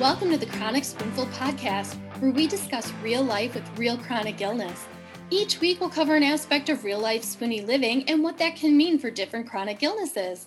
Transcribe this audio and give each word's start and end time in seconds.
Welcome 0.00 0.30
to 0.30 0.38
the 0.38 0.46
Chronic 0.46 0.84
Spoonful 0.84 1.26
podcast, 1.26 1.96
where 2.20 2.30
we 2.30 2.46
discuss 2.46 2.92
real 3.02 3.24
life 3.24 3.54
with 3.54 3.76
real 3.76 3.98
chronic 3.98 4.40
illness. 4.40 4.86
Each 5.28 5.60
week, 5.60 5.80
we'll 5.80 5.90
cover 5.90 6.14
an 6.14 6.22
aspect 6.22 6.68
of 6.68 6.84
real 6.84 7.00
life 7.00 7.24
spoony 7.24 7.62
living 7.62 8.08
and 8.08 8.22
what 8.22 8.38
that 8.38 8.54
can 8.54 8.76
mean 8.76 9.00
for 9.00 9.10
different 9.10 9.48
chronic 9.48 9.82
illnesses. 9.82 10.46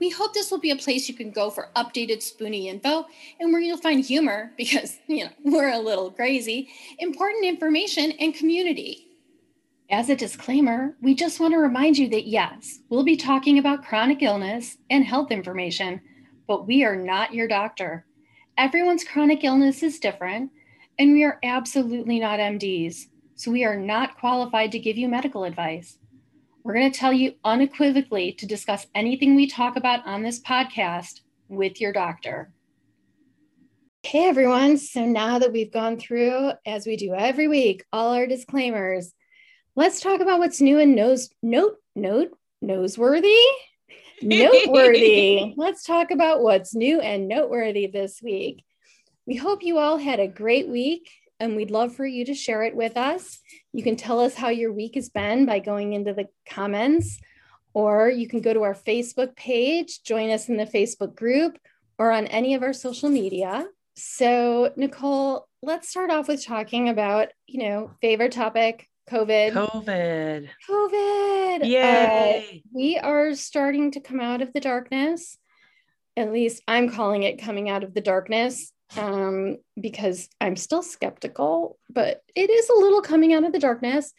We 0.00 0.10
hope 0.10 0.34
this 0.34 0.50
will 0.50 0.58
be 0.58 0.72
a 0.72 0.76
place 0.76 1.08
you 1.08 1.14
can 1.14 1.30
go 1.30 1.48
for 1.48 1.70
updated 1.76 2.22
spoony 2.22 2.68
info 2.68 3.06
and 3.38 3.52
where 3.52 3.60
you'll 3.60 3.76
find 3.76 4.04
humor, 4.04 4.50
because, 4.56 4.98
you 5.06 5.26
know, 5.26 5.30
we're 5.44 5.70
a 5.70 5.78
little 5.78 6.10
crazy, 6.10 6.68
important 6.98 7.44
information, 7.44 8.10
and 8.18 8.34
community. 8.34 9.06
As 9.90 10.10
a 10.10 10.16
disclaimer, 10.16 10.96
we 11.00 11.14
just 11.14 11.38
want 11.38 11.54
to 11.54 11.58
remind 11.58 11.98
you 11.98 12.08
that 12.08 12.26
yes, 12.26 12.80
we'll 12.88 13.04
be 13.04 13.16
talking 13.16 13.60
about 13.60 13.84
chronic 13.84 14.22
illness 14.22 14.76
and 14.90 15.04
health 15.04 15.30
information, 15.30 16.00
but 16.48 16.66
we 16.66 16.82
are 16.82 16.96
not 16.96 17.32
your 17.32 17.46
doctor. 17.46 18.04
Everyone's 18.58 19.04
chronic 19.04 19.44
illness 19.44 19.84
is 19.84 20.00
different, 20.00 20.50
and 20.98 21.12
we 21.12 21.22
are 21.22 21.38
absolutely 21.44 22.18
not 22.18 22.40
MDs, 22.40 23.06
so 23.36 23.52
we 23.52 23.64
are 23.64 23.76
not 23.76 24.18
qualified 24.18 24.72
to 24.72 24.80
give 24.80 24.98
you 24.98 25.06
medical 25.06 25.44
advice. 25.44 25.96
We're 26.64 26.74
going 26.74 26.90
to 26.90 26.98
tell 26.98 27.12
you 27.12 27.34
unequivocally 27.44 28.32
to 28.32 28.46
discuss 28.46 28.88
anything 28.96 29.36
we 29.36 29.46
talk 29.46 29.76
about 29.76 30.04
on 30.08 30.24
this 30.24 30.40
podcast 30.40 31.20
with 31.48 31.80
your 31.80 31.92
doctor. 31.92 32.50
Hey 34.02 34.26
everyone, 34.28 34.76
so 34.76 35.04
now 35.04 35.38
that 35.38 35.52
we've 35.52 35.72
gone 35.72 35.96
through, 35.96 36.50
as 36.66 36.84
we 36.84 36.96
do 36.96 37.14
every 37.14 37.46
week, 37.46 37.84
all 37.92 38.12
our 38.12 38.26
disclaimers, 38.26 39.12
let's 39.76 40.00
talk 40.00 40.20
about 40.20 40.40
what's 40.40 40.60
new 40.60 40.80
and 40.80 40.96
nose 40.96 41.30
note 41.44 41.76
note 41.94 42.36
noseworthy 42.64 43.40
noteworthy. 44.22 45.54
Let's 45.56 45.84
talk 45.84 46.10
about 46.10 46.42
what's 46.42 46.74
new 46.74 47.00
and 47.00 47.28
noteworthy 47.28 47.86
this 47.86 48.20
week. 48.22 48.64
We 49.26 49.36
hope 49.36 49.62
you 49.62 49.78
all 49.78 49.98
had 49.98 50.20
a 50.20 50.28
great 50.28 50.68
week 50.68 51.10
and 51.40 51.54
we'd 51.54 51.70
love 51.70 51.94
for 51.94 52.06
you 52.06 52.24
to 52.24 52.34
share 52.34 52.62
it 52.62 52.74
with 52.74 52.96
us. 52.96 53.38
You 53.72 53.82
can 53.82 53.96
tell 53.96 54.20
us 54.20 54.34
how 54.34 54.48
your 54.48 54.72
week 54.72 54.94
has 54.96 55.08
been 55.08 55.46
by 55.46 55.60
going 55.60 55.92
into 55.92 56.12
the 56.12 56.28
comments, 56.48 57.20
or 57.74 58.08
you 58.08 58.26
can 58.26 58.40
go 58.40 58.52
to 58.52 58.62
our 58.62 58.74
Facebook 58.74 59.36
page, 59.36 60.02
join 60.02 60.30
us 60.30 60.48
in 60.48 60.56
the 60.56 60.66
Facebook 60.66 61.14
group, 61.14 61.58
or 61.98 62.10
on 62.10 62.26
any 62.26 62.54
of 62.54 62.62
our 62.62 62.72
social 62.72 63.08
media. 63.08 63.66
So, 63.94 64.72
Nicole, 64.76 65.48
let's 65.62 65.88
start 65.88 66.10
off 66.10 66.28
with 66.28 66.44
talking 66.44 66.88
about, 66.88 67.28
you 67.46 67.62
know, 67.68 67.90
favorite 68.00 68.32
topic 68.32 68.88
COVID. 69.08 69.52
COVID. 69.52 70.48
COVID. 70.68 71.66
Yay. 71.66 72.44
Uh, 72.52 72.68
we 72.72 72.98
are 72.98 73.34
starting 73.34 73.90
to 73.92 74.00
come 74.00 74.20
out 74.20 74.42
of 74.42 74.52
the 74.52 74.60
darkness. 74.60 75.38
At 76.16 76.32
least 76.32 76.62
I'm 76.68 76.90
calling 76.90 77.22
it 77.22 77.40
coming 77.40 77.70
out 77.70 77.84
of 77.84 77.94
the 77.94 78.00
darkness 78.00 78.72
um, 78.96 79.58
because 79.80 80.28
I'm 80.40 80.56
still 80.56 80.82
skeptical, 80.82 81.78
but 81.88 82.22
it 82.34 82.50
is 82.50 82.68
a 82.68 82.80
little 82.80 83.00
coming 83.00 83.32
out 83.32 83.44
of 83.44 83.52
the 83.52 83.58
darkness. 83.58 84.12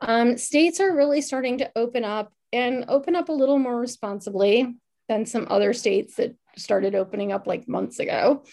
Um, 0.00 0.36
states 0.36 0.80
are 0.80 0.94
really 0.94 1.22
starting 1.22 1.58
to 1.58 1.70
open 1.74 2.04
up 2.04 2.32
and 2.52 2.84
open 2.88 3.16
up 3.16 3.28
a 3.28 3.32
little 3.32 3.58
more 3.58 3.78
responsibly 3.78 4.76
than 5.08 5.26
some 5.26 5.46
other 5.50 5.72
states 5.72 6.16
that 6.16 6.34
started 6.56 6.94
opening 6.94 7.32
up 7.32 7.46
like 7.46 7.68
months 7.68 7.98
ago. 7.98 8.44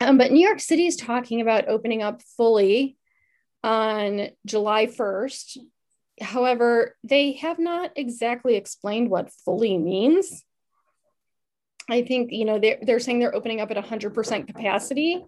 Um, 0.00 0.18
but 0.18 0.32
New 0.32 0.46
York 0.46 0.60
City 0.60 0.86
is 0.86 0.96
talking 0.96 1.40
about 1.40 1.68
opening 1.68 2.02
up 2.02 2.22
fully 2.36 2.96
on 3.64 4.28
July 4.44 4.86
1st. 4.86 5.58
However, 6.20 6.96
they 7.02 7.32
have 7.32 7.58
not 7.58 7.90
exactly 7.96 8.54
explained 8.54 9.10
what 9.10 9.32
fully 9.44 9.78
means. 9.78 10.44
I 11.90 12.02
think, 12.02 12.30
you 12.30 12.44
know, 12.44 12.58
they're, 12.58 12.78
they're 12.80 13.00
saying 13.00 13.18
they're 13.18 13.34
opening 13.34 13.60
up 13.60 13.70
at 13.70 13.82
100% 13.82 14.46
capacity. 14.46 15.24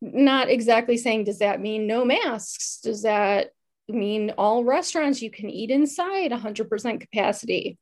Not 0.00 0.48
exactly 0.48 0.96
saying, 0.96 1.24
does 1.24 1.38
that 1.38 1.60
mean 1.60 1.86
no 1.86 2.04
masks? 2.04 2.80
Does 2.82 3.02
that 3.02 3.50
mean 3.86 4.32
all 4.36 4.64
restaurants 4.64 5.22
you 5.22 5.30
can 5.30 5.50
eat 5.50 5.70
inside 5.70 6.30
100% 6.30 7.00
capacity? 7.00 7.78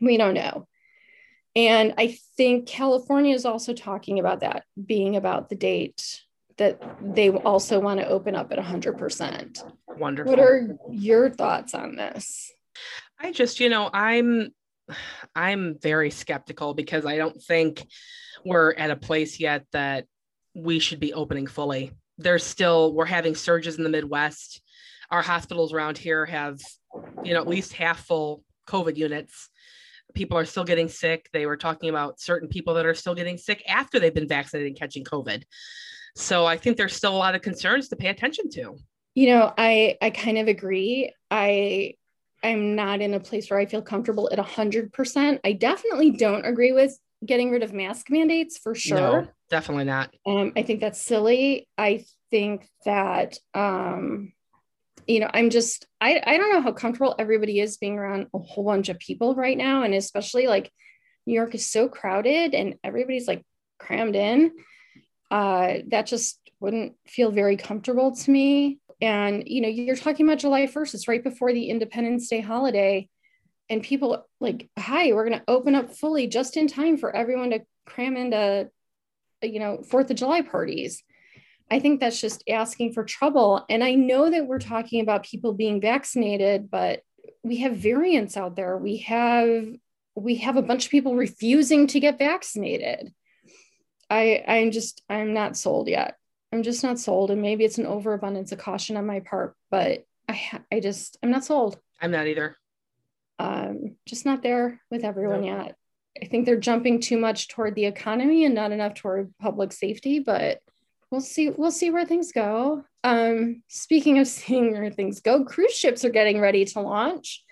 We 0.00 0.16
don't 0.16 0.34
know. 0.34 0.68
And 1.56 1.94
I 1.98 2.18
think 2.36 2.68
California 2.68 3.34
is 3.34 3.46
also 3.46 3.72
talking 3.72 4.18
about 4.18 4.40
that 4.40 4.64
being 4.82 5.16
about 5.16 5.48
the 5.48 5.56
date 5.56 6.22
that 6.58 6.80
they 7.00 7.30
also 7.30 7.80
want 7.80 8.00
to 8.00 8.06
open 8.06 8.34
up 8.34 8.52
at 8.52 8.58
100%. 8.58 9.72
Wonderful. 9.96 10.30
What 10.30 10.40
are 10.40 10.76
your 10.90 11.30
thoughts 11.30 11.74
on 11.74 11.96
this? 11.96 12.52
I 13.18 13.32
just, 13.32 13.58
you 13.58 13.68
know, 13.68 13.90
I'm 13.92 14.52
I'm 15.34 15.78
very 15.80 16.10
skeptical 16.10 16.74
because 16.74 17.04
I 17.04 17.16
don't 17.16 17.40
think 17.42 17.86
we're 18.44 18.72
at 18.74 18.90
a 18.90 18.96
place 18.96 19.38
yet 19.40 19.66
that 19.72 20.06
we 20.54 20.78
should 20.78 21.00
be 21.00 21.12
opening 21.12 21.46
fully. 21.46 21.92
There's 22.16 22.44
still 22.44 22.92
we're 22.92 23.04
having 23.04 23.34
surges 23.34 23.76
in 23.76 23.84
the 23.84 23.90
Midwest. 23.90 24.62
Our 25.10 25.22
hospitals 25.22 25.72
around 25.72 25.98
here 25.98 26.26
have, 26.26 26.58
you 27.24 27.34
know, 27.34 27.40
at 27.40 27.48
least 27.48 27.72
half 27.72 28.04
full 28.06 28.42
COVID 28.66 28.96
units. 28.96 29.48
People 30.14 30.38
are 30.38 30.44
still 30.44 30.64
getting 30.64 30.88
sick. 30.88 31.28
They 31.32 31.46
were 31.46 31.56
talking 31.56 31.90
about 31.90 32.20
certain 32.20 32.48
people 32.48 32.74
that 32.74 32.86
are 32.86 32.94
still 32.94 33.14
getting 33.14 33.36
sick 33.36 33.62
after 33.68 34.00
they've 34.00 34.14
been 34.14 34.28
vaccinated 34.28 34.68
and 34.68 34.78
catching 34.78 35.04
COVID. 35.04 35.44
So 36.18 36.46
I 36.46 36.56
think 36.56 36.76
there's 36.76 36.96
still 36.96 37.14
a 37.14 37.16
lot 37.16 37.36
of 37.36 37.42
concerns 37.42 37.88
to 37.88 37.96
pay 37.96 38.08
attention 38.08 38.50
to. 38.50 38.76
You 39.14 39.28
know, 39.28 39.54
I 39.56 39.96
I 40.02 40.10
kind 40.10 40.36
of 40.36 40.48
agree. 40.48 41.14
I 41.30 41.94
I'm 42.42 42.74
not 42.74 43.00
in 43.00 43.14
a 43.14 43.20
place 43.20 43.48
where 43.48 43.58
I 43.60 43.66
feel 43.66 43.82
comfortable 43.82 44.28
at 44.32 44.38
100%. 44.38 45.40
I 45.44 45.52
definitely 45.52 46.10
don't 46.10 46.44
agree 46.44 46.72
with 46.72 46.98
getting 47.24 47.50
rid 47.50 47.62
of 47.62 47.72
mask 47.72 48.10
mandates 48.10 48.58
for 48.58 48.74
sure. 48.74 49.22
No, 49.22 49.28
definitely 49.48 49.84
not. 49.84 50.14
Um, 50.26 50.52
I 50.56 50.62
think 50.62 50.80
that's 50.80 51.00
silly. 51.00 51.68
I 51.78 52.04
think 52.30 52.68
that 52.84 53.38
um, 53.54 54.32
you 55.06 55.20
know, 55.20 55.30
I'm 55.32 55.50
just 55.50 55.86
I 56.00 56.20
I 56.26 56.36
don't 56.36 56.52
know 56.52 56.62
how 56.62 56.72
comfortable 56.72 57.14
everybody 57.16 57.60
is 57.60 57.76
being 57.76 57.96
around 57.96 58.26
a 58.34 58.38
whole 58.38 58.64
bunch 58.64 58.88
of 58.88 58.98
people 58.98 59.36
right 59.36 59.56
now, 59.56 59.84
and 59.84 59.94
especially 59.94 60.48
like 60.48 60.72
New 61.26 61.34
York 61.34 61.54
is 61.54 61.70
so 61.70 61.88
crowded 61.88 62.54
and 62.54 62.74
everybody's 62.82 63.28
like 63.28 63.44
crammed 63.78 64.16
in 64.16 64.50
uh, 65.30 65.74
that 65.88 66.06
just 66.06 66.40
wouldn't 66.60 66.94
feel 67.06 67.30
very 67.30 67.56
comfortable 67.56 68.14
to 68.14 68.30
me. 68.30 68.78
And, 69.00 69.44
you 69.46 69.60
know, 69.60 69.68
you're 69.68 69.96
talking 69.96 70.26
about 70.26 70.38
July 70.38 70.66
1st, 70.66 70.94
it's 70.94 71.08
right 71.08 71.22
before 71.22 71.52
the 71.52 71.70
Independence 71.70 72.28
Day 72.28 72.40
holiday. 72.40 73.08
And 73.70 73.82
people 73.82 74.26
like, 74.40 74.68
hi, 74.78 75.12
we're 75.12 75.28
going 75.28 75.38
to 75.38 75.44
open 75.46 75.74
up 75.74 75.94
fully 75.94 76.26
just 76.26 76.56
in 76.56 76.66
time 76.66 76.96
for 76.96 77.14
everyone 77.14 77.50
to 77.50 77.60
cram 77.86 78.16
into, 78.16 78.70
you 79.42 79.60
know, 79.60 79.82
Fourth 79.82 80.10
of 80.10 80.16
July 80.16 80.40
parties. 80.40 81.02
I 81.70 81.80
think 81.80 82.00
that's 82.00 82.20
just 82.20 82.42
asking 82.48 82.94
for 82.94 83.04
trouble. 83.04 83.64
And 83.68 83.84
I 83.84 83.92
know 83.92 84.30
that 84.30 84.46
we're 84.46 84.58
talking 84.58 85.00
about 85.02 85.24
people 85.24 85.52
being 85.52 85.80
vaccinated, 85.80 86.70
but 86.70 87.02
we 87.42 87.58
have 87.58 87.76
variants 87.76 88.36
out 88.36 88.56
there. 88.56 88.76
We 88.76 88.98
have 88.98 89.68
we 90.14 90.36
have 90.36 90.56
a 90.56 90.62
bunch 90.62 90.86
of 90.86 90.90
people 90.90 91.14
refusing 91.14 91.86
to 91.88 92.00
get 92.00 92.18
vaccinated. 92.18 93.12
I 94.10 94.42
I'm 94.46 94.70
just 94.70 95.02
I'm 95.08 95.34
not 95.34 95.56
sold 95.56 95.88
yet. 95.88 96.16
I'm 96.52 96.62
just 96.62 96.82
not 96.82 96.98
sold, 96.98 97.30
and 97.30 97.42
maybe 97.42 97.64
it's 97.64 97.78
an 97.78 97.86
overabundance 97.86 98.52
of 98.52 98.58
caution 98.58 98.96
on 98.96 99.06
my 99.06 99.20
part, 99.20 99.54
but 99.70 100.04
I 100.28 100.60
I 100.72 100.80
just 100.80 101.18
I'm 101.22 101.30
not 101.30 101.44
sold. 101.44 101.78
I'm 102.00 102.10
not 102.10 102.26
either. 102.26 102.56
Um, 103.38 103.96
just 104.06 104.26
not 104.26 104.42
there 104.42 104.80
with 104.90 105.04
everyone 105.04 105.44
yet. 105.44 105.76
I 106.20 106.26
think 106.26 106.44
they're 106.44 106.58
jumping 106.58 107.00
too 107.00 107.18
much 107.18 107.48
toward 107.48 107.74
the 107.74 107.84
economy 107.84 108.44
and 108.44 108.54
not 108.54 108.72
enough 108.72 108.94
toward 108.94 109.32
public 109.38 109.72
safety, 109.72 110.18
but 110.18 110.60
we'll 111.10 111.20
see 111.20 111.50
we'll 111.50 111.70
see 111.70 111.90
where 111.90 112.04
things 112.04 112.32
go. 112.32 112.84
Um, 113.04 113.62
speaking 113.68 114.18
of 114.18 114.26
seeing 114.28 114.72
where 114.72 114.90
things 114.90 115.20
go, 115.20 115.44
cruise 115.44 115.74
ships 115.74 116.04
are 116.04 116.10
getting 116.10 116.40
ready 116.40 116.64
to 116.64 116.80
launch 116.80 117.44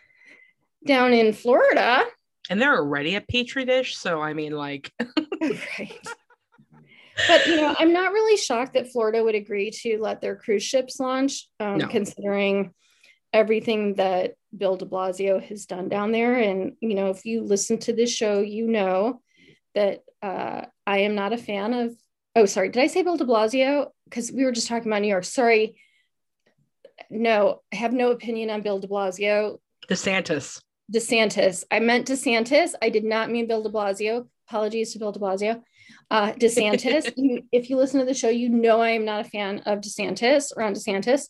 down 0.86 1.12
in 1.12 1.32
Florida. 1.32 2.04
And 2.48 2.62
they're 2.62 2.76
already 2.76 3.16
a 3.16 3.20
petri 3.20 3.64
dish, 3.64 3.96
so 3.96 4.20
I 4.20 4.32
mean 4.32 4.52
like 4.52 4.92
right 5.40 6.08
but 7.28 7.46
you 7.46 7.56
know, 7.56 7.74
I'm 7.78 7.92
not 7.92 8.12
really 8.12 8.36
shocked 8.36 8.74
that 8.74 8.92
Florida 8.92 9.22
would 9.22 9.34
agree 9.34 9.70
to 9.82 9.98
let 10.00 10.20
their 10.20 10.36
cruise 10.36 10.62
ships 10.62 11.00
launch, 11.00 11.48
um, 11.60 11.78
no. 11.78 11.88
considering 11.88 12.74
everything 13.32 13.94
that 13.94 14.34
Bill 14.56 14.76
De 14.76 14.86
Blasio 14.86 15.42
has 15.42 15.66
done 15.66 15.88
down 15.88 16.12
there. 16.12 16.34
And 16.36 16.72
you 16.80 16.94
know, 16.94 17.10
if 17.10 17.24
you 17.24 17.42
listen 17.42 17.78
to 17.80 17.92
this 17.92 18.12
show, 18.12 18.40
you 18.40 18.66
know 18.66 19.20
that 19.74 20.02
uh, 20.22 20.66
I 20.86 20.98
am 20.98 21.14
not 21.14 21.32
a 21.32 21.38
fan 21.38 21.72
of. 21.72 21.94
Oh, 22.34 22.44
sorry, 22.44 22.68
did 22.68 22.82
I 22.82 22.86
say 22.86 23.02
Bill 23.02 23.16
De 23.16 23.24
Blasio? 23.24 23.88
Because 24.04 24.30
we 24.30 24.44
were 24.44 24.52
just 24.52 24.68
talking 24.68 24.90
about 24.90 25.02
New 25.02 25.08
York. 25.08 25.24
Sorry. 25.24 25.80
No, 27.10 27.62
I 27.72 27.76
have 27.76 27.92
no 27.92 28.10
opinion 28.10 28.50
on 28.50 28.62
Bill 28.62 28.78
De 28.78 28.88
Blasio. 28.88 29.58
DeSantis. 29.88 30.60
DeSantis. 30.92 31.64
I 31.70 31.80
meant 31.80 32.06
DeSantis. 32.06 32.74
I 32.80 32.90
did 32.90 33.04
not 33.04 33.30
mean 33.30 33.46
Bill 33.46 33.62
De 33.62 33.70
Blasio. 33.70 34.28
Apologies 34.48 34.92
to 34.92 34.98
Bill 34.98 35.12
De 35.12 35.18
Blasio. 35.18 35.62
Uh, 36.10 36.32
DeSantis, 36.32 37.12
you, 37.16 37.42
if 37.52 37.70
you 37.70 37.76
listen 37.76 38.00
to 38.00 38.06
the 38.06 38.14
show, 38.14 38.28
you 38.28 38.48
know 38.48 38.80
I 38.80 38.90
am 38.90 39.04
not 39.04 39.26
a 39.26 39.28
fan 39.28 39.60
of 39.66 39.80
DeSantis, 39.80 40.56
Ron 40.56 40.74
DeSantis. 40.74 41.28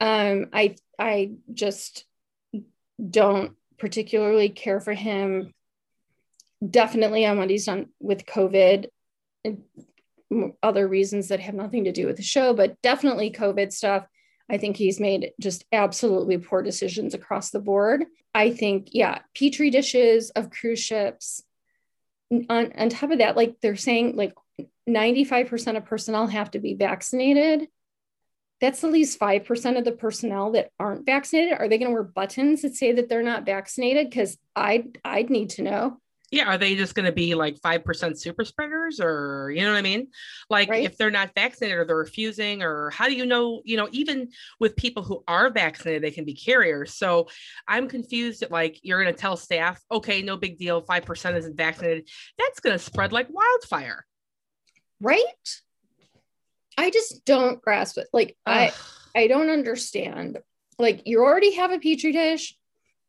Um, 0.00 0.46
I 0.52 0.76
I 0.98 1.32
just 1.52 2.04
don't 3.10 3.52
particularly 3.78 4.48
care 4.48 4.80
for 4.80 4.92
him. 4.92 5.52
Definitely 6.68 7.26
on 7.26 7.38
what 7.38 7.50
he's 7.50 7.66
done 7.66 7.88
with 8.00 8.26
COVID. 8.26 8.86
And 9.44 9.62
other 10.62 10.88
reasons 10.88 11.28
that 11.28 11.40
have 11.40 11.54
nothing 11.54 11.84
to 11.84 11.92
do 11.92 12.06
with 12.06 12.16
the 12.16 12.22
show, 12.22 12.54
but 12.54 12.80
definitely 12.82 13.30
COVID 13.30 13.72
stuff. 13.72 14.06
I 14.50 14.58
think 14.58 14.76
he's 14.76 15.00
made 15.00 15.32
just 15.40 15.64
absolutely 15.72 16.38
poor 16.38 16.62
decisions 16.62 17.14
across 17.14 17.50
the 17.50 17.60
board. 17.60 18.04
I 18.34 18.50
think, 18.50 18.88
yeah, 18.92 19.20
petri 19.34 19.70
dishes 19.70 20.30
of 20.30 20.50
cruise 20.50 20.80
ships. 20.80 21.42
On, 22.48 22.72
on 22.76 22.88
top 22.88 23.10
of 23.10 23.18
that, 23.18 23.36
like 23.36 23.56
they're 23.60 23.76
saying, 23.76 24.16
like 24.16 24.34
95% 24.88 25.76
of 25.76 25.84
personnel 25.84 26.26
have 26.26 26.50
to 26.52 26.58
be 26.58 26.74
vaccinated. 26.74 27.68
That's 28.60 28.84
at 28.84 28.92
least 28.92 29.18
5% 29.18 29.78
of 29.78 29.84
the 29.84 29.92
personnel 29.92 30.52
that 30.52 30.70
aren't 30.78 31.06
vaccinated. 31.06 31.58
Are 31.58 31.68
they 31.68 31.78
going 31.78 31.90
to 31.90 31.94
wear 31.94 32.02
buttons 32.02 32.62
that 32.62 32.74
say 32.74 32.92
that 32.92 33.08
they're 33.08 33.22
not 33.22 33.44
vaccinated? 33.44 34.08
Because 34.08 34.38
I'd, 34.54 34.98
I'd 35.04 35.30
need 35.30 35.50
to 35.50 35.62
know 35.62 36.00
yeah 36.34 36.48
are 36.48 36.58
they 36.58 36.74
just 36.74 36.94
going 36.94 37.06
to 37.06 37.12
be 37.12 37.34
like 37.34 37.60
5% 37.60 38.18
super 38.18 38.44
spreaders 38.44 39.00
or 39.00 39.52
you 39.54 39.62
know 39.62 39.70
what 39.70 39.78
i 39.78 39.82
mean? 39.82 40.08
Like 40.50 40.68
right. 40.68 40.84
if 40.84 40.98
they're 40.98 41.10
not 41.10 41.30
vaccinated 41.34 41.78
or 41.78 41.84
they're 41.84 41.96
refusing 41.96 42.62
or 42.62 42.90
how 42.90 43.06
do 43.06 43.14
you 43.14 43.24
know 43.24 43.62
you 43.64 43.76
know 43.76 43.88
even 43.92 44.28
with 44.58 44.76
people 44.76 45.02
who 45.02 45.22
are 45.28 45.50
vaccinated 45.50 46.02
they 46.02 46.10
can 46.10 46.24
be 46.24 46.34
carriers. 46.34 46.94
So 46.94 47.28
i'm 47.68 47.88
confused 47.88 48.42
at 48.42 48.50
like 48.50 48.80
you're 48.82 49.00
going 49.02 49.14
to 49.14 49.20
tell 49.20 49.36
staff 49.36 49.80
okay 49.90 50.22
no 50.22 50.36
big 50.36 50.58
deal 50.58 50.82
5% 50.82 51.36
isn't 51.36 51.56
vaccinated. 51.56 52.08
That's 52.38 52.60
going 52.60 52.76
to 52.76 52.82
spread 52.82 53.12
like 53.12 53.28
wildfire. 53.30 54.04
Right? 55.00 55.24
I 56.76 56.90
just 56.90 57.24
don't 57.24 57.62
grasp 57.62 57.98
it. 57.98 58.08
Like 58.12 58.36
Ugh. 58.46 58.72
i 59.14 59.20
i 59.20 59.26
don't 59.28 59.50
understand. 59.50 60.38
Like 60.78 61.02
you 61.06 61.20
already 61.20 61.54
have 61.54 61.70
a 61.70 61.78
petri 61.78 62.10
dish 62.10 62.56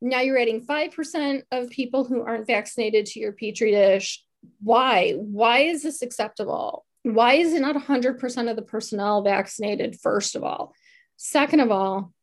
now 0.06 0.22
you're 0.22 0.38
adding 0.38 0.64
5% 0.64 1.42
of 1.52 1.70
people 1.72 2.04
who 2.04 2.22
aren't 2.22 2.46
vaccinated 2.46 3.08
to 3.08 3.20
your 3.20 3.32
petri 3.32 3.72
dish. 3.72 4.24
Why? 4.62 5.14
Why 5.14 5.62
is 5.62 5.82
this 5.82 6.04
acceptable? 6.04 6.86
Why 7.02 7.34
is 7.34 7.54
it 7.54 7.62
not 7.62 7.76
100% 7.76 8.50
of 8.50 8.56
the 8.56 8.62
personnel 8.62 9.24
vaccinated, 9.24 10.00
first 10.00 10.36
of 10.36 10.44
all? 10.44 10.74
Second 11.18 11.62
of 11.62 11.72
all, 11.72 12.14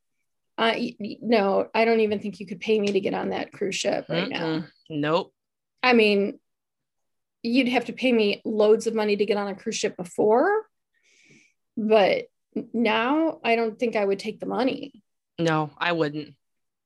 uh, 0.58 0.75
no, 1.00 1.67
I 1.75 1.84
don't 1.84 2.00
even 2.00 2.20
think 2.20 2.38
you 2.38 2.46
could 2.46 2.61
pay 2.61 2.79
me 2.79 2.93
to 2.93 3.00
get 3.00 3.14
on 3.14 3.31
that 3.31 3.52
cruise 3.52 3.75
ship 3.75 4.06
right 4.08 4.28
Mm-mm. 4.28 4.31
now. 4.31 4.64
Nope. 4.88 5.35
I 5.82 5.93
mean, 5.93 6.38
you'd 7.43 7.69
have 7.69 7.87
to 7.87 7.93
pay 7.93 8.12
me 8.12 8.43
loads 8.44 8.87
of 8.87 8.94
money 8.94 9.17
to 9.17 9.26
get 9.26 9.37
on 9.37 9.49
a 9.49 9.56
cruise 9.56 9.76
ship 9.76 9.96
before, 9.96 10.49
but 11.76 12.26
now 12.73 13.40
I 13.43 13.56
don't 13.56 13.76
think 13.76 13.96
I 13.96 14.05
would 14.05 14.20
take 14.20 14.38
the 14.38 14.46
money. 14.46 15.02
No, 15.40 15.70
I 15.76 15.90
wouldn't. 15.90 16.37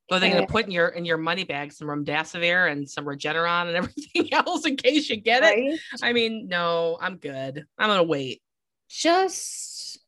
Well, 0.09 0.21
they're 0.21 0.31
going 0.31 0.47
to 0.47 0.53
put 0.53 0.67
in 0.67 0.71
your 0.71 0.89
in 0.89 1.05
your 1.05 1.17
money 1.17 1.45
bag 1.45 1.73
some 1.73 1.89
remdesivir 1.89 2.71
and 2.71 2.89
some 2.89 3.05
Regeneron 3.05 3.69
and 3.69 3.77
everything 3.77 4.33
else 4.33 4.65
in 4.65 4.77
case 4.77 5.11
you 5.11 5.17
get 5.17 5.43
right? 5.43 5.59
it. 5.59 5.81
I 6.03 6.13
mean, 6.13 6.47
no, 6.49 6.97
I'm 7.01 7.17
good. 7.17 7.65
I'm 7.79 7.89
gonna 7.89 8.05
wait. 8.05 8.41
Just 8.89 9.99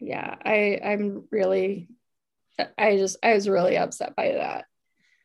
yeah, 0.00 0.36
I 0.44 0.80
I'm 0.82 1.24
really 1.30 1.88
I 2.78 2.96
just 2.96 3.18
I 3.22 3.34
was 3.34 3.48
really 3.48 3.76
upset 3.76 4.16
by 4.16 4.32
that. 4.32 4.64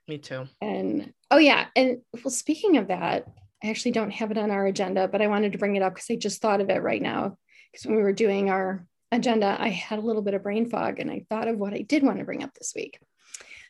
Me 0.08 0.18
too. 0.18 0.48
And 0.62 1.14
oh 1.30 1.38
yeah, 1.38 1.68
and 1.75 2.02
well, 2.14 2.31
speaking 2.31 2.78
of 2.78 2.90
that, 2.90 3.28
I 3.64 3.69
actually 3.69 3.92
don't 3.92 4.12
have 4.12 4.31
it 4.31 4.38
on 4.38 4.52
our 4.52 4.66
agenda, 4.66 5.07
but 5.07 5.22
I 5.22 5.28
wanted 5.28 5.54
to 5.54 5.57
bring 5.57 5.75
it 5.75 5.84
up 5.84 5.94
because 5.94 6.07
I 6.10 6.16
just 6.16 6.42
thought 6.42 6.62
of 6.62 6.69
it 6.69 6.81
right 6.81 7.02
now. 7.02 7.38
Because 7.72 7.86
when 7.86 7.96
we 7.96 8.04
were 8.04 8.12
doing 8.12 8.50
our 8.50 8.86
agenda, 9.12 9.56
I 9.57 9.69
had 9.69 10.00
a 10.00 10.02
little 10.02 10.22
bit 10.22 10.34
of 10.34 10.44
brain 10.44 10.69
fog 10.69 11.00
and 11.00 11.10
I 11.10 11.25
thought 11.30 11.48
of 11.48 11.57
what 11.57 11.74
I 11.74 11.81
did 11.81 12.04
want 12.04 12.19
to 12.19 12.25
bring 12.25 12.44
up 12.44 12.54
this 12.56 12.74
week. 12.75 13.00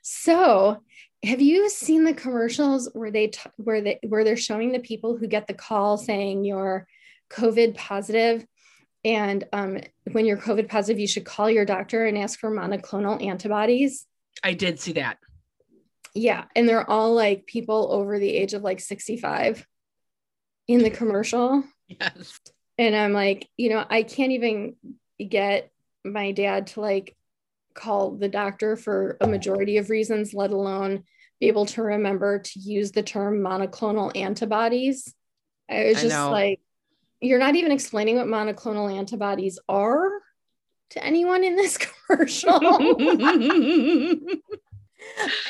So, 0.01 0.83
have 1.23 1.41
you 1.41 1.69
seen 1.69 2.03
the 2.03 2.13
commercials 2.13 2.89
where 2.93 3.11
they 3.11 3.27
t- 3.27 3.49
where 3.57 3.81
they 3.81 3.99
where 4.07 4.23
they're 4.23 4.35
showing 4.35 4.71
the 4.71 4.79
people 4.79 5.17
who 5.17 5.27
get 5.27 5.47
the 5.47 5.53
call 5.53 5.97
saying 5.97 6.43
you're 6.43 6.87
COVID 7.29 7.75
positive, 7.75 8.45
and 9.05 9.43
um, 9.53 9.79
when 10.11 10.25
you're 10.25 10.37
COVID 10.37 10.67
positive, 10.67 10.99
you 10.99 11.07
should 11.07 11.25
call 11.25 11.49
your 11.49 11.65
doctor 11.65 12.05
and 12.05 12.17
ask 12.17 12.39
for 12.39 12.51
monoclonal 12.51 13.23
antibodies? 13.23 14.05
I 14.43 14.53
did 14.53 14.79
see 14.79 14.93
that. 14.93 15.17
Yeah, 16.13 16.45
and 16.55 16.67
they're 16.67 16.89
all 16.89 17.13
like 17.13 17.45
people 17.45 17.89
over 17.91 18.19
the 18.19 18.35
age 18.35 18.53
of 18.53 18.63
like 18.63 18.79
65 18.79 19.65
in 20.67 20.83
the 20.83 20.89
commercial. 20.89 21.63
Yes. 21.87 22.39
And 22.77 22.95
I'm 22.95 23.13
like, 23.13 23.47
you 23.57 23.69
know, 23.69 23.85
I 23.89 24.03
can't 24.03 24.31
even 24.31 24.75
get 25.19 25.71
my 26.03 26.31
dad 26.31 26.67
to 26.67 26.81
like 26.81 27.15
call 27.73 28.11
the 28.11 28.27
doctor 28.27 28.75
for 28.75 29.17
a 29.21 29.27
majority 29.27 29.77
of 29.77 29.89
reasons, 29.89 30.33
let 30.33 30.51
alone 30.51 31.03
be 31.39 31.47
able 31.47 31.65
to 31.65 31.81
remember 31.81 32.39
to 32.39 32.59
use 32.59 32.91
the 32.91 33.03
term 33.03 33.41
monoclonal 33.41 34.15
antibodies. 34.15 35.13
I 35.69 35.85
was 35.85 36.01
just 36.01 36.15
I 36.15 36.29
like, 36.29 36.59
you're 37.19 37.39
not 37.39 37.55
even 37.55 37.71
explaining 37.71 38.17
what 38.17 38.27
monoclonal 38.27 38.95
antibodies 38.95 39.59
are 39.67 40.09
to 40.91 41.03
anyone 41.03 41.43
in 41.43 41.55
this 41.55 41.77
commercial. 42.07 42.59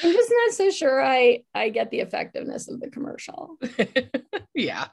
I'm 0.03 0.11
just 0.13 0.31
not 0.31 0.53
so 0.53 0.69
sure 0.69 1.03
I 1.03 1.43
I 1.53 1.69
get 1.69 1.91
the 1.91 1.99
effectiveness 1.99 2.69
of 2.69 2.79
the 2.79 2.89
commercial. 2.89 3.57
yeah. 4.55 4.87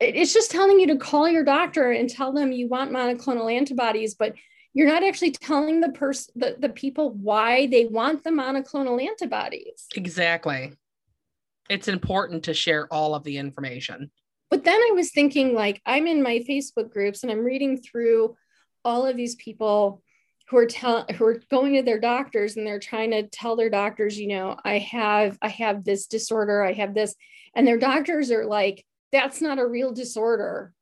It's 0.00 0.34
just 0.34 0.50
telling 0.50 0.80
you 0.80 0.88
to 0.88 0.96
call 0.96 1.28
your 1.28 1.44
doctor 1.44 1.90
and 1.90 2.10
tell 2.10 2.32
them 2.32 2.52
you 2.52 2.68
want 2.68 2.90
monoclonal 2.90 3.52
antibodies, 3.52 4.14
but 4.14 4.34
you're 4.74 4.88
not 4.88 5.04
actually 5.04 5.30
telling 5.30 5.80
the 5.80 5.90
person 5.90 6.34
the, 6.36 6.56
the 6.58 6.68
people 6.68 7.12
why 7.12 7.66
they 7.66 7.86
want 7.86 8.24
the 8.24 8.30
monoclonal 8.30 9.02
antibodies. 9.02 9.86
Exactly. 9.94 10.72
It's 11.70 11.88
important 11.88 12.44
to 12.44 12.54
share 12.54 12.86
all 12.92 13.14
of 13.14 13.24
the 13.24 13.38
information. 13.38 14.10
But 14.50 14.64
then 14.64 14.80
i 14.80 14.92
was 14.94 15.10
thinking 15.10 15.52
like 15.52 15.82
i'm 15.84 16.06
in 16.06 16.22
my 16.22 16.44
facebook 16.48 16.92
groups 16.92 17.24
and 17.24 17.32
i'm 17.32 17.44
reading 17.44 17.80
through 17.80 18.36
all 18.84 19.04
of 19.04 19.16
these 19.16 19.34
people 19.34 20.00
who 20.48 20.58
are 20.58 20.66
telling 20.66 21.12
who 21.14 21.24
are 21.24 21.40
going 21.50 21.74
to 21.74 21.82
their 21.82 21.98
doctors 21.98 22.56
and 22.56 22.64
they're 22.64 22.78
trying 22.78 23.10
to 23.10 23.24
tell 23.24 23.56
their 23.56 23.70
doctors 23.70 24.16
you 24.16 24.28
know 24.28 24.56
i 24.64 24.78
have 24.78 25.36
i 25.42 25.48
have 25.48 25.82
this 25.82 26.06
disorder 26.06 26.62
i 26.62 26.72
have 26.72 26.94
this. 26.94 27.16
And 27.54 27.66
their 27.66 27.78
doctors 27.78 28.30
are 28.30 28.44
like 28.44 28.84
that's 29.12 29.40
not 29.40 29.58
a 29.58 29.66
real 29.66 29.92
disorder. 29.92 30.72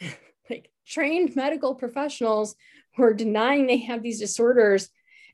Like 0.48 0.70
trained 0.86 1.34
medical 1.34 1.74
professionals 1.74 2.54
who 2.96 3.02
are 3.02 3.14
denying 3.14 3.66
they 3.66 3.78
have 3.78 4.02
these 4.02 4.20
disorders. 4.20 4.88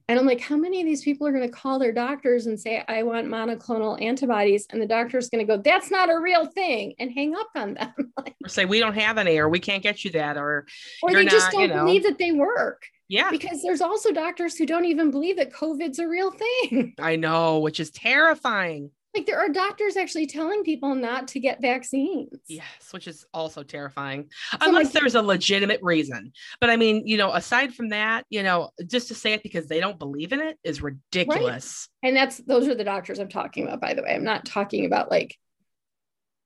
And 0.08 0.18
I'm 0.18 0.26
like, 0.26 0.40
how 0.40 0.56
many 0.56 0.80
of 0.80 0.86
these 0.86 1.02
people 1.02 1.26
are 1.26 1.32
going 1.32 1.48
to 1.48 1.56
call 1.56 1.78
their 1.78 1.92
doctors 1.92 2.46
and 2.46 2.58
say, 2.58 2.84
I 2.88 3.04
want 3.04 3.28
monoclonal 3.28 4.02
antibodies? 4.02 4.66
And 4.70 4.82
the 4.82 4.86
doctor 4.86 5.16
is 5.16 5.28
going 5.28 5.46
to 5.46 5.56
go, 5.56 5.62
that's 5.62 5.90
not 5.90 6.10
a 6.10 6.18
real 6.18 6.46
thing 6.46 6.94
and 6.98 7.10
hang 7.12 7.36
up 7.36 7.48
on 7.54 7.74
them. 7.74 8.12
or 8.18 8.48
say, 8.48 8.64
we 8.64 8.80
don't 8.80 8.94
have 8.94 9.16
any, 9.16 9.38
or 9.38 9.48
we 9.48 9.60
can't 9.60 9.82
get 9.82 10.04
you 10.04 10.10
that, 10.10 10.36
or, 10.36 10.66
or 11.02 11.12
they 11.12 11.24
just 11.24 11.46
not, 11.46 11.52
don't 11.52 11.60
you 11.62 11.68
know. 11.68 11.84
believe 11.84 12.02
that 12.02 12.18
they 12.18 12.32
work. 12.32 12.82
Yeah. 13.08 13.30
Because 13.30 13.62
there's 13.62 13.80
also 13.80 14.10
doctors 14.10 14.56
who 14.56 14.66
don't 14.66 14.86
even 14.86 15.10
believe 15.10 15.36
that 15.36 15.52
COVID's 15.52 15.98
a 15.98 16.08
real 16.08 16.32
thing. 16.32 16.94
I 16.98 17.16
know, 17.16 17.60
which 17.60 17.78
is 17.78 17.90
terrifying. 17.90 18.90
Like 19.14 19.26
there 19.26 19.38
are 19.38 19.48
doctors 19.50 19.96
actually 19.96 20.26
telling 20.26 20.64
people 20.64 20.94
not 20.94 21.28
to 21.28 21.40
get 21.40 21.60
vaccines. 21.60 22.38
Yes, 22.48 22.64
which 22.92 23.06
is 23.06 23.26
also 23.34 23.62
terrifying. 23.62 24.30
So 24.52 24.58
Unless 24.62 24.86
like, 24.86 24.92
there's 24.94 25.14
a 25.14 25.22
legitimate 25.22 25.80
reason. 25.82 26.32
But 26.60 26.70
I 26.70 26.76
mean, 26.76 27.06
you 27.06 27.18
know, 27.18 27.32
aside 27.32 27.74
from 27.74 27.90
that, 27.90 28.24
you 28.30 28.42
know, 28.42 28.70
just 28.86 29.08
to 29.08 29.14
say 29.14 29.34
it 29.34 29.42
because 29.42 29.66
they 29.66 29.80
don't 29.80 29.98
believe 29.98 30.32
in 30.32 30.40
it 30.40 30.58
is 30.64 30.80
ridiculous. 30.80 31.88
Right. 32.02 32.08
And 32.08 32.16
that's 32.16 32.38
those 32.38 32.68
are 32.68 32.74
the 32.74 32.84
doctors 32.84 33.18
I'm 33.18 33.28
talking 33.28 33.64
about, 33.64 33.80
by 33.80 33.92
the 33.94 34.02
way. 34.02 34.14
I'm 34.14 34.24
not 34.24 34.46
talking 34.46 34.86
about 34.86 35.10
like 35.10 35.36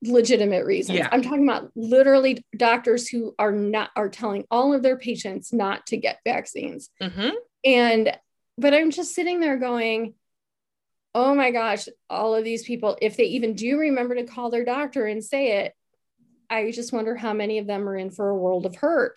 legitimate 0.03 0.65
reasons. 0.65 0.99
Yeah. 0.99 1.09
I'm 1.11 1.21
talking 1.21 1.47
about 1.47 1.71
literally 1.75 2.43
doctors 2.55 3.07
who 3.07 3.33
are 3.39 3.51
not 3.51 3.91
are 3.95 4.09
telling 4.09 4.45
all 4.51 4.73
of 4.73 4.83
their 4.83 4.97
patients 4.97 5.53
not 5.53 5.87
to 5.87 5.97
get 5.97 6.19
vaccines. 6.25 6.89
Mm-hmm. 7.01 7.29
And 7.65 8.17
but 8.57 8.73
I'm 8.73 8.91
just 8.91 9.13
sitting 9.13 9.39
there 9.39 9.57
going, 9.57 10.15
oh 11.17 11.33
my 11.33 11.49
gosh, 11.49 11.87
all 12.11 12.35
of 12.35 12.43
these 12.43 12.63
people, 12.63 12.95
if 13.01 13.17
they 13.17 13.23
even 13.23 13.55
do 13.55 13.79
remember 13.79 14.13
to 14.13 14.23
call 14.23 14.51
their 14.51 14.63
doctor 14.63 15.07
and 15.07 15.23
say 15.23 15.63
it, 15.63 15.73
I 16.47 16.69
just 16.69 16.93
wonder 16.93 17.15
how 17.15 17.33
many 17.33 17.57
of 17.57 17.65
them 17.65 17.89
are 17.89 17.97
in 17.97 18.11
for 18.11 18.29
a 18.29 18.37
world 18.37 18.67
of 18.67 18.75
hurt. 18.75 19.15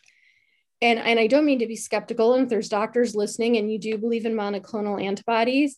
And, 0.81 0.99
and 0.99 1.21
I 1.21 1.27
don't 1.27 1.45
mean 1.45 1.59
to 1.59 1.67
be 1.67 1.77
skeptical. 1.77 2.33
And 2.33 2.45
if 2.45 2.49
there's 2.49 2.71
doctors 2.71 3.15
listening 3.15 3.59
and 3.59 3.71
you 3.71 3.79
do 3.79 3.99
believe 3.99 4.25
in 4.25 4.33
monoclonal 4.33 5.05
antibodies, 5.05 5.77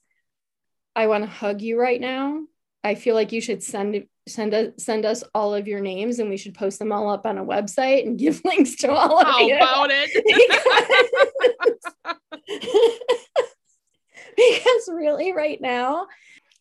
I 0.95 1.09
want 1.09 1.25
to 1.25 1.31
hug 1.31 1.61
you 1.61 1.77
right 1.77 2.01
now. 2.01 2.43
I 2.85 2.95
feel 2.95 3.17
like 3.17 3.33
you 3.33 3.41
should 3.41 3.65
send 3.65 4.07
send 4.29 4.55
us 4.55 4.69
send 4.79 5.05
us 5.05 5.25
all 5.35 5.53
of 5.53 5.67
your 5.67 5.81
names 5.81 6.21
and 6.21 6.31
we 6.31 6.37
should 6.37 6.55
post 6.55 6.79
them 6.79 6.93
all 6.93 7.11
up 7.11 7.27
on 7.27 7.37
a 7.37 7.45
website 7.45 8.07
and 8.07 8.17
give 8.19 8.41
links 8.45 8.77
to 8.77 8.93
all 8.93 9.19
of 9.19 9.27
How 9.27 9.51
about 9.51 9.91
it? 9.93 10.13
because 14.37 14.89
really 14.89 15.33
right 15.33 15.61
now 15.61 16.07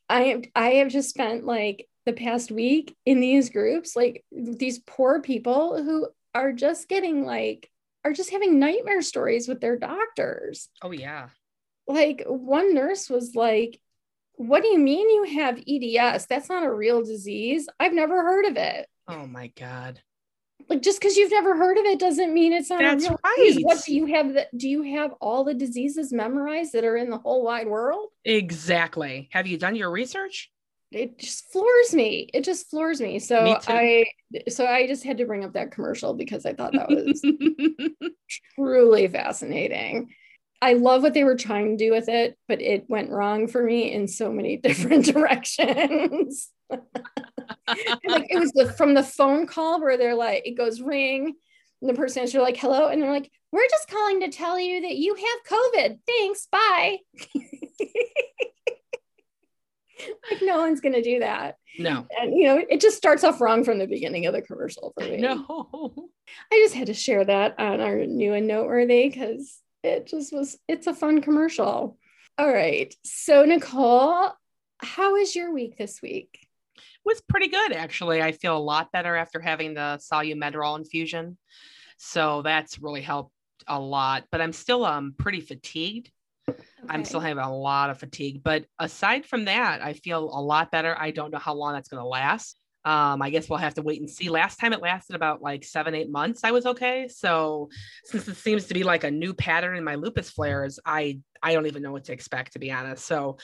I 0.10 0.24
am 0.24 0.42
I 0.56 0.72
have 0.72 0.90
just 0.90 1.10
spent 1.10 1.46
like 1.46 1.88
the 2.06 2.14
past 2.14 2.52
week 2.52 2.96
in 3.06 3.20
these 3.20 3.50
groups, 3.50 3.96
like 3.96 4.24
these 4.32 4.80
poor 4.80 5.22
people 5.22 5.82
who 5.82 6.10
are 6.34 6.52
just 6.52 6.90
getting 6.90 7.26
like 7.26 7.70
are 8.04 8.14
just 8.14 8.32
having 8.32 8.60
nightmare 8.60 9.02
stories 9.02 9.48
with 9.48 9.62
their 9.62 9.78
doctors. 9.78 10.70
Oh 10.82 10.92
yeah. 10.92 11.30
Like 11.88 12.24
one 12.26 12.74
nurse 12.74 13.10
was 13.10 13.36
like, 13.36 13.80
What 14.36 14.64
do 14.64 14.70
you 14.70 14.80
mean 14.80 15.10
you 15.10 15.40
have 15.40 15.64
EDS? 15.68 16.26
That's 16.26 16.50
not 16.50 16.64
a 16.64 16.74
real 16.74 17.04
disease. 17.04 17.68
I've 17.80 17.94
never 17.94 18.22
heard 18.22 18.46
of 18.46 18.58
it. 18.58 18.88
Oh 19.08 19.28
my 19.28 19.48
God. 19.58 20.02
Like 20.70 20.82
just 20.82 21.00
because 21.00 21.18
you've 21.18 21.32
never 21.32 21.56
heard 21.56 21.78
of 21.78 21.86
it 21.86 22.00
doesn't 22.00 22.34
mean 22.34 22.54
it's 22.54 22.70
not 22.70 22.80
That's 22.80 23.10
right. 23.10 23.56
What 23.62 23.84
do 23.86 23.94
you 23.94 24.06
have 24.08 24.34
that 24.34 24.56
do 24.58 24.68
you 24.68 24.84
have 24.96 25.14
all 25.22 25.44
the 25.44 25.54
diseases 25.54 26.12
memorized 26.12 26.74
that 26.74 26.84
are 26.84 26.98
in 26.98 27.10
the 27.10 27.18
whole 27.18 27.44
wide 27.44 27.68
world? 27.68 28.10
Exactly. 28.26 29.30
Have 29.32 29.48
you 29.48 29.58
done 29.58 29.76
your 29.76 29.92
research? 29.92 30.52
It 30.92 31.18
just 31.20 31.52
floors 31.52 31.94
me. 31.94 32.30
It 32.34 32.44
just 32.44 32.70
floors 32.70 33.00
me. 33.00 33.20
So 33.20 33.44
Me. 33.44 33.58
I 33.68 34.06
so 34.50 34.66
I 34.66 34.88
just 34.88 35.04
had 35.04 35.18
to 35.18 35.26
bring 35.26 35.46
up 35.46 35.54
that 35.54 35.72
commercial 35.72 36.14
because 36.14 36.46
I 36.46 36.54
thought 36.54 36.74
that 36.74 36.90
was 36.90 37.22
truly 38.56 39.08
fascinating. 39.08 40.10
I 40.62 40.74
love 40.74 41.02
what 41.02 41.16
they 41.16 41.24
were 41.24 41.38
trying 41.38 41.76
to 41.76 41.84
do 41.84 41.92
with 41.92 42.08
it, 42.08 42.38
but 42.48 42.62
it 42.62 42.86
went 42.88 43.10
wrong 43.10 43.48
for 43.48 43.64
me 43.64 43.92
in 43.92 44.08
so 44.08 44.32
many 44.32 44.58
different 44.64 45.06
directions. 45.06 46.50
like 47.68 48.28
it 48.30 48.40
was 48.40 48.52
the, 48.52 48.74
from 48.74 48.94
the 48.94 49.04
phone 49.04 49.48
call 49.48 49.82
where 49.82 49.98
they're 49.98 50.16
like, 50.16 50.46
it 50.46 50.58
goes 50.58 50.82
ring, 50.82 51.36
and 51.82 51.90
the 51.90 51.94
person 51.94 52.22
answers 52.22 52.42
like, 52.42 52.58
"Hello," 52.58 52.88
and 52.88 53.02
they're 53.02 53.12
like, 53.12 53.32
"We're 53.52 53.68
just 53.70 53.90
calling 53.90 54.22
to 54.22 54.30
tell 54.30 54.60
you 54.60 54.82
that 54.82 54.98
you 54.98 55.16
have 55.16 55.26
COVID. 55.50 56.00
Thanks, 56.06 56.48
bye." 56.52 57.00
like 60.32 60.42
no 60.42 60.60
one's 60.60 60.82
gonna 60.82 61.02
do 61.02 61.20
that, 61.20 61.58
no. 61.78 62.06
and 62.20 62.36
you 62.36 62.46
know 62.46 62.64
it 62.70 62.82
just 62.82 62.98
starts 62.98 63.24
off 63.24 63.42
wrong 63.42 63.64
from 63.64 63.80
the 63.80 63.88
beginning 63.88 64.26
of 64.26 64.34
the 64.34 64.42
commercial 64.42 64.94
for 64.98 65.06
me. 65.06 65.18
No. 65.18 66.10
I 66.52 66.60
just 66.64 66.76
had 66.76 66.88
to 66.88 66.94
share 66.94 67.26
that 67.26 67.60
on 67.60 67.82
our 67.82 68.06
new 68.06 68.34
and 68.34 68.48
noteworthy 68.48 69.10
because 69.10 69.60
it 69.84 70.08
just 70.08 70.34
was, 70.34 70.58
it's 70.68 70.88
a 70.88 70.94
fun 70.94 71.22
commercial. 71.22 71.98
All 72.38 72.52
right. 72.52 72.94
So, 73.04 73.44
Nicole, 73.46 74.32
how 74.78 75.14
was 75.14 75.36
your 75.36 75.54
week 75.54 75.78
this 75.78 76.02
week? 76.02 76.48
Was 77.06 77.22
pretty 77.22 77.48
good 77.48 77.74
actually. 77.74 78.22
I 78.22 78.32
feel 78.32 78.58
a 78.58 78.60
lot 78.60 78.92
better 78.92 79.16
after 79.16 79.40
having 79.40 79.74
the 79.74 80.00
Solumedrol 80.02 80.78
infusion. 80.78 81.38
So 81.98 82.42
that's 82.42 82.80
really 82.80 83.02
helped 83.02 83.34
a 83.68 83.80
lot, 83.80 84.26
but 84.32 84.42
I'm 84.42 84.54
still 84.54 84.86
um 84.86 85.14
pretty 85.18 85.42
fatigued. 85.42 86.12
I'm 86.90 87.06
still 87.06 87.20
having 87.20 87.44
a 87.44 87.56
lot 87.56 87.90
of 87.90 88.00
fatigue, 88.00 88.42
but 88.44 88.66
aside 88.80 89.26
from 89.26 89.46
that, 89.46 89.82
I 89.82 89.94
feel 89.94 90.24
a 90.24 90.42
lot 90.42 90.72
better. 90.72 90.96
I 91.00 91.12
don't 91.12 91.32
know 91.32 91.38
how 91.38 91.54
long 91.54 91.74
that's 91.74 91.88
going 91.90 92.02
to 92.02 92.08
last. 92.08 92.60
Um, 92.84 93.22
I 93.22 93.30
guess 93.30 93.48
we'll 93.48 93.60
have 93.60 93.76
to 93.76 93.82
wait 93.82 94.00
and 94.00 94.10
see. 94.10 94.30
Last 94.30 94.60
time 94.60 94.74
it 94.74 94.82
lasted 94.82 95.16
about 95.16 95.42
like 95.42 95.64
seven, 95.64 95.94
eight 95.94 96.10
months. 96.10 96.44
I 96.44 96.52
was 96.52 96.66
okay. 96.66 97.08
So 97.08 97.70
since 98.06 98.28
it 98.28 98.36
seems 98.36 98.66
to 98.68 98.74
be 98.74 98.84
like 98.84 99.04
a 99.04 99.12
new 99.12 99.34
pattern 99.34 99.78
in 99.78 99.84
my 99.84 99.96
lupus 99.96 100.30
flares, 100.32 100.80
I 100.86 101.20
I 101.44 101.54
don't 101.54 101.68
even 101.68 101.84
know 101.84 101.92
what 101.92 102.06
to 102.06 102.14
expect 102.14 102.54
to 102.54 102.60
be 102.60 102.72
honest. 102.72 103.06
So 103.06 103.38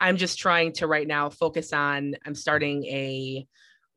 I'm 0.00 0.16
just 0.16 0.38
trying 0.38 0.72
to 0.74 0.86
right 0.86 1.06
now 1.06 1.30
focus 1.30 1.72
on. 1.72 2.16
I'm 2.26 2.34
starting 2.34 2.84
a 2.86 3.46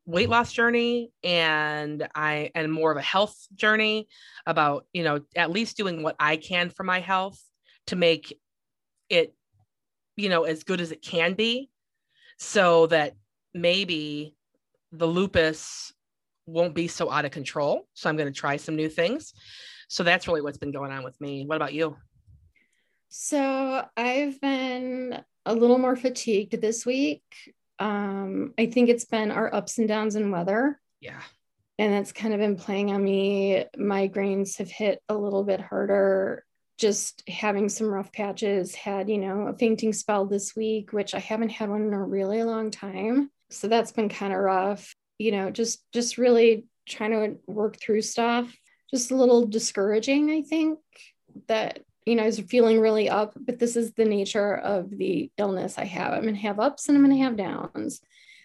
weight 0.06 0.28
loss 0.28 0.52
journey 0.52 1.10
and 1.24 2.08
I 2.14 2.52
and 2.54 2.72
more 2.72 2.92
of 2.92 2.96
a 2.96 3.02
health 3.02 3.36
journey 3.54 4.08
about 4.46 4.86
you 4.92 5.02
know 5.02 5.20
at 5.34 5.50
least 5.50 5.76
doing 5.76 6.02
what 6.02 6.14
I 6.20 6.36
can 6.36 6.70
for 6.70 6.84
my 6.84 7.00
health 7.00 7.42
to 7.88 7.96
make 7.96 8.38
it 9.10 9.34
you 10.16 10.28
know 10.28 10.44
as 10.44 10.62
good 10.62 10.80
as 10.80 10.92
it 10.92 11.02
can 11.02 11.34
be 11.34 11.70
so 12.38 12.86
that 12.86 13.14
maybe 13.52 14.35
the 14.96 15.06
lupus 15.06 15.92
won't 16.46 16.74
be 16.74 16.86
so 16.88 17.10
out 17.10 17.24
of 17.24 17.30
control 17.30 17.86
so 17.94 18.08
i'm 18.08 18.16
going 18.16 18.32
to 18.32 18.40
try 18.40 18.56
some 18.56 18.76
new 18.76 18.88
things 18.88 19.32
so 19.88 20.02
that's 20.02 20.26
really 20.28 20.42
what's 20.42 20.58
been 20.58 20.72
going 20.72 20.92
on 20.92 21.02
with 21.04 21.20
me 21.20 21.44
what 21.46 21.56
about 21.56 21.72
you 21.74 21.96
So, 23.08 23.84
I've 23.96 24.40
been 24.40 25.22
a 25.44 25.54
little 25.54 25.78
more 25.78 25.96
fatigued 25.96 26.60
this 26.60 26.84
week. 26.84 27.22
Um, 27.78 28.52
I 28.58 28.66
think 28.66 28.88
it's 28.88 29.04
been 29.04 29.30
our 29.30 29.54
ups 29.54 29.78
and 29.78 29.86
downs 29.88 30.16
in 30.16 30.30
weather. 30.30 30.80
yeah 31.00 31.22
and 31.78 31.92
that's 31.92 32.12
kind 32.12 32.32
of 32.32 32.40
been 32.40 32.56
playing 32.56 32.90
on 32.90 33.04
me. 33.04 33.64
Migraines 33.76 34.56
have 34.58 34.70
hit 34.70 35.02
a 35.10 35.14
little 35.14 35.44
bit 35.44 35.60
harder. 35.60 36.44
Just 36.78 37.22
having 37.28 37.68
some 37.68 37.86
rough 37.86 38.10
patches, 38.12 38.74
had, 38.74 39.08
you 39.10 39.18
know, 39.18 39.48
a 39.48 39.56
fainting 39.56 39.92
spell 39.92 40.24
this 40.26 40.56
week, 40.56 40.92
which 40.94 41.14
I 41.14 41.18
haven't 41.18 41.50
had 41.50 41.68
one 41.68 41.82
in 41.82 41.92
a 41.92 42.02
really 42.02 42.42
long 42.42 42.70
time. 42.70 43.30
So 43.50 43.68
that's 43.68 43.92
been 43.92 44.08
kind 44.08 44.32
of 44.32 44.38
rough. 44.40 44.94
You 45.18 45.32
know, 45.32 45.50
just 45.50 45.82
just 45.92 46.18
really 46.18 46.66
trying 46.88 47.10
to 47.12 47.38
work 47.46 47.78
through 47.80 48.02
stuff. 48.02 48.54
Just 48.90 49.10
a 49.10 49.16
little 49.16 49.46
discouraging, 49.46 50.30
I 50.30 50.42
think, 50.42 50.78
that 51.48 51.80
you 52.04 52.14
know, 52.14 52.22
I 52.22 52.26
was 52.26 52.38
feeling 52.38 52.80
really 52.80 53.08
up, 53.08 53.32
but 53.36 53.58
this 53.58 53.74
is 53.74 53.92
the 53.92 54.04
nature 54.04 54.54
of 54.56 54.90
the 54.90 55.30
illness 55.38 55.76
I 55.76 55.84
have. 55.84 56.12
I'm 56.12 56.24
gonna 56.24 56.36
have 56.36 56.60
ups 56.60 56.88
and 56.88 56.96
I'm 56.96 57.02
gonna 57.02 57.24
have 57.24 57.36
downs. 57.36 58.00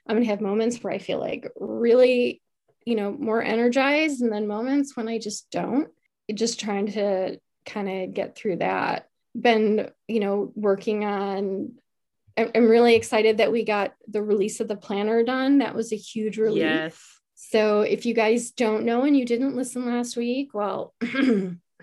I'm 0.07 0.15
gonna 0.15 0.25
have 0.25 0.41
moments 0.41 0.77
where 0.83 0.93
I 0.93 0.97
feel 0.97 1.19
like 1.19 1.47
really 1.55 2.41
you 2.85 2.95
know, 2.95 3.11
more 3.11 3.41
energized, 3.41 4.21
and 4.21 4.31
then 4.31 4.47
moments 4.47 4.95
when 4.95 5.07
I 5.07 5.19
just 5.19 5.49
don't. 5.51 5.89
Just 6.33 6.59
trying 6.59 6.87
to 6.93 7.37
kind 7.65 7.89
of 7.89 8.13
get 8.13 8.35
through 8.35 8.57
that. 8.57 9.07
Been, 9.39 9.91
you 10.07 10.19
know, 10.19 10.51
working 10.55 11.05
on. 11.05 11.73
I'm 12.37 12.67
really 12.67 12.95
excited 12.95 13.37
that 13.37 13.51
we 13.51 13.63
got 13.63 13.93
the 14.07 14.23
release 14.23 14.59
of 14.59 14.67
the 14.67 14.75
planner 14.75 15.23
done. 15.23 15.59
That 15.59 15.75
was 15.75 15.91
a 15.91 15.97
huge 15.97 16.37
relief. 16.37 16.61
yes 16.61 17.19
So 17.35 17.81
if 17.81 18.05
you 18.05 18.13
guys 18.13 18.51
don't 18.51 18.85
know 18.85 19.03
and 19.03 19.17
you 19.17 19.25
didn't 19.25 19.55
listen 19.55 19.85
last 19.85 20.15
week, 20.15 20.53
well, 20.53 20.93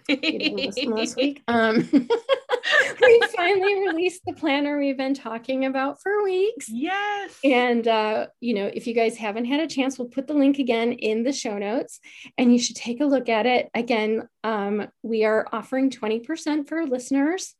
last 0.09 1.17
week. 1.17 1.43
Um, 1.49 1.89
we 3.01 3.23
finally 3.37 3.81
released 3.81 4.23
the 4.27 4.33
planner 4.35 4.79
we've 4.79 4.97
been 4.97 5.15
talking 5.15 5.65
about 5.65 6.01
for 6.03 6.23
weeks. 6.23 6.69
yes 6.69 7.39
And, 7.45 7.87
uh, 7.87 8.27
you 8.41 8.55
know, 8.55 8.71
if 8.73 8.87
you 8.87 8.95
guys 8.95 9.17
haven't 9.17 9.47
had 9.47 9.61
a 9.61 9.67
chance, 9.67 9.99
we'll 9.99 10.09
put 10.09 10.27
the 10.27 10.35
link 10.35 10.59
again 10.59 10.93
in 10.93 11.23
the 11.23 11.33
show 11.33 11.59
notes 11.59 12.01
and 12.37 12.53
you 12.53 12.59
should 12.59 12.77
take 12.77 13.01
a 13.01 13.07
look 13.07 13.29
at 13.29 13.47
it. 13.47 13.71
Again, 13.75 14.29
um, 14.45 14.89
we 15.03 15.25
are 15.25 15.47
offering 15.53 15.91
20% 15.91 16.69
for 16.69 16.87
listeners, 16.87 17.55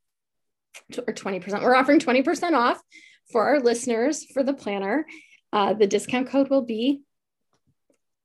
or 0.97 1.13
20%. 1.13 1.63
We're 1.63 1.75
offering 1.75 1.99
20% 1.99 2.53
off 2.53 2.81
for 3.31 3.45
our 3.45 3.59
listeners 3.59 4.25
for 4.25 4.43
the 4.43 4.53
planner. 4.53 5.05
Uh, 5.51 5.73
the 5.73 5.87
discount 5.87 6.29
code 6.29 6.49
will 6.49 6.61
be 6.61 7.01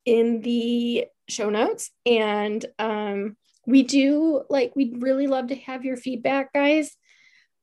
in 0.05 0.41
the 0.41 1.05
show 1.27 1.49
notes. 1.49 1.91
And 2.05 2.63
um, 2.77 3.35
we 3.65 3.83
do 3.83 4.43
like, 4.49 4.75
we'd 4.75 5.01
really 5.01 5.27
love 5.27 5.47
to 5.47 5.55
have 5.55 5.83
your 5.83 5.97
feedback, 5.97 6.53
guys. 6.53 6.95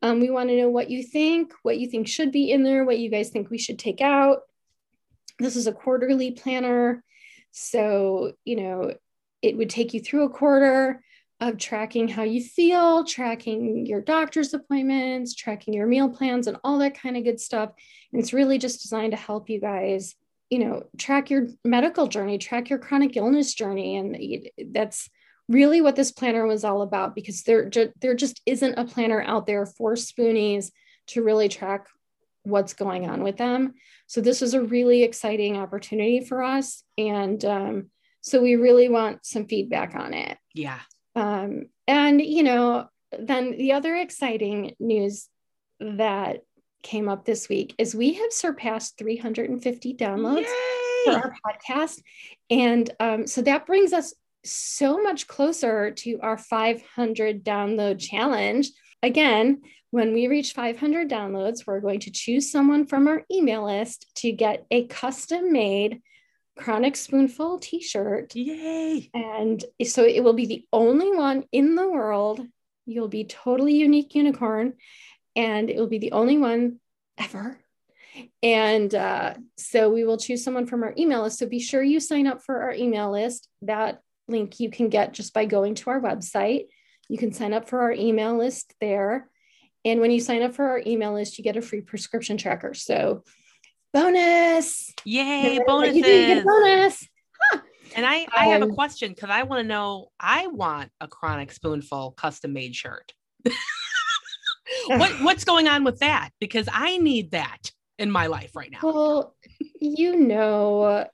Um, 0.03 0.19
we 0.19 0.31
want 0.31 0.49
to 0.49 0.57
know 0.57 0.69
what 0.69 0.91
you 0.91 1.05
think, 1.05 1.53
what 1.63 1.79
you 1.79 1.89
think 1.89 2.09
should 2.09 2.33
be 2.33 2.51
in 2.51 2.65
there, 2.65 2.85
what 2.85 2.99
you 2.99 3.09
guys 3.09 3.31
think 3.31 3.51
we 3.51 3.59
should 3.59 3.79
take 3.79 4.01
out. 4.01 4.39
This 5.39 5.55
is 5.55 5.69
a 5.69 5.73
quarterly 5.73 6.33
planner. 6.33 7.05
So, 7.53 8.33
you 8.45 8.57
know, 8.57 8.95
it 9.43 9.57
would 9.57 9.71
take 9.71 9.95
you 9.95 10.01
through 10.01 10.25
a 10.25 10.31
quarter 10.31 11.03
of 11.43 11.59
tracking 11.59 12.07
how 12.07 12.23
you 12.23 12.41
feel, 12.41 13.03
tracking 13.03 13.85
your 13.85 14.01
doctor's 14.01 14.55
appointments, 14.55 15.35
tracking 15.35 15.75
your 15.75 15.89
meal 15.89 16.09
plans, 16.09 16.47
and 16.47 16.57
all 16.63 16.79
that 16.79 16.99
kind 16.99 17.17
of 17.17 17.25
good 17.25 17.41
stuff. 17.41 17.71
And 18.13 18.23
it's 18.23 18.33
really 18.33 18.59
just 18.59 18.81
designed 18.81 19.11
to 19.11 19.19
help 19.19 19.51
you 19.51 19.61
guys, 19.61 20.15
you 20.51 20.61
know, 20.61 20.85
track 20.99 21.31
your 21.31 21.49
medical 21.65 22.07
journey, 22.07 22.39
track 22.39 22.71
your 22.71 22.79
chronic 22.79 23.17
illness 23.17 23.55
journey. 23.55 23.97
And 23.97 24.49
that's 24.73 25.11
really 25.49 25.81
what 25.81 25.97
this 25.97 26.13
planner 26.13 26.47
was 26.47 26.63
all 26.63 26.81
about 26.81 27.17
because 27.17 27.43
there, 27.43 27.69
ju- 27.69 27.93
there 28.01 28.15
just 28.15 28.41
isn't 28.47 28.79
a 28.79 28.85
planner 28.85 29.21
out 29.21 29.47
there 29.47 29.67
for 29.67 29.95
spoonies 29.95 30.71
to 31.09 31.25
really 31.25 31.49
track 31.49 31.89
what's 32.45 32.73
going 32.73 33.11
on 33.11 33.25
with 33.25 33.37
them. 33.37 33.75
So 34.07 34.21
this 34.21 34.41
was 34.41 34.55
a 34.55 34.63
really 34.63 35.03
exciting 35.03 35.57
opportunity 35.57 36.25
for 36.25 36.45
us. 36.45 36.85
And 36.97 37.45
um, 37.45 37.91
so 38.21 38.41
we 38.41 38.55
really 38.55 38.89
want 38.89 39.27
some 39.27 39.47
feedback 39.47 39.97
on 39.97 40.15
it. 40.15 40.39
yeah 40.55 40.79
Um, 41.15 41.67
and, 41.87 42.21
you 42.21 42.43
know, 42.43 42.89
then 43.19 43.57
the 43.57 43.73
other 43.73 43.95
exciting 43.97 44.75
news 44.79 45.29
that 45.81 46.43
came 46.83 47.09
up 47.09 47.25
this 47.25 47.49
week 47.49 47.75
is 47.79 47.95
we 47.95 48.15
have 48.15 48.33
surpassed 48.33 48.99
350 48.99 49.95
downloads 49.95 50.47
for 51.05 51.13
our 51.13 51.35
podcast. 51.47 52.01
And 52.51 52.91
um, 53.01 53.27
so 53.27 53.43
that 53.43 53.67
brings 53.67 53.93
us 53.93 54.15
so 54.45 55.01
much 55.01 55.27
closer 55.27 55.93
to 55.93 56.19
our 56.21 56.37
500 56.37 57.45
download 57.45 58.01
challenge. 58.01 58.71
Again, 59.03 59.63
when 59.91 60.13
we 60.13 60.27
reach 60.27 60.55
500 60.55 61.09
downloads, 61.09 61.67
we're 61.67 61.81
going 61.81 62.01
to 62.01 62.11
choose 62.11 62.51
someone 62.51 62.87
from 62.87 63.07
our 63.07 63.23
email 63.31 63.67
list 63.67 64.07
to 64.17 64.33
get 64.33 64.67
a 64.71 64.87
custom 64.87 65.53
made 65.53 66.01
Chronic 66.57 66.97
Spoonful 66.97 67.59
t 67.59 67.81
shirt. 67.81 68.35
Yay! 68.35 69.11
And 69.15 69.65
so 69.85 70.05
it 70.05 70.23
will 70.23 70.35
be 70.35 70.47
the 70.47 70.65
only 70.73 71.15
one 71.15 71.45
in 71.53 71.75
the 71.75 71.89
world. 71.89 72.47
You'll 72.87 73.09
be 73.09 73.25
totally 73.25 73.75
unique 73.75 74.15
unicorn, 74.15 74.75
and 75.35 75.71
it 75.71 75.77
will 75.77 75.89
be 75.89 75.99
the 75.99 76.13
only 76.13 76.39
one 76.39 76.81
ever. 77.19 77.59
And 78.43 78.95
uh, 78.95 79.35
so 79.57 79.89
we 79.91 80.05
will 80.05 80.19
choose 80.19 80.45
someone 80.45 80.67
from 80.67 80.83
our 80.83 80.93
email 80.99 81.23
list. 81.23 81.39
So 81.39 81.47
be 81.47 81.61
sure 81.61 81.83
you 81.83 82.01
sign 82.01 82.27
up 82.27 82.43
for 82.43 82.63
our 82.63 82.73
email 82.73 83.11
list. 83.11 83.49
That 83.63 84.01
link 84.29 84.61
you 84.61 84.71
can 84.71 84.89
get 84.89 85.15
just 85.15 85.33
by 85.33 85.47
going 85.47 85.75
to 85.77 85.91
our 85.91 86.01
website. 86.01 86.67
You 87.09 87.19
can 87.19 87.33
sign 87.33 87.53
up 87.53 87.69
for 87.69 87.81
our 87.81 87.93
email 87.93 88.37
list 88.37 88.75
there. 88.81 89.29
And 89.85 90.01
when 90.01 90.11
you 90.11 90.21
sign 90.21 90.43
up 90.43 90.55
for 90.55 90.69
our 90.69 90.83
email 90.87 91.15
list, 91.15 91.39
you 91.39 91.45
get 91.45 91.57
a 91.57 91.63
free 91.63 91.81
prescription 91.81 92.37
tracker. 92.37 92.75
So 92.75 93.25
bonus. 93.93 94.93
Yay! 95.05 95.61
Like, 95.67 95.95
you 95.95 96.03
do, 96.03 96.11
you 96.11 96.27
get 96.27 96.39
a 96.39 96.45
Bonuses! 96.45 96.45
bonus. 96.45 97.09
Huh. 97.51 97.61
And 97.97 98.07
I, 98.07 98.27
I 98.37 98.47
have 98.47 98.63
a 98.63 98.67
um, 98.67 98.75
question 98.75 99.11
because 99.13 99.31
I 99.31 99.43
want 99.43 99.61
to 99.61 99.67
know. 99.67 100.09
I 100.19 100.47
want 100.47 100.91
a 101.01 101.09
chronic 101.09 101.53
spoonful 101.53 102.13
custom 102.13 102.53
made 102.53 102.75
shirt. 102.75 103.13
what 104.87 105.11
what's 105.23 105.45
going 105.45 105.69
on 105.69 105.85
with 105.85 105.99
that? 106.01 106.31
Because 106.41 106.69
I 106.73 106.99
need 106.99 107.33
that 107.33 107.71
in 107.99 108.11
my 108.11 108.27
life 108.27 108.57
right 108.57 108.71
now. 108.71 108.79
Well, 108.83 109.37
you 109.81 110.17
know, 110.17 111.07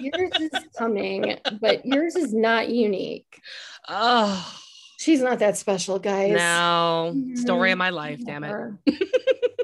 yours 0.00 0.30
is 0.38 0.50
coming, 0.76 1.38
but 1.60 1.84
yours 1.84 2.16
is 2.16 2.32
not 2.34 2.68
unique. 2.68 3.40
Oh, 3.88 4.54
she's 4.98 5.20
not 5.20 5.38
that 5.40 5.56
special, 5.56 5.98
guys. 5.98 6.32
No, 6.32 7.14
story 7.34 7.72
of 7.72 7.78
my 7.78 7.90
life, 7.90 8.20
Never. 8.20 8.78
damn 8.86 8.94
it. 8.94 9.02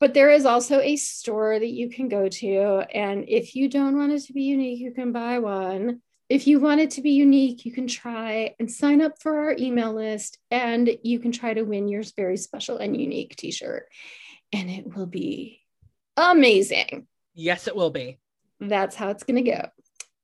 but 0.00 0.14
there 0.14 0.30
is 0.30 0.46
also 0.46 0.80
a 0.80 0.96
store 0.96 1.58
that 1.58 1.70
you 1.70 1.90
can 1.90 2.08
go 2.08 2.28
to. 2.28 2.84
And 2.94 3.24
if 3.28 3.56
you 3.56 3.68
don't 3.68 3.98
want 3.98 4.12
it 4.12 4.22
to 4.24 4.32
be 4.32 4.42
unique, 4.42 4.80
you 4.80 4.92
can 4.92 5.12
buy 5.12 5.38
one. 5.38 6.02
If 6.28 6.46
you 6.46 6.60
want 6.60 6.80
it 6.80 6.90
to 6.92 7.02
be 7.02 7.12
unique, 7.12 7.64
you 7.64 7.72
can 7.72 7.86
try 7.86 8.54
and 8.60 8.70
sign 8.70 9.00
up 9.00 9.20
for 9.20 9.38
our 9.38 9.56
email 9.58 9.94
list 9.94 10.38
and 10.50 10.90
you 11.02 11.18
can 11.18 11.32
try 11.32 11.54
to 11.54 11.62
win 11.62 11.88
your 11.88 12.02
very 12.16 12.36
special 12.36 12.76
and 12.76 13.00
unique 13.00 13.34
t 13.34 13.50
shirt. 13.50 13.88
And 14.52 14.70
it 14.70 14.94
will 14.94 15.06
be 15.06 15.62
amazing. 16.16 17.06
Yes, 17.34 17.66
it 17.66 17.74
will 17.74 17.90
be. 17.90 18.18
That's 18.60 18.94
how 18.94 19.08
it's 19.08 19.24
going 19.24 19.42
to 19.42 19.50
go. 19.50 19.68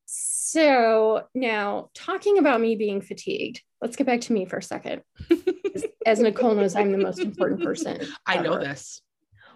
So 0.06 1.24
now, 1.34 1.90
talking 1.94 2.38
about 2.38 2.60
me 2.60 2.76
being 2.76 3.00
fatigued, 3.00 3.62
let's 3.80 3.96
get 3.96 4.06
back 4.06 4.20
to 4.22 4.32
me 4.32 4.44
for 4.44 4.58
a 4.58 4.62
second. 4.62 5.02
As 6.06 6.20
Nicole 6.20 6.54
knows, 6.54 6.76
I'm 6.76 6.92
the 6.92 6.98
most 6.98 7.18
important 7.18 7.62
person. 7.62 8.06
I 8.26 8.40
know 8.40 8.58
this 8.58 9.00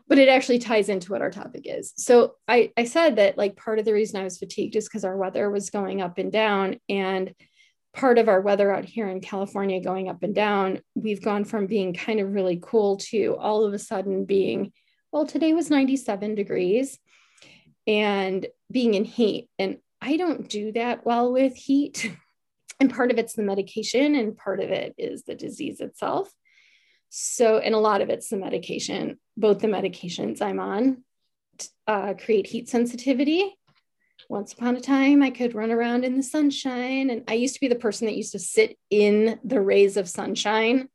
but 0.09 0.19
it 0.19 0.29
actually 0.29 0.59
ties 0.59 0.89
into 0.89 1.13
what 1.13 1.21
our 1.21 1.31
topic 1.31 1.63
is. 1.65 1.93
So 1.97 2.35
I, 2.49 2.73
I 2.77 2.85
said 2.85 3.17
that 3.17 3.37
like 3.37 3.57
part 3.57 3.79
of 3.79 3.85
the 3.85 3.93
reason 3.93 4.19
I 4.19 4.25
was 4.25 4.39
fatigued 4.39 4.75
is 4.75 4.89
because 4.89 5.05
our 5.05 5.17
weather 5.17 5.51
was 5.51 5.71
going 5.71 6.01
up 6.01 6.19
and 6.19 6.33
down. 6.33 6.81
And 6.89 7.35
part 7.95 8.19
of 8.19 8.29
our 8.29 8.41
weather 8.41 8.75
out 8.75 8.87
here 8.87 9.09
in 9.09 9.21
California 9.21 9.83
going 9.83 10.09
up 10.09 10.23
and 10.23 10.35
down, 10.35 10.81
we've 10.95 11.23
gone 11.23 11.45
from 11.45 11.67
being 11.67 11.93
kind 11.93 12.21
of 12.21 12.33
really 12.33 12.59
cool 12.63 12.97
to 12.97 13.37
all 13.39 13.65
of 13.65 13.75
a 13.75 13.79
sudden 13.79 14.25
being, 14.25 14.73
well, 15.13 15.27
today 15.27 15.53
was 15.53 15.69
97 15.69 16.35
degrees 16.35 16.99
and 17.87 18.47
being 18.71 18.95
in 18.95 19.05
heat. 19.05 19.49
And 19.59 19.79
I 20.01 20.17
don't 20.17 20.49
do 20.49 20.73
that 20.73 21.05
well 21.05 21.33
with 21.33 21.55
heat. 21.55 22.11
and 22.81 22.95
part 22.95 23.11
of 23.11 23.19
it's 23.19 23.35
the 23.35 23.43
medication, 23.43 24.15
and 24.15 24.37
part 24.37 24.61
of 24.61 24.71
it 24.71 24.95
is 24.97 25.25
the 25.25 25.35
disease 25.35 25.81
itself. 25.81 26.33
So, 27.11 27.59
and 27.59 27.75
a 27.75 27.79
lot 27.79 28.01
of 28.01 28.11
it's 28.11 28.29
the 28.29 28.37
medication, 28.37 29.19
both 29.37 29.61
the 29.61 29.69
medications 29.69 30.43
I'm 30.43 30.61
on 30.61 31.05
uh, 31.87 32.15
create 32.15 32.47
heat 32.47 32.69
sensitivity. 32.69 33.55
Once 34.29 34.53
upon 34.53 34.77
a 34.77 34.81
time, 34.81 35.23
I 35.23 35.31
could 35.31 35.55
run 35.55 35.71
around 35.71 36.05
in 36.05 36.17
the 36.17 36.23
sunshine, 36.23 37.09
and 37.09 37.25
I 37.29 37.35
used 37.35 37.55
to 37.55 37.61
be 37.61 37.69
the 37.69 37.77
person 37.77 38.07
that 38.07 38.17
used 38.17 38.33
to 38.33 38.39
sit 38.39 38.77
in 38.91 39.39
the 39.43 39.61
rays 39.61 39.97
of 39.97 40.09
sunshine. 40.09 40.89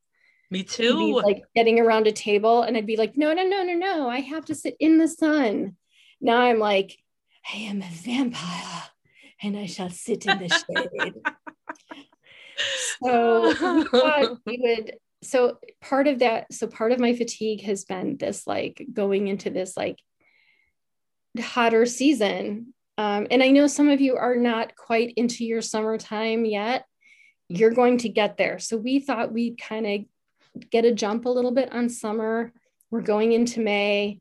Me 0.52 0.62
too. 0.62 1.16
like 1.16 1.44
getting 1.56 1.80
around 1.80 2.06
a 2.06 2.12
table, 2.12 2.62
and 2.62 2.78
I'd 2.78 2.86
be 2.86 2.98
like, 2.98 3.18
no, 3.18 3.34
no, 3.34 3.44
no, 3.44 3.64
no, 3.64 3.74
no, 3.74 4.10
I 4.10 4.20
have 4.20 4.46
to 4.46 4.56
sit 4.56 4.76
in 4.80 5.00
the 5.00 5.08
sun. 5.08 5.78
Now 6.22 6.42
I'm 6.42 6.60
like, 6.60 6.98
I 7.52 7.58
am 7.58 7.82
a 7.82 7.90
vampire, 7.90 8.84
and 9.42 9.58
I 9.58 9.66
shall 9.66 9.90
sit 9.90 10.28
in 10.28 10.38
the 10.38 10.50
shade. 10.50 11.16
so 13.04 14.38
we 14.46 14.60
would 14.62 14.94
so 15.24 15.58
part 15.82 16.08
of 16.08 16.20
that 16.20 16.52
so 16.54 16.68
part 16.68 16.92
of 16.92 17.00
my 17.00 17.16
fatigue 17.16 17.62
has 17.64 17.86
been 17.86 18.18
this 18.18 18.46
like 18.46 18.86
going 18.94 19.28
into 19.28 19.50
this 19.50 19.76
like 19.78 20.00
hotter 21.40 21.86
season. 21.86 22.74
Um, 22.98 23.26
and 23.32 23.42
i 23.42 23.50
know 23.50 23.66
some 23.66 23.90
of 23.90 24.02
you 24.02 24.18
are 24.18 24.36
not 24.36 24.76
quite 24.76 25.14
into 25.18 25.46
your 25.46 25.62
summertime 25.62 26.46
yet. 26.46 26.86
You're 27.50 27.72
going 27.72 27.98
to 28.00 28.10
get 28.10 28.38
there. 28.38 28.60
So 28.60 28.78
we 28.78 29.00
thought 29.00 29.34
we'd 29.34 29.60
kind 29.60 29.88
of 29.88 30.70
get 30.70 30.86
a 30.86 30.94
jump 30.94 31.26
a 31.26 31.30
little 31.30 31.52
bit 31.52 31.72
on 31.72 31.90
summer. 31.90 32.52
We're 32.92 33.02
going 33.02 33.32
into 33.32 33.60
may. 33.60 34.20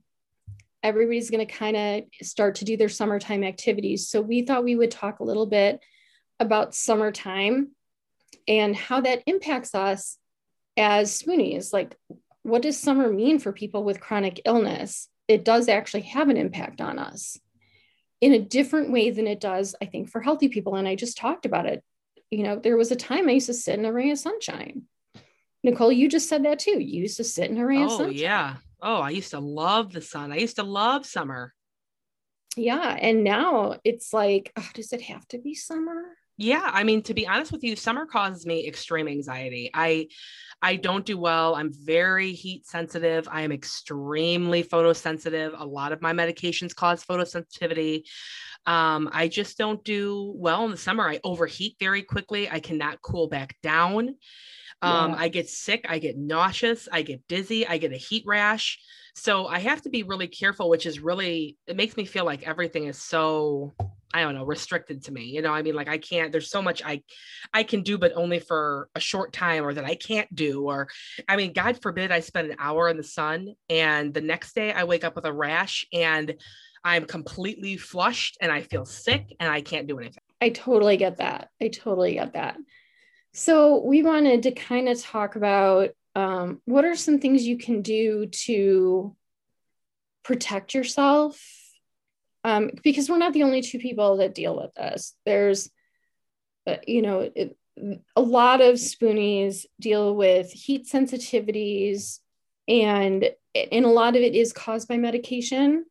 Everybody's 0.82 1.30
going 1.30 1.46
to 1.46 1.52
kind 1.52 1.76
of 1.76 2.26
start 2.26 2.56
to 2.56 2.64
do 2.64 2.76
their 2.76 2.88
summertime 2.88 3.44
activities. 3.44 4.08
So 4.08 4.20
we 4.20 4.42
thought 4.42 4.64
we 4.64 4.74
would 4.74 4.90
talk 4.90 5.20
a 5.20 5.24
little 5.24 5.46
bit 5.46 5.80
about 6.40 6.74
summertime 6.74 7.72
and 8.48 8.74
how 8.74 9.00
that 9.02 9.22
impacts 9.26 9.74
us 9.74 10.18
as 10.76 11.20
spoonies 11.20 11.72
like 11.72 11.96
what 12.42 12.62
does 12.62 12.78
summer 12.78 13.12
mean 13.12 13.38
for 13.38 13.52
people 13.52 13.84
with 13.84 14.00
chronic 14.00 14.40
illness? 14.44 15.08
It 15.28 15.44
does 15.44 15.68
actually 15.68 16.02
have 16.02 16.28
an 16.28 16.36
impact 16.36 16.80
on 16.80 16.98
us 16.98 17.38
in 18.20 18.32
a 18.32 18.38
different 18.38 18.92
way 18.92 19.10
than 19.10 19.26
it 19.26 19.40
does 19.40 19.74
i 19.80 19.84
think 19.84 20.08
for 20.08 20.20
healthy 20.20 20.48
people. 20.48 20.76
And 20.76 20.86
i 20.86 20.94
just 20.94 21.16
talked 21.16 21.46
about 21.46 21.66
it. 21.66 21.82
You 22.30 22.44
know 22.44 22.56
there 22.56 22.76
was 22.76 22.90
a 22.90 22.96
time 22.96 23.28
i 23.28 23.32
used 23.32 23.46
to 23.46 23.54
sit 23.54 23.78
in 23.78 23.84
a 23.84 23.92
ray 23.92 24.10
of 24.10 24.18
sunshine. 24.18 24.82
Nicole 25.64 25.92
you 25.92 26.08
just 26.08 26.28
said 26.28 26.44
that 26.44 26.58
too. 26.58 26.82
You 26.82 27.02
used 27.02 27.18
to 27.18 27.24
sit 27.24 27.50
in 27.50 27.58
a 27.58 27.66
ray 27.66 27.78
oh, 27.78 27.84
of 27.84 27.90
sunshine. 27.90 28.08
Oh, 28.08 28.10
yeah. 28.10 28.56
Oh 28.80 29.00
i 29.00 29.10
used 29.10 29.30
to 29.30 29.40
love 29.40 29.92
the 29.92 30.02
sun. 30.02 30.32
I 30.32 30.36
used 30.36 30.56
to 30.56 30.64
love 30.64 31.06
summer. 31.06 31.54
Yeah. 32.56 32.96
And 33.00 33.24
now 33.24 33.78
it's 33.84 34.12
like 34.12 34.52
oh, 34.56 34.68
does 34.74 34.92
it 34.92 35.02
have 35.02 35.26
to 35.28 35.38
be 35.38 35.54
summer 35.54 36.02
yeah 36.36 36.70
i 36.72 36.82
mean 36.82 37.02
to 37.02 37.14
be 37.14 37.26
honest 37.26 37.52
with 37.52 37.62
you 37.62 37.76
summer 37.76 38.06
causes 38.06 38.46
me 38.46 38.66
extreme 38.66 39.08
anxiety. 39.08 39.70
I 39.74 40.08
i 40.60 40.76
don't 40.76 41.04
do 41.04 41.18
well. 41.18 41.54
I'm 41.54 41.72
very 41.72 42.32
heat 42.32 42.66
sensitive. 42.66 43.28
I 43.30 43.42
am 43.42 43.52
extremely 43.52 44.62
photosensitive. 44.62 45.60
A 45.60 45.66
lot 45.66 45.92
of 45.92 46.00
my 46.00 46.12
medications 46.12 46.74
cause 46.74 47.04
photosensitivity. 47.04 48.04
Um, 48.64 49.10
i 49.12 49.26
just 49.28 49.58
don't 49.58 49.82
do 49.84 50.32
well 50.36 50.64
in 50.64 50.70
the 50.70 50.76
summer. 50.76 51.08
I 51.08 51.20
overheat 51.24 51.76
very 51.80 52.02
quickly. 52.02 52.48
I 52.48 52.60
cannot 52.60 53.02
cool 53.02 53.28
back 53.28 53.56
down. 53.62 54.16
Um, 54.80 55.12
yeah. 55.12 55.16
i 55.18 55.28
get 55.28 55.48
sick. 55.48 55.84
I 55.88 55.98
get 55.98 56.16
nauseous. 56.16 56.88
I 56.90 57.02
get 57.02 57.26
dizzy. 57.28 57.66
I 57.66 57.78
get 57.78 57.92
a 57.92 57.96
heat 57.96 58.24
rash. 58.26 58.78
So 59.14 59.46
i 59.46 59.58
have 59.58 59.82
to 59.82 59.90
be 59.90 60.04
really 60.04 60.28
careful 60.28 60.70
which 60.70 60.86
is 60.86 61.00
really 61.00 61.56
it 61.66 61.76
makes 61.76 61.96
me 61.96 62.04
feel 62.04 62.24
like 62.24 62.46
everything 62.46 62.86
is 62.86 62.98
so 62.98 63.74
I 64.14 64.22
don't 64.22 64.34
know, 64.34 64.44
restricted 64.44 65.04
to 65.04 65.12
me. 65.12 65.24
You 65.24 65.42
know, 65.42 65.52
I 65.52 65.62
mean, 65.62 65.74
like 65.74 65.88
I 65.88 65.98
can't, 65.98 66.32
there's 66.32 66.50
so 66.50 66.62
much 66.62 66.82
I 66.84 67.02
I 67.52 67.62
can 67.62 67.82
do, 67.82 67.98
but 67.98 68.12
only 68.14 68.38
for 68.38 68.88
a 68.94 69.00
short 69.00 69.32
time 69.32 69.64
or 69.64 69.74
that 69.74 69.84
I 69.84 69.94
can't 69.94 70.32
do. 70.34 70.64
Or 70.64 70.88
I 71.28 71.36
mean, 71.36 71.52
God 71.52 71.80
forbid 71.82 72.10
I 72.10 72.20
spend 72.20 72.50
an 72.50 72.56
hour 72.58 72.88
in 72.88 72.96
the 72.96 73.02
sun 73.02 73.54
and 73.68 74.12
the 74.12 74.20
next 74.20 74.54
day 74.54 74.72
I 74.72 74.84
wake 74.84 75.04
up 75.04 75.16
with 75.16 75.24
a 75.24 75.32
rash 75.32 75.86
and 75.92 76.34
I'm 76.84 77.04
completely 77.04 77.76
flushed 77.76 78.38
and 78.40 78.50
I 78.50 78.62
feel 78.62 78.84
sick 78.84 79.34
and 79.38 79.50
I 79.50 79.60
can't 79.60 79.86
do 79.86 79.98
anything. 79.98 80.22
I 80.40 80.50
totally 80.50 80.96
get 80.96 81.18
that. 81.18 81.50
I 81.60 81.68
totally 81.68 82.14
get 82.14 82.32
that. 82.32 82.56
So 83.32 83.82
we 83.84 84.02
wanted 84.02 84.42
to 84.42 84.50
kind 84.50 84.88
of 84.88 85.00
talk 85.00 85.36
about 85.36 85.90
um, 86.14 86.60
what 86.66 86.84
are 86.84 86.96
some 86.96 87.18
things 87.18 87.46
you 87.46 87.56
can 87.56 87.80
do 87.80 88.26
to 88.26 89.16
protect 90.22 90.74
yourself 90.74 91.40
um, 92.44 92.70
because 92.82 93.08
we're 93.08 93.18
not 93.18 93.32
the 93.32 93.44
only 93.44 93.62
two 93.62 93.78
people 93.78 94.18
that 94.18 94.34
deal 94.34 94.56
with 94.56 94.74
this. 94.74 95.14
There's, 95.24 95.70
uh, 96.66 96.76
you 96.86 97.02
know, 97.02 97.30
it, 97.34 97.56
a 98.16 98.20
lot 98.20 98.60
of 98.60 98.74
spoonies 98.74 99.64
deal 99.80 100.14
with 100.14 100.50
heat 100.52 100.86
sensitivities, 100.86 102.18
and 102.68 103.30
and 103.54 103.84
a 103.84 103.88
lot 103.88 104.16
of 104.16 104.22
it 104.22 104.34
is 104.34 104.52
caused 104.52 104.88
by 104.88 104.96
medication. 104.96 105.84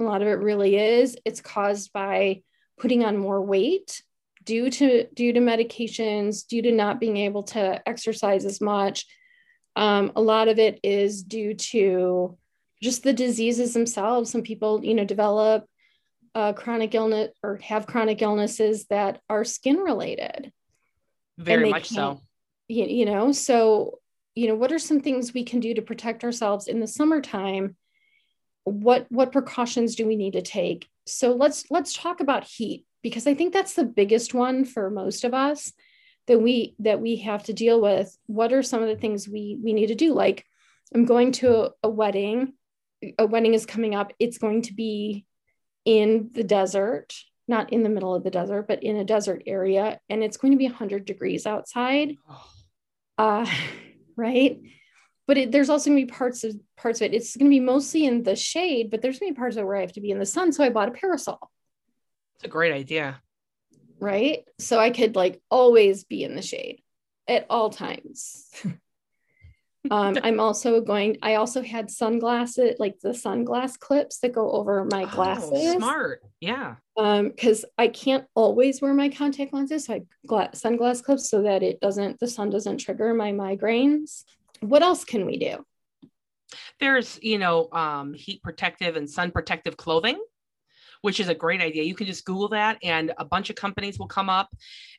A 0.00 0.04
lot 0.04 0.22
of 0.22 0.28
it 0.28 0.38
really 0.38 0.76
is. 0.76 1.16
It's 1.24 1.40
caused 1.40 1.92
by 1.92 2.42
putting 2.78 3.04
on 3.04 3.16
more 3.16 3.40
weight 3.40 4.02
due 4.44 4.70
to 4.70 5.06
due 5.14 5.32
to 5.32 5.40
medications, 5.40 6.46
due 6.46 6.62
to 6.62 6.72
not 6.72 7.00
being 7.00 7.16
able 7.16 7.42
to 7.44 7.86
exercise 7.88 8.44
as 8.44 8.60
much. 8.60 9.06
Um, 9.76 10.12
a 10.16 10.20
lot 10.20 10.48
of 10.48 10.58
it 10.58 10.80
is 10.82 11.22
due 11.22 11.54
to 11.54 12.36
just 12.82 13.02
the 13.02 13.12
diseases 13.12 13.74
themselves. 13.74 14.30
Some 14.30 14.42
people, 14.42 14.84
you 14.84 14.94
know, 14.94 15.04
develop 15.04 15.67
uh, 16.38 16.52
chronic 16.52 16.94
illness 16.94 17.30
or 17.42 17.56
have 17.64 17.88
chronic 17.88 18.22
illnesses 18.22 18.86
that 18.90 19.20
are 19.28 19.44
skin 19.44 19.78
related. 19.78 20.52
Very 21.36 21.68
much 21.68 21.88
so. 21.88 22.20
You, 22.68 22.84
you 22.84 23.06
know, 23.06 23.32
so, 23.32 23.98
you 24.36 24.46
know, 24.46 24.54
what 24.54 24.70
are 24.70 24.78
some 24.78 25.00
things 25.00 25.34
we 25.34 25.42
can 25.42 25.58
do 25.58 25.74
to 25.74 25.82
protect 25.82 26.22
ourselves 26.22 26.68
in 26.68 26.78
the 26.78 26.86
summertime? 26.86 27.74
What 28.62 29.06
what 29.08 29.32
precautions 29.32 29.96
do 29.96 30.06
we 30.06 30.14
need 30.14 30.34
to 30.34 30.42
take? 30.42 30.86
So 31.06 31.32
let's 31.32 31.64
let's 31.70 31.92
talk 31.92 32.20
about 32.20 32.44
heat 32.44 32.84
because 33.02 33.26
I 33.26 33.34
think 33.34 33.52
that's 33.52 33.72
the 33.72 33.84
biggest 33.84 34.32
one 34.32 34.64
for 34.64 34.90
most 34.90 35.24
of 35.24 35.34
us 35.34 35.72
that 36.28 36.38
we 36.38 36.76
that 36.78 37.00
we 37.00 37.16
have 37.16 37.42
to 37.44 37.52
deal 37.52 37.80
with. 37.80 38.16
What 38.26 38.52
are 38.52 38.62
some 38.62 38.82
of 38.82 38.88
the 38.88 38.96
things 38.96 39.28
we 39.28 39.58
we 39.60 39.72
need 39.72 39.88
to 39.88 39.96
do? 39.96 40.14
Like 40.14 40.44
I'm 40.94 41.04
going 41.04 41.32
to 41.32 41.64
a, 41.64 41.70
a 41.84 41.88
wedding. 41.88 42.52
A 43.18 43.26
wedding 43.26 43.54
is 43.54 43.66
coming 43.66 43.96
up. 43.96 44.12
It's 44.20 44.38
going 44.38 44.62
to 44.62 44.74
be 44.74 45.24
in 45.88 46.28
the 46.34 46.44
desert, 46.44 47.14
not 47.48 47.72
in 47.72 47.82
the 47.82 47.88
middle 47.88 48.14
of 48.14 48.22
the 48.22 48.30
desert, 48.30 48.68
but 48.68 48.82
in 48.82 48.96
a 48.96 49.04
desert 49.04 49.42
area, 49.46 49.98
and 50.10 50.22
it's 50.22 50.36
going 50.36 50.52
to 50.52 50.58
be 50.58 50.66
100 50.66 51.04
degrees 51.06 51.46
outside. 51.46 52.14
Uh, 53.16 53.44
right? 54.16 54.60
But 55.26 55.38
it, 55.38 55.50
there's 55.50 55.68
also 55.68 55.90
going 55.90 56.06
to 56.06 56.06
be 56.06 56.16
parts 56.16 56.44
of 56.44 56.54
parts 56.76 57.00
of 57.00 57.06
it. 57.06 57.14
It's 57.14 57.36
going 57.36 57.50
to 57.50 57.50
be 57.50 57.58
mostly 57.58 58.06
in 58.06 58.22
the 58.22 58.36
shade, 58.36 58.92
but 58.92 59.02
there's 59.02 59.18
going 59.18 59.32
to 59.32 59.34
be 59.34 59.40
parts 59.40 59.56
of 59.56 59.62
it 59.62 59.66
where 59.66 59.76
I 59.76 59.80
have 59.80 59.94
to 59.94 60.00
be 60.00 60.12
in 60.12 60.20
the 60.20 60.24
sun. 60.24 60.52
So 60.52 60.62
I 60.62 60.68
bought 60.68 60.86
a 60.86 60.92
parasol. 60.92 61.50
It's 62.36 62.44
a 62.44 62.48
great 62.48 62.72
idea. 62.72 63.20
right? 63.98 64.44
So 64.60 64.78
I 64.78 64.90
could 64.90 65.16
like 65.16 65.42
always 65.50 66.04
be 66.04 66.22
in 66.22 66.36
the 66.36 66.42
shade 66.42 66.80
at 67.26 67.46
all 67.50 67.70
times. 67.70 68.48
um, 69.90 70.16
I'm 70.22 70.40
also 70.40 70.80
going, 70.80 71.16
I 71.22 71.34
also 71.34 71.62
had 71.62 71.90
sunglasses, 71.90 72.76
like 72.78 72.98
the 73.00 73.10
sunglass 73.10 73.78
clips 73.78 74.18
that 74.20 74.32
go 74.32 74.50
over 74.52 74.84
my 74.84 75.04
Oh, 75.04 75.06
glasses. 75.08 75.74
smart. 75.74 76.22
Yeah. 76.40 76.76
Um, 76.96 77.28
because 77.28 77.64
I 77.76 77.88
can't 77.88 78.24
always 78.34 78.80
wear 78.80 78.92
my 78.94 79.08
contact 79.08 79.52
lenses, 79.52 79.84
so 79.86 79.94
I 79.94 80.02
gla- 80.26 80.50
sunglass 80.52 81.02
clips 81.02 81.30
so 81.30 81.42
that 81.42 81.62
it 81.62 81.80
doesn't, 81.80 82.18
the 82.18 82.28
sun 82.28 82.50
doesn't 82.50 82.78
trigger 82.78 83.14
my 83.14 83.32
migraines. 83.32 84.24
What 84.60 84.82
else 84.82 85.04
can 85.04 85.24
we 85.24 85.38
do? 85.38 85.64
There's, 86.80 87.18
you 87.22 87.38
know, 87.38 87.68
um, 87.72 88.14
heat 88.14 88.42
protective 88.42 88.96
and 88.96 89.08
sun 89.08 89.30
protective 89.30 89.76
clothing, 89.76 90.18
which 91.02 91.20
is 91.20 91.28
a 91.28 91.34
great 91.34 91.60
idea. 91.60 91.82
You 91.84 91.94
can 91.94 92.06
just 92.06 92.24
Google 92.24 92.48
that 92.48 92.78
and 92.82 93.12
a 93.18 93.24
bunch 93.24 93.50
of 93.50 93.56
companies 93.56 93.98
will 93.98 94.06
come 94.08 94.28
up. 94.28 94.48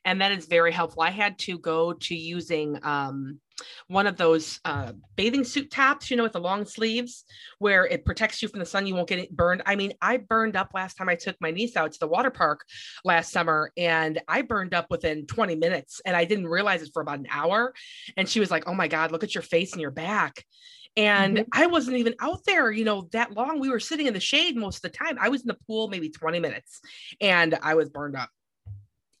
And 0.04 0.20
that 0.20 0.32
is 0.32 0.46
very 0.46 0.72
helpful. 0.72 1.02
I 1.02 1.10
had 1.10 1.38
to 1.40 1.58
go 1.58 1.92
to 1.92 2.14
using 2.14 2.78
um, 2.82 3.40
one 3.88 4.06
of 4.06 4.16
those 4.16 4.60
uh, 4.64 4.92
bathing 5.16 5.44
suit 5.44 5.70
tops, 5.70 6.10
you 6.10 6.16
know, 6.16 6.22
with 6.22 6.32
the 6.32 6.40
long 6.40 6.64
sleeves 6.64 7.24
where 7.58 7.86
it 7.86 8.04
protects 8.04 8.42
you 8.42 8.48
from 8.48 8.60
the 8.60 8.66
sun. 8.66 8.86
You 8.86 8.94
won't 8.94 9.08
get 9.08 9.18
it 9.18 9.34
burned. 9.34 9.62
I 9.66 9.76
mean, 9.76 9.92
I 10.00 10.16
burned 10.18 10.56
up 10.56 10.70
last 10.74 10.94
time 10.94 11.08
I 11.08 11.14
took 11.14 11.36
my 11.40 11.50
niece 11.50 11.76
out 11.76 11.92
to 11.92 11.98
the 11.98 12.08
water 12.08 12.30
park 12.30 12.64
last 13.04 13.32
summer 13.32 13.72
and 13.76 14.20
I 14.28 14.42
burned 14.42 14.74
up 14.74 14.86
within 14.90 15.26
20 15.26 15.56
minutes 15.56 16.00
and 16.04 16.16
I 16.16 16.24
didn't 16.24 16.48
realize 16.48 16.82
it 16.82 16.90
for 16.92 17.02
about 17.02 17.18
an 17.18 17.28
hour. 17.30 17.74
And 18.16 18.28
she 18.28 18.40
was 18.40 18.50
like, 18.50 18.68
oh 18.68 18.74
my 18.74 18.88
God, 18.88 19.12
look 19.12 19.24
at 19.24 19.34
your 19.34 19.42
face 19.42 19.72
and 19.72 19.80
your 19.80 19.90
back. 19.90 20.44
And 20.96 21.38
Mhm. 21.38 21.46
I 21.52 21.66
wasn't 21.66 21.98
even 21.98 22.14
out 22.20 22.44
there, 22.44 22.70
you 22.70 22.84
know, 22.84 23.08
that 23.12 23.32
long. 23.32 23.60
We 23.60 23.68
were 23.68 23.78
sitting 23.80 24.06
in 24.06 24.14
the 24.14 24.20
shade 24.20 24.56
most 24.56 24.76
of 24.76 24.82
the 24.82 24.96
time. 24.98 25.18
I 25.20 25.28
was 25.28 25.42
in 25.42 25.46
the 25.46 25.58
pool 25.66 25.88
maybe 25.88 26.10
20 26.10 26.40
minutes 26.40 26.80
and 27.20 27.56
I 27.62 27.74
was 27.74 27.88
burned 27.88 28.16
up. 28.16 28.28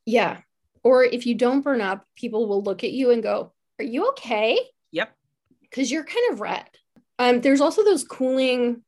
Yeah. 0.04 0.40
Or 0.82 1.04
if 1.04 1.26
you 1.26 1.34
don't 1.34 1.60
burn 1.60 1.80
up, 1.80 2.04
people 2.16 2.48
will 2.48 2.62
look 2.62 2.82
at 2.84 2.90
you 2.90 3.10
and 3.10 3.22
go, 3.22 3.52
Are 3.80 3.82
you 3.82 4.08
okay? 4.10 4.58
Yep. 4.92 5.10
Because 5.62 5.90
you're 5.90 6.04
kind 6.04 6.32
of 6.32 6.40
red. 6.42 6.66
Um, 7.18 7.40
there's 7.40 7.62
also 7.62 7.82
those 7.82 8.04
cooling, 8.04 8.82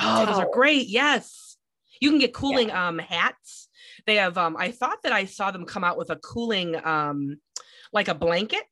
Oh, 0.00 0.24
those 0.24 0.38
are 0.38 0.48
great. 0.50 0.86
Yes. 0.88 1.58
You 2.00 2.08
can 2.08 2.18
get 2.18 2.32
cooling 2.32 2.70
um 2.70 2.98
hats. 2.98 3.68
They 4.06 4.14
have 4.16 4.38
um 4.38 4.56
I 4.58 4.70
thought 4.70 5.02
that 5.02 5.12
I 5.12 5.26
saw 5.26 5.50
them 5.50 5.66
come 5.66 5.84
out 5.84 5.98
with 5.98 6.08
a 6.08 6.16
cooling 6.16 6.76
um 6.82 7.36
like 7.92 8.08
a 8.08 8.14
blanket. 8.14 8.62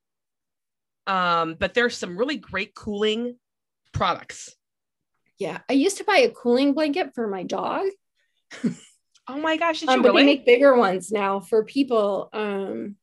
Um 1.07 1.57
but 1.59 1.75
there's 1.75 1.95
some 1.97 2.17
really 2.17 2.37
great 2.39 2.75
cooling 2.75 3.37
products. 3.93 4.55
yeah. 5.39 5.59
I 5.69 5.75
used 5.75 5.99
to 5.99 6.05
buy 6.05 6.19
a 6.19 6.31
cooling 6.31 6.73
blanket 6.73 7.15
for 7.15 7.27
my 7.29 7.43
dog. 7.43 7.87
Oh 9.29 9.39
my 9.41 9.57
gosh, 9.59 9.81
did 9.81 9.89
Um, 9.91 10.01
you 10.01 10.05
really? 10.05 10.23
they 10.23 10.27
make 10.27 10.47
bigger 10.47 10.75
ones 10.77 11.11
now 11.13 11.41
for 11.41 11.65
people 11.65 12.29
um 12.33 12.97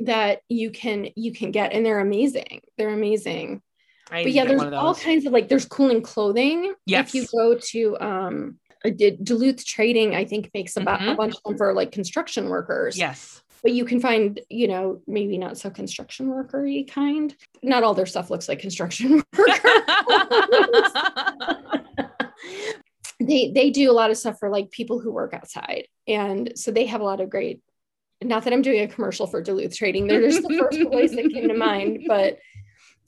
that 0.00 0.40
you 0.48 0.70
can 0.70 1.08
you 1.16 1.32
can 1.32 1.50
get 1.50 1.72
and 1.72 1.84
they're 1.84 2.00
amazing. 2.00 2.60
They're 2.78 2.94
amazing. 2.94 3.62
I 4.10 4.22
but 4.22 4.32
yeah, 4.32 4.44
there's 4.44 4.62
all 4.62 4.94
kinds 4.94 5.26
of 5.26 5.32
like 5.32 5.48
there's 5.48 5.64
cooling 5.64 6.02
clothing. 6.02 6.74
Yes. 6.86 7.08
If 7.08 7.14
you 7.14 7.26
go 7.32 7.58
to 7.58 7.98
um 8.00 8.58
did 8.96 9.24
Duluth 9.24 9.64
Trading, 9.64 10.14
I 10.14 10.26
think 10.26 10.50
makes 10.52 10.76
about 10.76 11.00
a 11.00 11.04
Mhm. 11.12 11.16
bunch 11.16 11.34
of 11.36 11.42
them 11.44 11.56
for 11.56 11.72
like 11.72 11.90
construction 11.90 12.50
workers. 12.50 12.98
Yes. 12.98 13.40
But 13.62 13.72
you 13.72 13.86
can 13.86 13.98
find, 13.98 14.38
you 14.50 14.68
know, 14.68 15.00
maybe 15.06 15.38
not 15.38 15.56
so 15.56 15.70
construction 15.70 16.28
workery 16.28 16.86
kind. 16.86 17.34
Not 17.62 17.82
all 17.82 17.94
their 17.94 18.04
stuff 18.04 18.28
looks 18.28 18.46
like 18.46 18.58
construction 18.58 19.22
worker. 19.38 19.70
they 23.20 23.50
they 23.52 23.70
do 23.70 23.90
a 23.90 23.94
lot 23.94 24.10
of 24.10 24.18
stuff 24.18 24.38
for 24.38 24.50
like 24.50 24.70
people 24.70 24.98
who 25.00 25.12
work 25.12 25.32
outside, 25.32 25.86
and 26.06 26.52
so 26.56 26.70
they 26.70 26.86
have 26.86 27.00
a 27.00 27.04
lot 27.04 27.20
of 27.20 27.30
great. 27.30 27.60
Not 28.24 28.44
that 28.44 28.52
I'm 28.52 28.62
doing 28.62 28.80
a 28.80 28.88
commercial 28.88 29.26
for 29.26 29.42
Duluth 29.42 29.76
Trading, 29.76 30.06
they're 30.06 30.22
just 30.22 30.46
the 30.46 30.58
first 30.58 30.80
place 30.90 31.14
that 31.14 31.30
came 31.30 31.48
to 31.48 31.54
mind, 31.54 32.04
but 32.08 32.38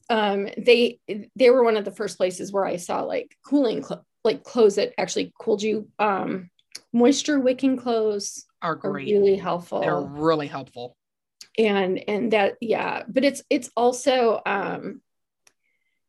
um, 0.09 0.49
they 0.59 1.01
they 1.35 1.51
were 1.51 1.65
one 1.65 1.77
of 1.77 1.85
the 1.85 1.91
first 1.91 2.17
places 2.17 2.53
where 2.53 2.65
I 2.65 2.77
saw 2.77 3.03
like 3.03 3.37
cooling 3.45 3.83
cl- 3.83 4.07
like 4.25 4.45
clothes 4.45 4.77
that 4.77 4.93
actually 4.99 5.33
cooled 5.41 5.63
you. 5.63 5.89
Um, 5.99 6.51
moisture 6.93 7.41
wicking 7.41 7.77
clothes 7.77 8.45
are 8.63 8.79
are 8.85 8.93
really 8.93 9.37
helpful 9.37 9.81
They're 9.81 10.01
really 10.01 10.47
helpful. 10.47 10.97
and 11.59 11.99
and 12.09 12.33
that 12.33 12.55
yeah 12.61 13.03
but 13.09 13.25
it's 13.25 13.43
it's 13.51 13.71
also 13.77 14.41
um 14.47 15.01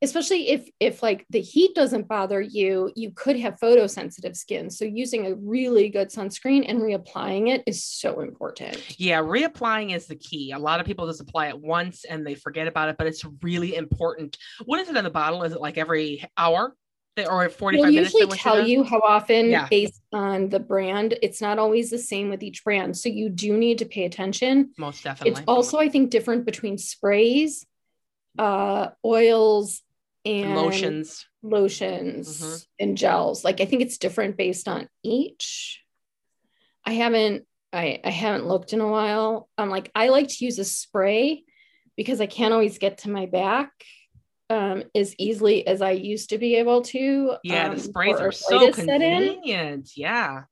especially 0.02 0.50
if 0.50 0.70
if 0.80 1.02
like 1.02 1.26
the 1.30 1.42
heat 1.42 1.74
doesn't 1.74 2.08
bother 2.08 2.40
you 2.40 2.92
you 2.96 3.12
could 3.12 3.38
have 3.40 3.56
photosensitive 3.60 4.36
skin 4.36 4.70
so 4.70 4.86
using 4.86 5.26
a 5.26 5.36
really 5.36 5.90
good 5.90 6.10
sunscreen 6.10 6.64
and 6.68 6.80
reapplying 6.80 7.50
it 7.50 7.64
is 7.66 7.84
so 7.84 8.20
important 8.20 8.78
Yeah, 9.00 9.22
reapplying 9.22 9.96
is 9.96 10.06
the 10.08 10.16
key. 10.16 10.52
A 10.52 10.60
lot 10.60 10.80
of 10.80 10.86
people 10.86 11.08
just 11.08 11.22
apply 11.22 11.48
it 11.48 11.60
once 11.60 12.06
and 12.06 12.26
they 12.26 12.36
forget 12.36 12.68
about 12.68 12.90
it, 12.90 12.98
but 12.98 13.08
it's 13.08 13.24
really 13.42 13.76
important. 13.76 14.38
What 14.66 14.80
is 14.80 14.90
it 14.90 14.98
on 14.98 15.04
the 15.04 15.10
bottle? 15.10 15.44
Is 15.44 15.54
it 15.54 15.62
like 15.62 15.78
every 15.78 16.24
hour 16.38 16.76
They- 17.16 17.26
or 17.26 17.50
45 17.50 17.82
They'll 17.86 17.92
minutes? 17.94 18.14
usually 18.14 18.38
tell 18.38 18.68
you 18.68 18.84
how 18.84 19.00
often 19.00 19.50
Yeah. 19.50 19.68
based 19.70 20.02
on 20.14 20.50
the 20.50 20.60
brand 20.60 21.18
it's 21.22 21.42
not 21.42 21.58
always 21.60 21.90
the 21.90 21.98
same 21.98 22.30
with 22.30 22.44
each 22.44 22.64
brand 22.64 22.96
so 22.98 23.10
you 23.10 23.30
do 23.30 23.58
need 23.58 23.80
to 23.80 23.86
pay 23.86 24.06
attention 24.06 24.72
Most 24.78 25.04
definitely. 25.04 25.32
it's 25.32 25.42
also 25.48 25.78
i 25.80 25.90
think 25.90 26.10
different 26.12 26.46
between 26.46 26.78
sprays 26.78 27.66
uh 28.40 28.90
oils 29.04 29.82
and 30.28 30.56
lotions. 30.56 31.26
lotions 31.42 32.42
Mhm. 32.42 32.66
and 32.80 32.98
gels 32.98 33.44
like 33.44 33.62
i 33.62 33.66
think 33.66 33.82
it's 33.82 33.98
different 33.98 34.38
based 34.38 34.68
on 34.68 34.88
each 35.04 35.82
i 36.86 36.94
haven't 36.94 37.46
i 37.74 38.00
i 38.04 38.10
haven't 38.10 38.48
looked 38.48 38.74
in 38.74 38.82
a 38.82 38.88
while 38.88 39.50
i'm 39.58 39.70
like 39.70 39.90
i 39.96 40.10
like 40.10 40.28
to 40.28 40.46
use 40.46 40.60
a 40.60 40.66
spray 40.66 41.44
because 41.96 42.20
i 42.22 42.26
can't 42.28 42.54
always 42.54 42.78
get 42.78 43.00
to 43.00 43.10
my 43.10 43.26
back 43.26 43.72
um 44.50 44.84
as 44.96 45.16
easily 45.18 45.66
as 45.68 45.82
i 45.82 45.92
used 45.92 46.30
to 46.30 46.38
be 46.38 46.56
able 46.56 46.82
to 46.82 47.36
Yeah, 47.44 47.68
um, 47.70 47.76
the 47.76 47.82
sprays 47.84 48.16
are 48.20 48.32
so 48.32 48.56
arthritis 48.56 48.76
set 48.86 49.02
in. 49.02 49.24
convenient. 49.34 49.92
Yeah. 49.96 50.44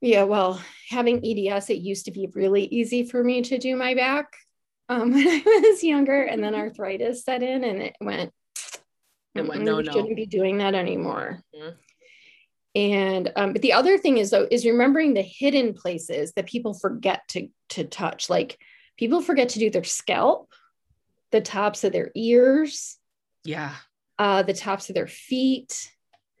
yeah 0.00 0.22
well 0.24 0.60
having 0.90 1.24
eds 1.24 1.70
it 1.70 1.78
used 1.78 2.04
to 2.06 2.12
be 2.12 2.28
really 2.34 2.64
easy 2.64 3.04
for 3.04 3.22
me 3.22 3.42
to 3.42 3.58
do 3.58 3.76
my 3.76 3.94
back 3.94 4.26
um, 4.88 5.12
when 5.14 5.26
i 5.28 5.42
was 5.70 5.82
younger 5.84 6.22
and 6.22 6.42
then 6.42 6.54
arthritis 6.54 7.24
set 7.24 7.42
in 7.42 7.64
and 7.64 7.82
it 7.82 7.96
went 8.00 8.32
It 9.38 9.48
went, 9.48 9.62
no, 9.62 9.76
we 9.76 9.82
no." 9.84 9.92
shouldn't 9.92 10.16
be 10.16 10.26
doing 10.26 10.58
that 10.58 10.74
anymore 10.74 11.42
Mhm. 11.54 11.74
and 12.74 13.32
um, 13.36 13.52
but 13.52 13.62
the 13.62 13.72
other 13.72 13.98
thing 13.98 14.18
is 14.18 14.30
though 14.30 14.46
is 14.50 14.66
remembering 14.66 15.14
the 15.14 15.22
hidden 15.22 15.74
places 15.74 16.32
that 16.34 16.46
people 16.46 16.74
forget 16.74 17.22
to 17.28 17.48
to 17.70 17.84
touch 17.84 18.28
like 18.30 18.58
people 18.96 19.20
forget 19.20 19.50
to 19.50 19.58
do 19.58 19.70
their 19.70 19.84
scalp 19.84 20.52
the 21.30 21.40
tops 21.40 21.84
of 21.84 21.92
their 21.92 22.10
ears 22.14 22.98
Yeah. 23.44 23.74
uh, 24.18 24.42
the 24.42 24.54
tops 24.54 24.88
of 24.88 24.94
their 24.94 25.06
feet 25.06 25.90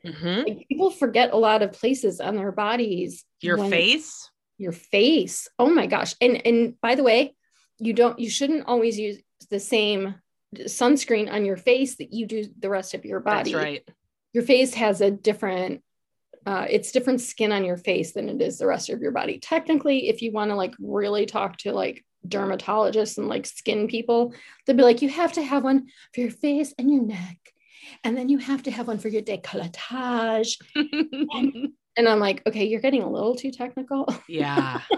Mhm. 0.04 0.46
like 0.46 0.68
people 0.68 0.90
forget 0.90 1.32
a 1.32 1.36
lot 1.36 1.62
of 1.62 1.72
places 1.72 2.20
on 2.20 2.36
their 2.36 2.52
bodies 2.52 3.24
Your 3.40 3.58
face. 3.68 4.30
your 4.58 4.72
face 4.72 5.48
oh 5.58 5.70
my 5.70 5.86
gosh 5.86 6.14
and 6.20 6.46
and 6.46 6.80
by 6.80 6.94
the 6.94 7.02
way 7.02 7.34
you 7.78 7.92
don't 7.92 8.18
you 8.18 8.30
shouldn't 8.30 8.66
always 8.66 8.98
use 8.98 9.18
the 9.50 9.60
same 9.60 10.14
sunscreen 10.56 11.30
on 11.30 11.44
your 11.44 11.56
face 11.56 11.96
that 11.96 12.12
you 12.12 12.26
do 12.26 12.44
the 12.58 12.70
rest 12.70 12.94
of 12.94 13.04
your 13.04 13.20
body 13.20 13.52
That's 13.52 13.64
right. 13.64 13.88
your 14.32 14.44
face 14.44 14.74
has 14.74 15.00
a 15.00 15.10
different 15.10 15.82
uh, 16.46 16.66
it's 16.70 16.92
different 16.92 17.20
skin 17.20 17.52
on 17.52 17.64
your 17.64 17.76
face 17.76 18.12
than 18.12 18.30
it 18.30 18.40
is 18.40 18.58
the 18.58 18.66
rest 18.66 18.88
of 18.88 19.00
your 19.02 19.12
body 19.12 19.38
technically 19.38 20.08
if 20.08 20.22
you 20.22 20.32
want 20.32 20.50
to 20.50 20.54
like 20.54 20.74
really 20.78 21.26
talk 21.26 21.58
to 21.58 21.72
like 21.72 22.04
dermatologists 22.26 23.18
and 23.18 23.28
like 23.28 23.46
skin 23.46 23.86
people 23.86 24.32
they'll 24.64 24.76
be 24.76 24.82
like 24.82 25.02
you 25.02 25.08
have 25.08 25.32
to 25.32 25.42
have 25.42 25.62
one 25.64 25.86
for 26.14 26.20
your 26.20 26.30
face 26.30 26.74
and 26.78 26.90
your 26.90 27.02
neck 27.02 27.38
and 28.04 28.16
then 28.16 28.28
you 28.28 28.38
have 28.38 28.62
to 28.62 28.70
have 28.70 28.88
one 28.88 28.98
for 28.98 29.08
your 29.08 29.22
décolletage 29.22 30.56
and 30.74 32.08
i'm 32.08 32.18
like 32.18 32.42
okay 32.46 32.64
you're 32.64 32.80
getting 32.80 33.02
a 33.02 33.10
little 33.10 33.34
too 33.34 33.50
technical 33.50 34.06
yeah. 34.28 34.80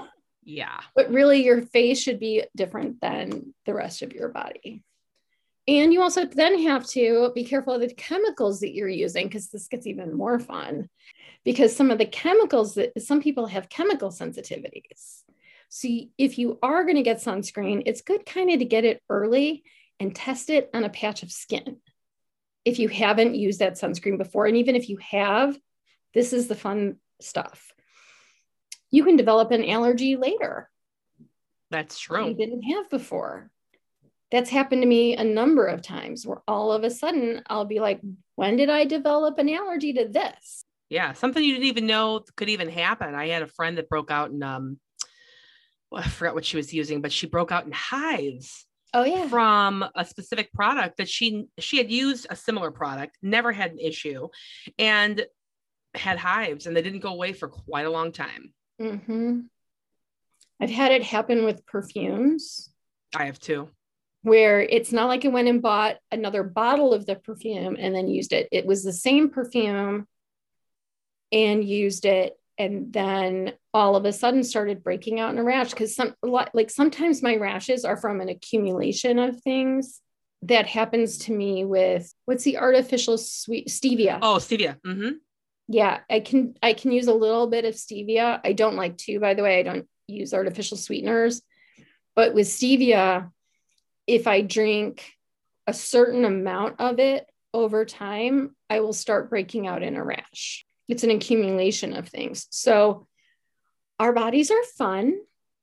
Yeah. 0.43 0.81
but 0.97 1.11
really 1.11 1.45
your 1.45 1.63
face 1.63 2.01
should 2.01 2.19
be 2.19 2.45
different 2.57 3.01
than 3.01 3.55
the 3.67 3.75
rest 3.75 4.03
of 4.03 4.13
your 4.13 4.31
body 4.31 4.83
and 5.71 5.93
you 5.93 6.03
also 6.03 6.25
then 6.25 6.65
have 6.65 6.85
to 6.89 7.31
be 7.33 7.45
careful 7.45 7.75
of 7.75 7.81
the 7.81 7.95
chemicals 7.95 8.59
that 8.59 8.75
you're 8.75 8.89
using 8.89 9.29
because 9.29 9.51
this 9.51 9.69
gets 9.69 9.87
even 9.87 10.17
more 10.17 10.41
fun. 10.41 10.89
Because 11.45 11.77
some 11.77 11.93
of 11.93 11.99
the 11.99 12.07
chemicals 12.07 12.75
that 12.75 13.01
some 13.01 13.23
people 13.23 13.47
have 13.47 13.69
chemical 13.69 14.11
sensitivities. 14.11 15.23
So 15.69 15.89
if 16.19 16.39
you 16.39 16.59
are 16.61 16.83
going 16.83 16.97
to 16.97 17.05
get 17.05 17.19
sunscreen 17.19 17.85
it's 17.87 18.01
good 18.01 18.27
kind 18.27 18.51
of 18.51 18.59
to 18.59 18.65
get 18.65 18.85
it 18.85 19.01
early 19.09 19.63
and 20.01 20.15
test 20.15 20.51
it 20.51 20.71
on 20.75 20.83
a 20.83 20.91
patch 20.91 21.23
of 21.23 21.31
skin. 21.31 21.77
If 22.65 22.81
you 22.81 22.89
haven't 22.89 23.37
used 23.37 23.61
that 23.61 23.75
sunscreen 23.75 24.19
before 24.19 24.47
and 24.47 24.57
even 24.57 24.75
if 24.75 24.89
you 24.89 24.99
have 25.13 25.57
this 26.15 26.33
is 26.33 26.49
the 26.49 26.57
fun 26.57 26.97
stuff. 27.21 27.73
You 28.91 29.05
can 29.05 29.15
develop 29.15 29.53
an 29.53 29.65
allergy 29.65 30.17
later. 30.17 30.69
That's 31.71 32.01
true. 32.01 32.27
you 32.27 32.35
didn't 32.35 32.63
have 32.63 32.91
before. 32.91 33.53
That's 34.31 34.51
happened 34.51 34.83
to 34.83 34.89
me 34.89 35.17
a 35.17 35.25
number 35.25 35.67
of 35.67 35.83
times 35.83 36.27
where 36.27 36.43
all 36.47 36.73
of 36.73 36.85
a 36.85 36.91
sudden 36.91 37.43
I'll 37.49 37.65
be 37.65 37.81
like, 37.81 38.01
when 38.37 38.57
did 38.57 38.71
I 38.71 38.85
develop 38.85 39.39
an 39.39 39.49
allergy 39.49 39.93
to 39.95 40.09
this? 40.09 40.65
Yeah. 40.89 41.13
Something 41.13 41.43
you 41.43 41.55
didn't 41.55 41.67
even 41.69 41.87
know 41.87 42.25
could 42.37 42.49
even 42.49 42.69
happen. 42.69 43.15
I 43.15 43.29
had 43.29 43.43
a 43.43 43.47
friend 43.47 43.79
that 43.79 43.89
broke 43.89 44.11
out 44.11 44.31
in 44.31 44.43
um 44.43 44.79
well, 45.91 46.03
I 46.05 46.09
forgot 46.09 46.35
what 46.35 46.45
she 46.45 46.57
was 46.57 46.73
using, 46.73 47.01
but 47.01 47.13
she 47.13 47.27
broke 47.27 47.51
out 47.51 47.67
in 47.67 47.73
hives. 47.73 48.67
Oh 48.95 49.05
yeah. 49.05 49.29
From 49.29 49.85
a 49.95 50.05
specific 50.05 50.53
product 50.53 50.99
that 50.99 51.09
she 51.09 51.47
she 51.59 51.79
had 51.79 51.91
used 51.91 52.27
a 52.31 52.37
similar 52.37 52.71
product, 52.71 53.17
never 53.23 53.53
had 53.53 53.73
an 53.73 53.79
issue, 53.79 54.29
and 54.79 55.25
had 55.95 56.19
hives, 56.19 56.67
and 56.67 56.77
they 56.77 56.83
didn't 56.83 57.01
go 57.01 57.11
away 57.11 57.33
for 57.33 57.49
quite 57.49 57.87
a 57.87 57.91
long 57.91 58.13
time. 58.13 58.53
Mm-hmm. 58.81 59.41
I've 60.61 60.71
had 60.71 60.93
it 60.93 61.03
happen 61.03 61.45
with 61.45 61.67
perfumes. 61.67 62.71
I 63.15 63.27
have 63.27 63.39
too. 63.39 63.69
Where 64.23 64.61
it's 64.61 64.93
not 64.93 65.09
like 65.09 65.25
I 65.25 65.29
went 65.29 65.49
and 65.49 65.63
bought 65.63 65.97
another 66.13 66.43
bottle 66.43 66.93
of 66.93 67.07
the 67.07 67.17
perfume 67.17 67.77
and 67.79 67.95
then 67.95 68.09
used 68.09 68.33
it. 68.33 68.49
It 68.53 68.67
was 68.67 68.85
the 68.85 68.93
same 68.93 69.31
perfume 69.31 70.07
and 71.33 71.65
used 71.65 72.05
it. 72.05 72.37
And 72.59 72.93
then 72.93 73.55
all 73.73 73.97
of 73.97 74.05
a 74.05 74.13
sudden 74.13 74.45
started 74.45 74.85
breaking 74.85 75.19
out 75.19 75.33
in 75.33 75.39
a 75.39 75.45
rash 75.45 75.71
because 75.71 75.95
some 75.95 76.15
like 76.23 76.69
sometimes 76.69 77.23
my 77.23 77.37
rashes 77.37 77.87
are 77.87 77.97
from 77.97 78.21
an 78.21 78.29
accumulation 78.29 79.19
of 79.19 79.41
things 79.41 80.03
that 80.43 80.67
happens 80.67 81.19
to 81.19 81.33
me 81.33 81.65
with 81.65 82.13
what's 82.27 82.45
the 82.45 82.59
artificial 82.59 83.17
sweet 83.17 83.69
stevia. 83.69 84.19
Oh 84.21 84.37
stevia. 84.37 84.79
Mm-hmm. 84.83 85.11
yeah 85.69 86.01
i 86.11 86.21
can 86.21 86.55
i 86.63 86.73
can 86.73 86.93
use 86.93 87.07
a 87.07 87.15
little 87.15 87.47
bit 87.47 87.65
of 87.65 87.75
stevia. 87.75 88.41
I 88.45 88.53
don't 88.53 88.77
like 88.77 88.99
to 88.99 89.21
by 89.21 89.33
the 89.33 89.43
way. 89.43 89.59
I 89.59 89.63
don't 89.63 89.87
use 90.07 90.35
artificial 90.35 90.77
sweeteners. 90.77 91.41
But 92.15 92.35
with 92.35 92.47
stevia 92.47 93.31
if 94.11 94.27
i 94.27 94.41
drink 94.41 95.15
a 95.67 95.73
certain 95.73 96.25
amount 96.25 96.81
of 96.81 96.99
it 96.99 97.27
over 97.55 97.85
time 97.85 98.55
i 98.69 98.81
will 98.81 98.93
start 98.93 99.31
breaking 99.31 99.67
out 99.67 99.83
in 99.83 99.97
a 99.97 100.05
rash 100.05 100.65
it's 100.91 101.05
an 101.05 101.11
accumulation 101.11 101.97
of 101.97 102.09
things. 102.09 102.49
So 102.51 103.07
our 104.01 104.13
bodies 104.13 104.51
are 104.51 104.63
fun. 104.77 105.21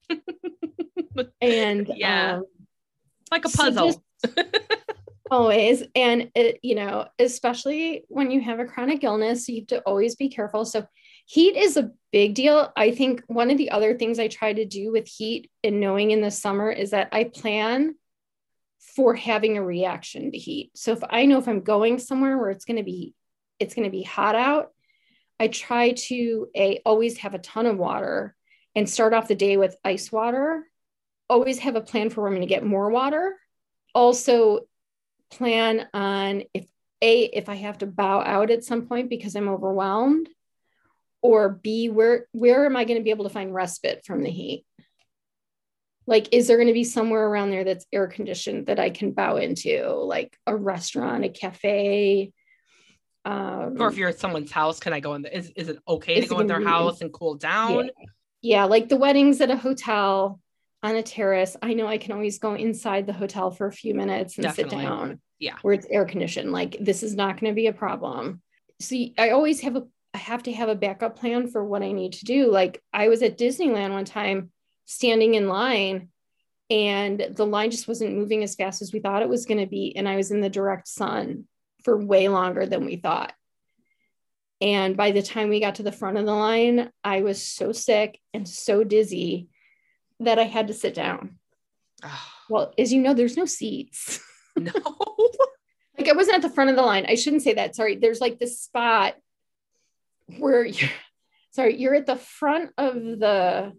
and 1.42 1.92
yeah, 1.94 2.38
um, 2.38 2.44
like 3.30 3.44
a 3.44 3.50
puzzle. 3.50 4.02
So 4.26 4.32
always. 5.32 5.84
And 5.96 6.32
it, 6.34 6.60
you 6.64 6.76
know, 6.76 7.08
especially 7.20 8.06
when 8.08 8.32
you 8.32 8.40
have 8.40 8.60
a 8.60 8.66
chronic 8.66 9.04
illness, 9.04 9.50
you 9.50 9.62
have 9.62 9.68
to 9.68 9.82
always 9.82 10.16
be 10.16 10.30
careful. 10.30 10.64
So 10.64 10.88
heat 11.26 11.58
is 11.58 11.76
a 11.76 11.92
big 12.14 12.34
deal. 12.34 12.72
I 12.78 12.92
think 12.92 13.22
one 13.28 13.52
of 13.52 13.58
the 13.58 13.72
other 13.72 13.98
things 13.98 14.20
I 14.20 14.30
try 14.30 14.54
to 14.54 14.64
do 14.64 14.94
with 14.94 15.08
heat 15.08 15.52
and 15.62 15.82
knowing 15.82 16.12
in 16.12 16.22
the 16.22 16.32
summer 16.32 16.72
is 16.72 16.92
that 16.92 17.10
I 17.12 17.26
plan 17.26 17.96
for 18.96 19.16
having 19.16 19.58
a 19.58 19.64
reaction 19.64 20.32
to 20.32 20.38
heat. 20.38 20.72
So 20.76 20.92
if 20.92 21.04
I 21.10 21.26
know 21.26 21.38
if 21.38 21.48
I'm 21.48 21.62
going 21.62 22.00
somewhere 22.00 22.38
where 22.38 22.50
it's 22.50 22.66
going 22.66 22.78
to 22.78 22.84
be 22.84 23.14
it's 23.60 23.74
going 23.74 23.86
to 23.86 23.92
be 23.92 24.04
hot 24.04 24.36
out, 24.36 24.70
I 25.40 25.48
try 25.48 25.92
to 25.92 26.48
a 26.56 26.82
always 26.86 27.18
have 27.20 27.34
a 27.34 27.40
ton 27.40 27.66
of 27.66 27.78
water 27.78 28.36
and 28.76 28.90
start 28.90 29.14
off 29.14 29.28
the 29.28 29.36
day 29.36 29.58
with 29.58 29.76
ice 29.84 30.12
water. 30.12 30.64
Always 31.30 31.60
have 31.60 31.76
a 31.76 31.82
plan 31.82 32.10
for 32.10 32.22
where 32.22 32.30
I'm 32.30 32.36
going 32.36 32.48
to 32.48 32.54
get 32.54 32.64
more 32.64 32.90
water. 32.90 33.36
Also 33.94 34.62
plan 35.30 35.88
on 35.94 36.44
if 36.54 36.66
a 37.02 37.24
if 37.24 37.50
I 37.50 37.56
have 37.56 37.80
to 37.80 37.88
bow 37.88 38.22
out 38.22 38.50
at 38.52 38.64
some 38.64 38.88
point 38.88 39.10
because 39.10 39.36
I'm 39.36 39.50
overwhelmed 39.50 40.30
or 41.22 41.50
b 41.50 41.90
where 41.90 42.28
where 42.32 42.66
am 42.66 42.76
I 42.76 42.86
going 42.86 42.98
to 42.98 43.04
be 43.04 43.10
able 43.10 43.26
to 43.26 43.34
find 43.34 43.54
respite 43.54 44.06
from 44.06 44.24
the 44.24 44.30
heat? 44.30 44.66
Like 46.08 46.30
is 46.32 46.48
there 46.48 46.58
going 46.58 46.68
to 46.68 46.74
be 46.74 46.86
somewhere 46.86 47.28
around 47.28 47.52
there 47.52 47.66
that's 47.66 47.86
air 47.92 48.08
conditioned 48.08 48.68
that 48.68 48.80
I 48.80 48.90
can 48.90 49.12
bow 49.12 49.36
into 49.36 49.88
like 49.90 50.36
a 50.48 50.56
restaurant, 50.56 51.26
a 51.26 51.30
cafe, 51.30 52.32
um, 53.28 53.76
or 53.78 53.90
if 53.90 53.98
you're 53.98 54.08
at 54.08 54.20
someone's 54.20 54.52
house, 54.52 54.80
can 54.80 54.94
I 54.94 55.02
go 55.02 55.14
in? 55.16 55.24
The, 55.24 55.38
is, 55.38 55.52
is 55.58 55.68
it 55.68 55.80
okay 55.86 56.22
to 56.22 56.28
go 56.28 56.40
in 56.40 56.48
their 56.48 56.64
house 56.64 57.02
and 57.02 57.12
cool 57.12 57.36
down? 57.36 57.86
Yeah. 57.86 57.92
yeah, 58.42 58.64
like 58.64 58.88
the 58.88 58.96
weddings 58.96 59.42
at 59.42 59.52
a 59.52 59.58
hotel 59.58 60.40
on 60.82 60.96
a 60.96 61.04
terrace. 61.04 61.58
I 61.62 61.74
know 61.74 61.88
I 61.88 61.98
can 61.98 62.14
always 62.14 62.40
go 62.40 62.54
inside 62.54 63.06
the 63.06 63.12
hotel 63.12 63.52
for 63.52 63.68
a 63.68 63.72
few 63.72 63.94
minutes 63.94 64.38
and 64.38 64.44
Definitely. 64.44 64.78
sit 64.78 64.86
down. 64.86 65.20
Yeah. 65.40 65.56
Where 65.62 65.74
it's 65.74 65.86
air 65.90 66.06
conditioned. 66.06 66.54
Like 66.54 66.78
this 66.80 67.04
is 67.04 67.16
not 67.16 67.38
going 67.38 67.52
to 67.52 67.56
be 67.56 67.68
a 67.68 67.74
problem. 67.74 68.42
See, 68.80 69.14
I 69.18 69.32
always 69.32 69.60
have 69.62 69.76
a 69.76 69.84
I 70.14 70.20
have 70.20 70.44
to 70.44 70.54
have 70.54 70.70
a 70.70 70.76
backup 70.76 71.20
plan 71.20 71.48
for 71.48 71.64
what 71.66 71.84
I 71.84 71.92
need 71.92 72.14
to 72.14 72.26
do. 72.26 72.50
Like 72.50 72.82
I 72.94 73.10
was 73.10 73.22
at 73.22 73.38
Disneyland 73.38 73.92
one 73.92 74.06
time 74.06 74.52
standing 74.88 75.36
in 75.36 75.48
line 75.48 76.10
and 76.70 77.28
the 77.32 77.46
line 77.46 77.72
just 77.72 77.88
wasn't 77.88 78.16
moving 78.16 78.44
as 78.44 78.56
fast 78.56 78.82
as 78.82 78.92
we 78.92 79.00
thought 79.00 79.22
it 79.22 79.30
was 79.30 79.46
going 79.46 79.60
to 79.60 79.68
be 79.68 79.96
and 79.96 80.08
I 80.08 80.16
was 80.16 80.32
in 80.32 80.42
the 80.42 80.50
direct 80.50 80.88
sun 80.88 81.46
for 81.84 82.04
way 82.04 82.28
longer 82.28 82.66
than 82.66 82.86
we 82.86 82.96
thought. 82.96 83.34
And 84.60 84.98
by 84.98 85.12
the 85.12 85.22
time 85.22 85.50
we 85.50 85.60
got 85.60 85.76
to 85.76 85.84
the 85.84 85.92
front 85.92 86.18
of 86.18 86.26
the 86.26 86.34
line, 86.34 86.90
I 87.04 87.22
was 87.22 87.42
so 87.42 87.72
sick 87.72 88.20
and 88.34 88.50
so 88.50 88.84
dizzy 88.84 89.50
that 90.20 90.40
I 90.40 90.44
had 90.44 90.68
to 90.68 90.74
sit 90.74 90.96
down. 90.96 91.38
Oh. 92.04 92.24
Well, 92.50 92.74
as 92.78 92.94
you 92.94 93.02
know, 93.02 93.14
there's 93.14 93.36
no 93.36 93.44
seats. 93.44 94.22
No. 94.58 94.72
like 96.00 96.10
I 96.10 96.14
wasn't 96.14 96.38
at 96.38 96.42
the 96.42 96.50
front 96.50 96.72
of 96.72 96.76
the 96.76 96.82
line. 96.82 97.06
I 97.08 97.14
shouldn't 97.14 97.44
say 97.44 97.54
that. 97.56 97.76
Sorry. 97.76 97.98
There's 97.98 98.22
like 98.22 98.40
this 98.40 98.60
spot 98.60 99.14
where 100.40 100.66
you're 100.66 100.90
sorry, 101.52 101.80
you're 101.80 101.94
at 101.94 102.06
the 102.06 102.16
front 102.16 102.72
of 102.78 102.96
the 102.96 103.74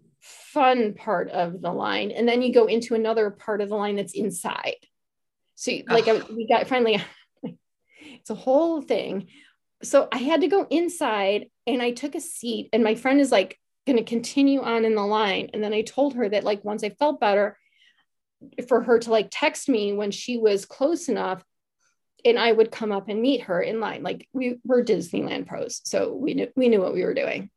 fun 0.53 0.93
part 0.93 1.29
of 1.29 1.61
the 1.61 1.71
line, 1.71 2.11
and 2.11 2.27
then 2.27 2.41
you 2.41 2.53
go 2.53 2.65
into 2.65 2.95
another 2.95 3.29
part 3.29 3.61
of 3.61 3.69
the 3.69 3.75
line 3.75 3.95
that's 3.95 4.13
inside. 4.13 4.77
So 5.55 5.73
like 5.87 6.07
I, 6.07 6.21
we 6.33 6.47
got 6.47 6.67
finally 6.67 7.03
it's 7.99 8.29
a 8.29 8.35
whole 8.35 8.81
thing. 8.81 9.27
So 9.83 10.07
I 10.11 10.17
had 10.17 10.41
to 10.41 10.47
go 10.47 10.67
inside 10.69 11.47
and 11.65 11.81
I 11.81 11.91
took 11.91 12.15
a 12.15 12.21
seat, 12.21 12.69
and 12.73 12.83
my 12.83 12.95
friend 12.95 13.19
is 13.19 13.31
like 13.31 13.59
going 13.85 13.97
to 13.97 14.03
continue 14.03 14.61
on 14.61 14.85
in 14.85 14.95
the 14.95 15.05
line. 15.05 15.49
And 15.53 15.63
then 15.63 15.73
I 15.73 15.81
told 15.81 16.13
her 16.15 16.29
that, 16.29 16.43
like, 16.43 16.63
once 16.63 16.83
I 16.83 16.89
felt 16.89 17.19
better, 17.19 17.57
for 18.67 18.81
her 18.81 18.99
to 18.99 19.11
like 19.11 19.27
text 19.31 19.69
me 19.69 19.93
when 19.93 20.11
she 20.11 20.37
was 20.37 20.65
close 20.65 21.09
enough 21.09 21.43
and 22.25 22.37
I 22.37 22.51
would 22.51 22.71
come 22.71 22.91
up 22.91 23.07
and 23.07 23.21
meet 23.21 23.43
her 23.43 23.61
in 23.61 23.79
line. 23.79 24.03
Like 24.03 24.27
we 24.33 24.59
were 24.65 24.83
Disneyland 24.83 25.47
pros, 25.47 25.81
so 25.83 26.13
we 26.13 26.33
knew 26.33 26.47
we 26.55 26.69
knew 26.69 26.81
what 26.81 26.93
we 26.93 27.03
were 27.03 27.13
doing. 27.13 27.49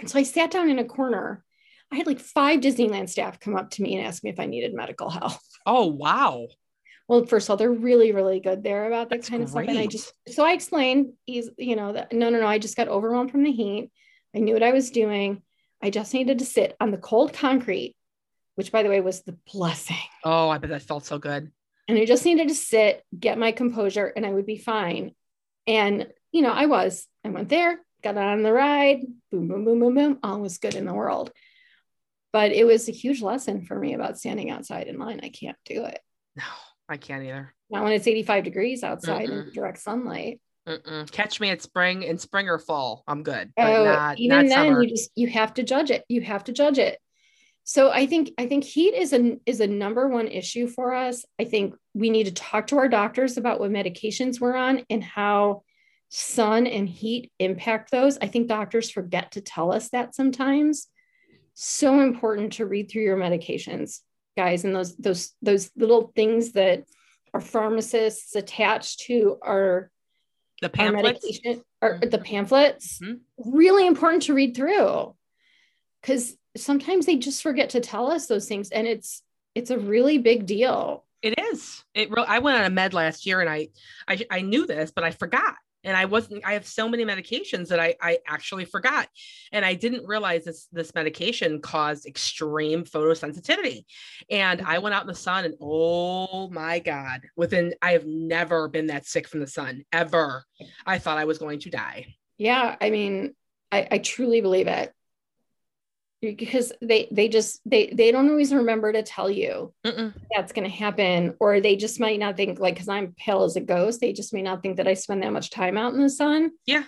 And 0.00 0.08
so 0.08 0.18
I 0.18 0.22
sat 0.22 0.50
down 0.50 0.70
in 0.70 0.78
a 0.78 0.84
corner. 0.84 1.44
I 1.92 1.96
had 1.96 2.06
like 2.06 2.20
five 2.20 2.60
Disneyland 2.60 3.08
staff 3.08 3.40
come 3.40 3.56
up 3.56 3.70
to 3.70 3.82
me 3.82 3.96
and 3.96 4.06
ask 4.06 4.22
me 4.22 4.30
if 4.30 4.40
I 4.40 4.46
needed 4.46 4.74
medical 4.74 5.10
help. 5.10 5.32
Oh 5.66 5.86
wow 5.86 6.48
well, 7.08 7.24
first 7.24 7.46
of 7.46 7.50
all, 7.50 7.56
they're 7.56 7.70
really, 7.70 8.12
really 8.12 8.38
good 8.38 8.62
there 8.62 8.86
about 8.86 9.08
that 9.08 9.16
That's 9.16 9.30
kind 9.30 9.42
of 9.42 9.50
great. 9.50 9.64
stuff. 9.64 9.74
And 9.74 9.82
I 9.82 9.86
just, 9.86 10.12
so 10.28 10.44
I 10.44 10.52
explained, 10.52 11.14
he's, 11.24 11.48
you 11.56 11.74
know, 11.74 11.94
that 11.94 12.12
no, 12.12 12.28
no, 12.28 12.38
no, 12.38 12.46
I 12.46 12.58
just 12.58 12.76
got 12.76 12.88
overwhelmed 12.88 13.30
from 13.30 13.44
the 13.44 13.50
heat. 13.50 13.90
I 14.36 14.40
knew 14.40 14.52
what 14.52 14.62
I 14.62 14.72
was 14.72 14.90
doing. 14.90 15.42
I 15.82 15.88
just 15.88 16.12
needed 16.12 16.40
to 16.40 16.44
sit 16.44 16.76
on 16.80 16.90
the 16.90 16.98
cold 16.98 17.32
concrete, 17.32 17.96
which 18.56 18.70
by 18.70 18.82
the 18.82 18.90
way 18.90 19.00
was 19.00 19.22
the 19.22 19.38
blessing. 19.50 19.96
Oh, 20.22 20.50
I 20.50 20.58
bet 20.58 20.70
that 20.70 20.82
felt 20.82 21.06
so 21.06 21.18
good. 21.18 21.50
And 21.88 21.96
I 21.96 22.04
just 22.04 22.26
needed 22.26 22.48
to 22.48 22.54
sit, 22.54 23.02
get 23.18 23.38
my 23.38 23.52
composure, 23.52 24.12
and 24.14 24.26
I 24.26 24.30
would 24.30 24.44
be 24.44 24.58
fine. 24.58 25.14
And, 25.66 26.08
you 26.30 26.42
know, 26.42 26.52
I 26.52 26.66
was, 26.66 27.06
I 27.24 27.30
went 27.30 27.48
there, 27.48 27.80
got 28.02 28.18
on 28.18 28.42
the 28.42 28.52
ride, 28.52 29.00
boom, 29.32 29.48
boom, 29.48 29.64
boom, 29.64 29.80
boom, 29.80 29.94
boom, 29.94 30.18
all 30.22 30.40
was 30.40 30.58
good 30.58 30.74
in 30.74 30.84
the 30.84 30.92
world. 30.92 31.32
But 32.32 32.52
it 32.52 32.66
was 32.66 32.88
a 32.88 32.92
huge 32.92 33.22
lesson 33.22 33.62
for 33.64 33.78
me 33.78 33.94
about 33.94 34.18
standing 34.18 34.50
outside 34.50 34.86
in 34.86 34.98
line. 34.98 35.20
I 35.22 35.30
can't 35.30 35.56
do 35.64 35.84
it. 35.84 36.00
No. 36.36 36.44
I 36.88 36.96
can't 36.96 37.22
either. 37.22 37.54
Not 37.70 37.84
when 37.84 37.92
it's 37.92 38.06
85 38.06 38.44
degrees 38.44 38.82
outside 38.82 39.28
in 39.28 39.50
direct 39.52 39.78
sunlight. 39.78 40.40
Mm-mm. 40.66 41.10
Catch 41.10 41.40
me 41.40 41.50
at 41.50 41.62
spring 41.62 42.02
in 42.02 42.18
spring 42.18 42.48
or 42.48 42.58
fall. 42.58 43.04
I'm 43.06 43.22
good. 43.22 43.52
oh, 43.58 43.84
not, 43.84 44.18
even 44.18 44.36
not 44.36 44.48
then, 44.48 44.68
summer. 44.68 44.82
you 44.82 44.88
just 44.88 45.10
you 45.14 45.28
have 45.28 45.54
to 45.54 45.62
judge 45.62 45.90
it. 45.90 46.04
You 46.08 46.22
have 46.22 46.44
to 46.44 46.52
judge 46.52 46.78
it. 46.78 46.98
So 47.64 47.90
I 47.90 48.06
think 48.06 48.32
I 48.38 48.46
think 48.46 48.64
heat 48.64 48.94
is 48.94 49.12
a 49.12 49.38
is 49.44 49.60
a 49.60 49.66
number 49.66 50.08
one 50.08 50.28
issue 50.28 50.66
for 50.66 50.94
us. 50.94 51.24
I 51.38 51.44
think 51.44 51.74
we 51.94 52.10
need 52.10 52.24
to 52.24 52.32
talk 52.32 52.68
to 52.68 52.78
our 52.78 52.88
doctors 52.88 53.36
about 53.36 53.60
what 53.60 53.70
medications 53.70 54.40
we're 54.40 54.56
on 54.56 54.84
and 54.88 55.04
how 55.04 55.62
sun 56.10 56.66
and 56.66 56.88
heat 56.88 57.32
impact 57.38 57.90
those. 57.90 58.18
I 58.18 58.26
think 58.26 58.48
doctors 58.48 58.90
forget 58.90 59.32
to 59.32 59.42
tell 59.42 59.72
us 59.72 59.90
that 59.90 60.14
sometimes. 60.14 60.88
So 61.60 62.02
important 62.02 62.52
to 62.54 62.66
read 62.66 62.88
through 62.88 63.02
your 63.02 63.16
medications 63.16 64.02
guys 64.36 64.62
and 64.62 64.76
those 64.76 64.96
those 64.96 65.34
those 65.42 65.72
little 65.74 66.12
things 66.14 66.52
that 66.52 66.84
our 67.34 67.40
pharmacists 67.40 68.36
attach 68.36 68.96
to 68.98 69.38
our 69.42 69.90
the 70.62 70.68
pamphlets? 70.68 71.40
our 71.82 71.94
or 71.94 71.98
the 71.98 72.18
pamphlets 72.18 73.00
mm-hmm. 73.00 73.52
really 73.52 73.88
important 73.88 74.22
to 74.22 74.34
read 74.34 74.54
through 74.54 75.16
because 76.00 76.36
sometimes 76.56 77.06
they 77.06 77.16
just 77.16 77.42
forget 77.42 77.70
to 77.70 77.80
tell 77.80 78.08
us 78.08 78.26
those 78.26 78.46
things 78.46 78.70
and 78.70 78.86
it's 78.86 79.24
it's 79.56 79.70
a 79.70 79.78
really 79.80 80.18
big 80.18 80.46
deal. 80.46 81.04
It 81.22 81.40
is. 81.52 81.82
It 81.92 82.08
i 82.16 82.38
went 82.38 82.60
on 82.60 82.66
a 82.66 82.70
med 82.70 82.94
last 82.94 83.26
year 83.26 83.40
and 83.40 83.50
I, 83.50 83.70
I 84.06 84.24
i 84.30 84.40
knew 84.42 84.64
this 84.64 84.92
but 84.92 85.02
i 85.02 85.10
forgot 85.10 85.56
and 85.84 85.96
I 85.96 86.04
wasn't 86.04 86.44
I 86.44 86.54
have 86.54 86.66
so 86.66 86.88
many 86.88 87.04
medications 87.04 87.68
that 87.68 87.80
I 87.80 87.94
I 88.00 88.18
actually 88.26 88.64
forgot. 88.64 89.08
And 89.52 89.64
I 89.64 89.74
didn't 89.74 90.06
realize 90.06 90.44
this 90.44 90.66
this 90.72 90.94
medication 90.94 91.60
caused 91.60 92.06
extreme 92.06 92.84
photosensitivity. 92.84 93.84
And 94.30 94.62
I 94.62 94.78
went 94.78 94.94
out 94.94 95.02
in 95.02 95.08
the 95.08 95.14
sun 95.14 95.44
and 95.44 95.54
oh 95.60 96.48
my 96.50 96.78
god 96.78 97.22
within 97.36 97.74
I 97.82 97.92
have 97.92 98.06
never 98.06 98.68
been 98.68 98.88
that 98.88 99.06
sick 99.06 99.28
from 99.28 99.40
the 99.40 99.46
sun 99.46 99.84
ever. 99.92 100.44
I 100.86 100.98
thought 100.98 101.18
I 101.18 101.24
was 101.24 101.38
going 101.38 101.60
to 101.60 101.70
die. 101.70 102.14
Yeah 102.36 102.76
I 102.80 102.90
mean 102.90 103.34
I 103.70 103.86
I 103.90 103.98
truly 103.98 104.40
believe 104.40 104.66
it 104.66 104.92
because 106.20 106.72
they 106.82 107.08
they 107.12 107.28
just 107.28 107.60
they 107.64 107.88
they 107.88 108.10
don't 108.10 108.28
always 108.28 108.52
remember 108.52 108.92
to 108.92 109.02
tell 109.02 109.30
you 109.30 109.72
Mm-mm. 109.86 110.12
that's 110.34 110.52
going 110.52 110.68
to 110.68 110.76
happen 110.76 111.34
or 111.38 111.60
they 111.60 111.76
just 111.76 112.00
might 112.00 112.18
not 112.18 112.36
think 112.36 112.58
like 112.58 112.74
because 112.74 112.88
i'm 112.88 113.14
pale 113.16 113.44
as 113.44 113.56
a 113.56 113.60
ghost 113.60 114.00
they 114.00 114.12
just 114.12 114.34
may 114.34 114.42
not 114.42 114.62
think 114.62 114.78
that 114.78 114.88
i 114.88 114.94
spend 114.94 115.22
that 115.22 115.32
much 115.32 115.50
time 115.50 115.76
out 115.78 115.94
in 115.94 116.02
the 116.02 116.10
sun. 116.10 116.50
Yeah. 116.66 116.84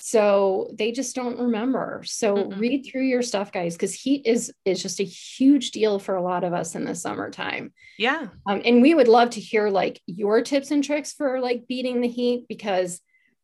So 0.00 0.70
they 0.76 0.92
just 0.92 1.14
don't 1.14 1.38
remember. 1.38 2.02
So 2.04 2.34
Mm-mm. 2.36 2.58
read 2.58 2.84
through 2.84 3.04
your 3.04 3.22
stuff 3.22 3.52
guys 3.52 3.74
because 3.74 3.94
heat 3.94 4.26
is 4.26 4.52
is 4.64 4.82
just 4.82 5.00
a 5.00 5.04
huge 5.04 5.70
deal 5.70 5.98
for 5.98 6.16
a 6.16 6.22
lot 6.22 6.44
of 6.44 6.52
us 6.52 6.74
in 6.74 6.84
the 6.84 6.94
summertime. 6.94 7.72
Yeah. 7.98 8.26
Um, 8.46 8.60
and 8.64 8.82
we 8.82 8.92
would 8.92 9.08
love 9.08 9.30
to 9.30 9.40
hear 9.40 9.70
like 9.70 10.02
your 10.06 10.42
tips 10.42 10.70
and 10.70 10.84
tricks 10.84 11.12
for 11.14 11.40
like 11.40 11.66
beating 11.68 12.00
the 12.00 12.08
heat 12.08 12.46
because 12.48 13.00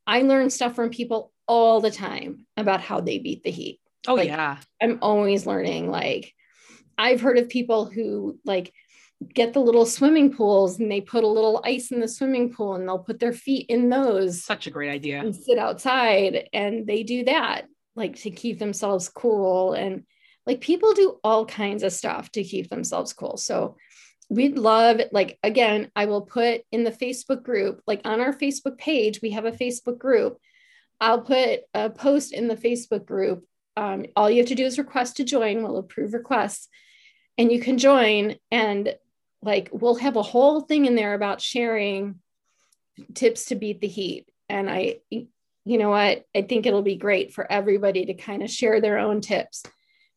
i 0.06 0.22
learn 0.22 0.50
stuff 0.50 0.74
from 0.74 0.90
people 0.90 1.32
all 1.46 1.80
the 1.80 1.90
time 1.90 2.46
about 2.56 2.80
how 2.80 3.00
they 3.00 3.18
beat 3.18 3.42
the 3.42 3.50
heat 3.50 3.79
Oh 4.06 4.14
like, 4.14 4.28
yeah. 4.28 4.58
I'm 4.80 4.98
always 5.02 5.46
learning. 5.46 5.90
Like 5.90 6.34
I've 6.96 7.20
heard 7.20 7.38
of 7.38 7.48
people 7.48 7.86
who 7.86 8.38
like 8.44 8.72
get 9.34 9.52
the 9.52 9.60
little 9.60 9.84
swimming 9.84 10.32
pools 10.32 10.78
and 10.78 10.90
they 10.90 11.00
put 11.00 11.24
a 11.24 11.28
little 11.28 11.60
ice 11.64 11.90
in 11.90 12.00
the 12.00 12.08
swimming 12.08 12.52
pool 12.52 12.74
and 12.74 12.88
they'll 12.88 12.98
put 12.98 13.20
their 13.20 13.32
feet 13.32 13.66
in 13.68 13.88
those. 13.90 14.42
Such 14.42 14.66
a 14.66 14.70
great 14.70 14.90
idea. 14.90 15.20
And 15.20 15.34
sit 15.34 15.58
outside 15.58 16.48
and 16.52 16.86
they 16.86 17.02
do 17.02 17.24
that 17.24 17.66
like 17.96 18.16
to 18.16 18.30
keep 18.30 18.58
themselves 18.58 19.08
cool 19.08 19.74
and 19.74 20.04
like 20.46 20.60
people 20.60 20.94
do 20.94 21.18
all 21.22 21.44
kinds 21.44 21.82
of 21.82 21.92
stuff 21.92 22.30
to 22.32 22.42
keep 22.42 22.70
themselves 22.70 23.12
cool. 23.12 23.36
So 23.36 23.76
we'd 24.30 24.56
love 24.56 25.00
like 25.12 25.38
again, 25.42 25.90
I 25.94 26.06
will 26.06 26.22
put 26.22 26.62
in 26.72 26.84
the 26.84 26.90
Facebook 26.90 27.42
group, 27.42 27.82
like 27.86 28.00
on 28.04 28.20
our 28.20 28.32
Facebook 28.32 28.78
page, 28.78 29.20
we 29.20 29.30
have 29.30 29.44
a 29.44 29.52
Facebook 29.52 29.98
group. 29.98 30.38
I'll 31.00 31.22
put 31.22 31.60
a 31.74 31.90
post 31.90 32.32
in 32.32 32.48
the 32.48 32.56
Facebook 32.56 33.04
group 33.04 33.44
um, 33.76 34.06
all 34.16 34.30
you 34.30 34.38
have 34.38 34.48
to 34.48 34.54
do 34.54 34.64
is 34.64 34.78
request 34.78 35.16
to 35.16 35.24
join. 35.24 35.62
We'll 35.62 35.78
approve 35.78 36.12
requests 36.12 36.68
and 37.38 37.50
you 37.50 37.60
can 37.60 37.78
join. 37.78 38.36
And 38.50 38.94
like 39.42 39.70
we'll 39.72 39.96
have 39.96 40.16
a 40.16 40.22
whole 40.22 40.60
thing 40.60 40.86
in 40.86 40.94
there 40.94 41.14
about 41.14 41.40
sharing 41.40 42.16
tips 43.14 43.46
to 43.46 43.54
beat 43.54 43.80
the 43.80 43.88
heat. 43.88 44.28
And 44.48 44.68
I, 44.68 44.98
you 45.10 45.28
know 45.64 45.90
what, 45.90 46.24
I 46.34 46.42
think 46.42 46.66
it'll 46.66 46.82
be 46.82 46.96
great 46.96 47.32
for 47.32 47.50
everybody 47.50 48.06
to 48.06 48.14
kind 48.14 48.42
of 48.42 48.50
share 48.50 48.80
their 48.80 48.98
own 48.98 49.20
tips 49.20 49.62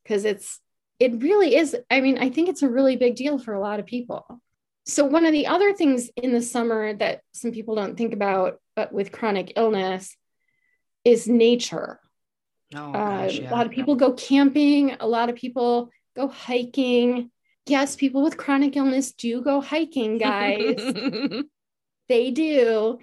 because 0.04 0.26
it's, 0.26 0.60
it 1.00 1.22
really 1.22 1.56
is. 1.56 1.76
I 1.90 2.02
mean, 2.02 2.18
I 2.18 2.30
think 2.30 2.50
it's 2.50 2.64
a 2.64 2.70
really 2.70 2.96
big 2.96 3.16
deal 3.16 3.38
for 3.38 3.54
a 3.54 3.60
lot 3.60 3.80
of 3.80 3.86
people. 3.86 4.42
So, 4.86 5.06
one 5.06 5.26
of 5.26 5.32
the 5.32 5.48
other 5.48 5.74
things 5.74 6.10
in 6.18 6.34
the 6.34 6.42
summer 6.42 6.94
that 6.94 7.22
some 7.34 7.52
people 7.52 7.76
don't 7.76 7.98
think 7.98 8.14
about, 8.14 8.60
but 8.76 8.92
with 8.92 9.12
chronic 9.12 9.54
illness, 9.56 10.16
is 11.06 11.28
nature. 11.28 12.00
Oh, 12.76 12.86
um, 12.86 12.92
gosh, 12.94 13.40
yeah. 13.40 13.50
A 13.50 13.54
lot 13.54 13.66
of 13.66 13.72
people 13.72 13.96
go 13.96 14.14
camping. 14.14 14.96
A 15.00 15.08
lot 15.08 15.30
of 15.30 15.36
people 15.36 15.90
go 16.16 16.28
hiking. 16.28 17.32
Yes, 17.66 17.96
people 17.96 18.24
with 18.24 18.38
chronic 18.38 18.76
illness 18.76 19.14
do 19.14 19.42
go 19.42 19.62
hiking, 19.62 20.18
guys. 20.18 20.76
they 22.10 22.32
do. 22.32 23.00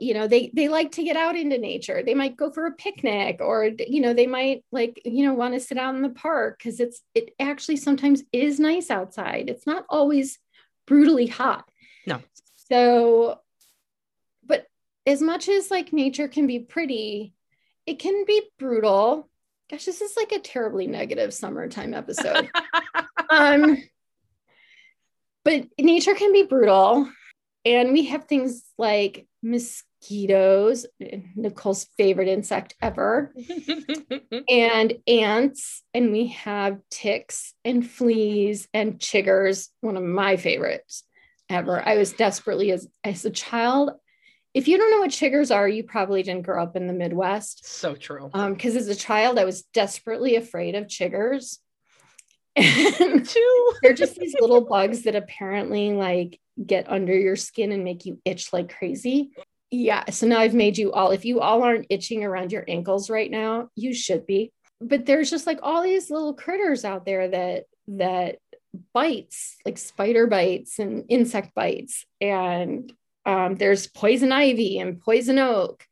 You 0.00 0.14
know, 0.14 0.28
they 0.28 0.50
they 0.54 0.68
like 0.68 0.92
to 0.92 1.02
get 1.02 1.16
out 1.16 1.36
into 1.36 1.58
nature. 1.58 2.02
They 2.04 2.14
might 2.14 2.36
go 2.36 2.52
for 2.52 2.66
a 2.66 2.72
picnic, 2.72 3.38
or 3.40 3.70
you 3.86 4.00
know, 4.00 4.14
they 4.14 4.26
might 4.26 4.64
like 4.70 5.00
you 5.04 5.24
know 5.24 5.34
want 5.34 5.54
to 5.54 5.60
sit 5.60 5.78
out 5.78 5.94
in 5.94 6.02
the 6.02 6.10
park 6.10 6.58
because 6.58 6.78
it's 6.78 7.02
it 7.14 7.34
actually 7.40 7.76
sometimes 7.76 8.22
is 8.32 8.60
nice 8.60 8.90
outside. 8.90 9.48
It's 9.48 9.66
not 9.66 9.84
always 9.88 10.38
brutally 10.86 11.26
hot. 11.26 11.68
No. 12.06 12.20
So, 12.70 13.40
but 14.44 14.66
as 15.06 15.20
much 15.20 15.48
as 15.48 15.70
like 15.70 15.92
nature 15.92 16.28
can 16.28 16.46
be 16.46 16.60
pretty, 16.60 17.34
it 17.86 17.98
can 17.98 18.24
be 18.26 18.42
brutal. 18.58 19.28
Gosh, 19.70 19.84
this 19.84 20.00
is 20.00 20.16
like 20.16 20.32
a 20.32 20.38
terribly 20.38 20.86
negative 20.86 21.32
summertime 21.32 21.94
episode. 21.94 22.50
um, 23.30 23.78
but 25.44 25.66
nature 25.78 26.14
can 26.14 26.32
be 26.32 26.44
brutal. 26.44 27.08
And 27.64 27.92
we 27.92 28.06
have 28.06 28.24
things 28.24 28.64
like 28.76 29.26
mosquitoes, 29.42 30.86
Nicole's 31.36 31.86
favorite 31.96 32.28
insect 32.28 32.74
ever, 32.82 33.32
and 34.48 34.94
ants, 35.06 35.82
and 35.94 36.10
we 36.10 36.28
have 36.28 36.80
ticks 36.90 37.54
and 37.64 37.88
fleas 37.88 38.68
and 38.74 38.98
chiggers, 38.98 39.68
one 39.80 39.96
of 39.96 40.02
my 40.02 40.36
favorites 40.36 41.04
ever. 41.48 41.80
I 41.86 41.98
was 41.98 42.12
desperately 42.12 42.72
as 42.72 42.88
as 43.04 43.24
a 43.24 43.30
child, 43.30 43.92
if 44.54 44.68
you 44.68 44.76
don't 44.76 44.90
know 44.90 45.00
what 45.00 45.10
chiggers 45.10 45.54
are, 45.54 45.68
you 45.68 45.82
probably 45.82 46.22
didn't 46.22 46.42
grow 46.42 46.62
up 46.62 46.76
in 46.76 46.86
the 46.86 46.92
Midwest. 46.92 47.66
So 47.66 47.94
true. 47.94 48.30
Because 48.32 48.74
um, 48.74 48.78
as 48.78 48.88
a 48.88 48.94
child, 48.94 49.38
I 49.38 49.44
was 49.44 49.62
desperately 49.74 50.36
afraid 50.36 50.74
of 50.74 50.86
chiggers. 50.86 51.58
And 52.54 53.26
Too. 53.26 53.72
they're 53.82 53.94
just 53.94 54.16
these 54.16 54.34
little 54.38 54.60
bugs 54.60 55.04
that 55.04 55.14
apparently 55.14 55.92
like 55.92 56.38
get 56.64 56.90
under 56.90 57.16
your 57.16 57.34
skin 57.34 57.72
and 57.72 57.82
make 57.82 58.04
you 58.04 58.20
itch 58.26 58.52
like 58.52 58.76
crazy. 58.76 59.30
Yeah. 59.70 60.10
So 60.10 60.26
now 60.26 60.38
I've 60.38 60.52
made 60.52 60.76
you 60.76 60.92
all, 60.92 61.12
if 61.12 61.24
you 61.24 61.40
all 61.40 61.62
aren't 61.62 61.86
itching 61.88 62.24
around 62.24 62.52
your 62.52 62.64
ankles 62.68 63.08
right 63.08 63.30
now, 63.30 63.70
you 63.74 63.94
should 63.94 64.26
be. 64.26 64.52
But 64.82 65.06
there's 65.06 65.30
just 65.30 65.46
like 65.46 65.60
all 65.62 65.82
these 65.82 66.10
little 66.10 66.34
critters 66.34 66.84
out 66.84 67.06
there 67.06 67.28
that 67.28 67.64
that 67.88 68.36
bites, 68.92 69.56
like 69.64 69.78
spider 69.78 70.26
bites 70.26 70.78
and 70.78 71.04
insect 71.08 71.54
bites. 71.54 72.04
And 72.20 72.92
um, 73.24 73.54
there's 73.56 73.86
poison 73.86 74.32
ivy 74.32 74.78
and 74.78 75.00
poison 75.00 75.38
oak 75.38 75.86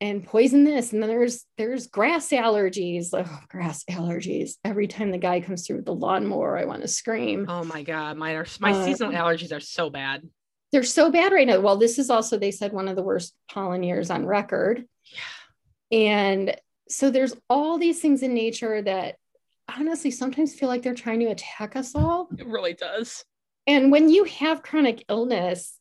and 0.00 0.24
poison 0.24 0.64
this 0.64 0.92
and 0.92 1.02
then 1.02 1.08
there's 1.08 1.44
there's 1.56 1.86
grass 1.86 2.28
allergies. 2.30 3.08
Oh 3.12 3.40
grass 3.48 3.84
allergies. 3.90 4.52
Every 4.64 4.86
time 4.86 5.10
the 5.10 5.18
guy 5.18 5.40
comes 5.40 5.66
through 5.66 5.76
with 5.76 5.86
the 5.86 5.94
lawnmower 5.94 6.58
i 6.58 6.64
want 6.64 6.82
to 6.82 6.88
scream. 6.88 7.46
Oh 7.48 7.64
my 7.64 7.82
god 7.82 8.16
my 8.16 8.44
my 8.60 8.72
uh, 8.72 8.84
seasonal 8.84 9.12
allergies 9.12 9.56
are 9.56 9.60
so 9.60 9.90
bad. 9.90 10.28
They're 10.72 10.82
so 10.82 11.10
bad 11.10 11.32
right 11.32 11.46
now. 11.46 11.60
Well 11.60 11.76
this 11.76 11.98
is 11.98 12.10
also 12.10 12.38
they 12.38 12.50
said 12.50 12.72
one 12.72 12.88
of 12.88 12.96
the 12.96 13.02
worst 13.02 13.34
pollen 13.50 13.82
years 13.82 14.10
on 14.10 14.26
record. 14.26 14.84
Yeah. 15.12 15.98
And 15.98 16.56
so 16.88 17.10
there's 17.10 17.34
all 17.48 17.78
these 17.78 18.00
things 18.00 18.22
in 18.22 18.34
nature 18.34 18.82
that 18.82 19.16
honestly 19.74 20.10
sometimes 20.10 20.54
feel 20.54 20.68
like 20.68 20.82
they're 20.82 20.94
trying 20.94 21.20
to 21.20 21.26
attack 21.26 21.74
us 21.74 21.94
all. 21.94 22.28
It 22.38 22.46
really 22.46 22.74
does. 22.74 23.24
And 23.66 23.90
when 23.90 24.08
you 24.08 24.24
have 24.24 24.62
chronic 24.62 25.04
illness 25.08 25.76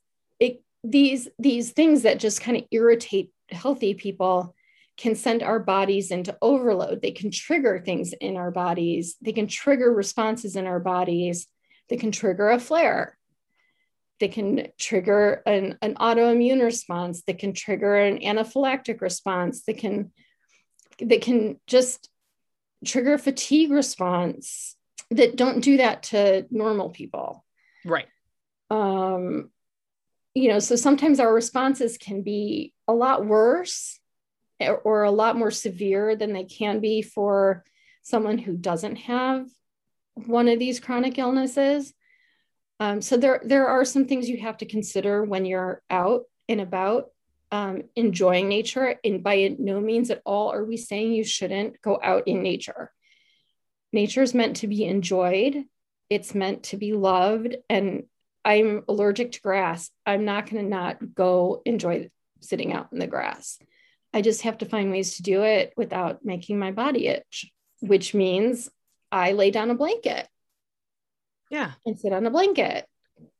these 0.89 1.27
these 1.39 1.71
things 1.71 2.03
that 2.03 2.19
just 2.19 2.41
kind 2.41 2.57
of 2.57 2.63
irritate 2.71 3.31
healthy 3.49 3.93
people 3.93 4.55
can 4.97 5.15
send 5.15 5.43
our 5.43 5.59
bodies 5.59 6.11
into 6.11 6.37
overload. 6.41 7.01
They 7.01 7.11
can 7.11 7.31
trigger 7.31 7.81
things 7.83 8.13
in 8.13 8.37
our 8.37 8.51
bodies. 8.51 9.17
They 9.21 9.33
can 9.33 9.47
trigger 9.47 9.93
responses 9.93 10.55
in 10.55 10.65
our 10.67 10.79
bodies. 10.79 11.47
They 11.89 11.97
can 11.97 12.11
trigger 12.11 12.49
a 12.49 12.59
flare. 12.59 13.17
They 14.19 14.29
can 14.29 14.67
trigger 14.79 15.43
an, 15.45 15.77
an 15.81 15.95
autoimmune 15.95 16.63
response. 16.63 17.23
They 17.23 17.33
can 17.33 17.53
trigger 17.53 17.95
an 17.95 18.19
anaphylactic 18.19 19.01
response. 19.01 19.63
That 19.63 19.77
can 19.77 20.11
that 20.99 21.21
can 21.21 21.59
just 21.67 22.09
trigger 22.85 23.17
fatigue 23.17 23.71
response 23.71 24.77
that 25.11 25.35
don't 25.35 25.61
do 25.61 25.77
that 25.77 26.03
to 26.03 26.45
normal 26.49 26.89
people. 26.89 27.43
Right. 27.83 28.07
Um 28.69 29.49
you 30.35 30.49
know, 30.49 30.59
so 30.59 30.75
sometimes 30.75 31.21
our 31.21 31.33
responses 31.33 31.97
can 31.97 32.21
be 32.21 32.73
a 32.87 32.93
lot 32.93 33.25
worse 33.25 33.99
or 34.83 35.03
a 35.03 35.11
lot 35.11 35.37
more 35.37 35.51
severe 35.51 36.15
than 36.15 36.33
they 36.33 36.43
can 36.43 36.81
be 36.81 37.01
for 37.01 37.63
someone 38.03 38.37
who 38.37 38.55
doesn't 38.55 38.97
have 38.97 39.47
one 40.13 40.49
of 40.49 40.59
these 40.59 40.79
chronic 40.79 41.17
illnesses. 41.17 41.93
Um, 42.81 43.01
so 43.01 43.15
there, 43.15 43.41
there 43.45 43.67
are 43.67 43.85
some 43.85 44.05
things 44.05 44.29
you 44.29 44.37
have 44.39 44.57
to 44.57 44.65
consider 44.65 45.23
when 45.23 45.45
you're 45.45 45.81
out 45.89 46.23
and 46.49 46.59
about 46.59 47.11
um, 47.51 47.83
enjoying 47.95 48.49
nature. 48.49 48.95
And 49.05 49.23
by 49.23 49.55
no 49.57 49.79
means 49.79 50.11
at 50.11 50.21
all 50.25 50.51
are 50.51 50.65
we 50.65 50.75
saying 50.75 51.13
you 51.13 51.23
shouldn't 51.23 51.81
go 51.81 51.97
out 52.03 52.27
in 52.27 52.43
nature. 52.43 52.91
Nature 53.93 54.23
is 54.23 54.33
meant 54.33 54.57
to 54.57 54.67
be 54.67 54.83
enjoyed. 54.83 55.63
It's 56.09 56.35
meant 56.35 56.63
to 56.63 56.77
be 56.77 56.91
loved. 56.91 57.55
And 57.69 58.03
I'm 58.45 58.83
allergic 58.87 59.33
to 59.33 59.41
grass. 59.41 59.89
I'm 60.05 60.23
not 60.23 60.49
going 60.49 60.63
to 60.63 60.69
not 60.69 61.15
go 61.15 61.63
enjoy 61.65 62.09
sitting 62.41 62.71
out 62.71 62.89
in 62.91 62.99
the 62.99 63.07
grass. 63.07 63.57
I 64.13 64.21
just 64.21 64.43
have 64.43 64.59
to 64.59 64.65
find 64.65 64.91
ways 64.91 65.17
to 65.17 65.23
do 65.23 65.43
it 65.43 65.73
without 65.75 66.23
making 66.23 66.59
my 66.59 66.71
body 66.71 67.07
itch, 67.07 67.51
which 67.81 68.13
means 68.13 68.69
I 69.11 69.33
lay 69.33 69.51
down 69.51 69.71
a 69.71 69.75
blanket. 69.75 70.27
Yeah. 71.49 71.71
And 71.85 71.99
sit 71.99 72.13
on 72.13 72.25
a 72.25 72.31
blanket. 72.31 72.85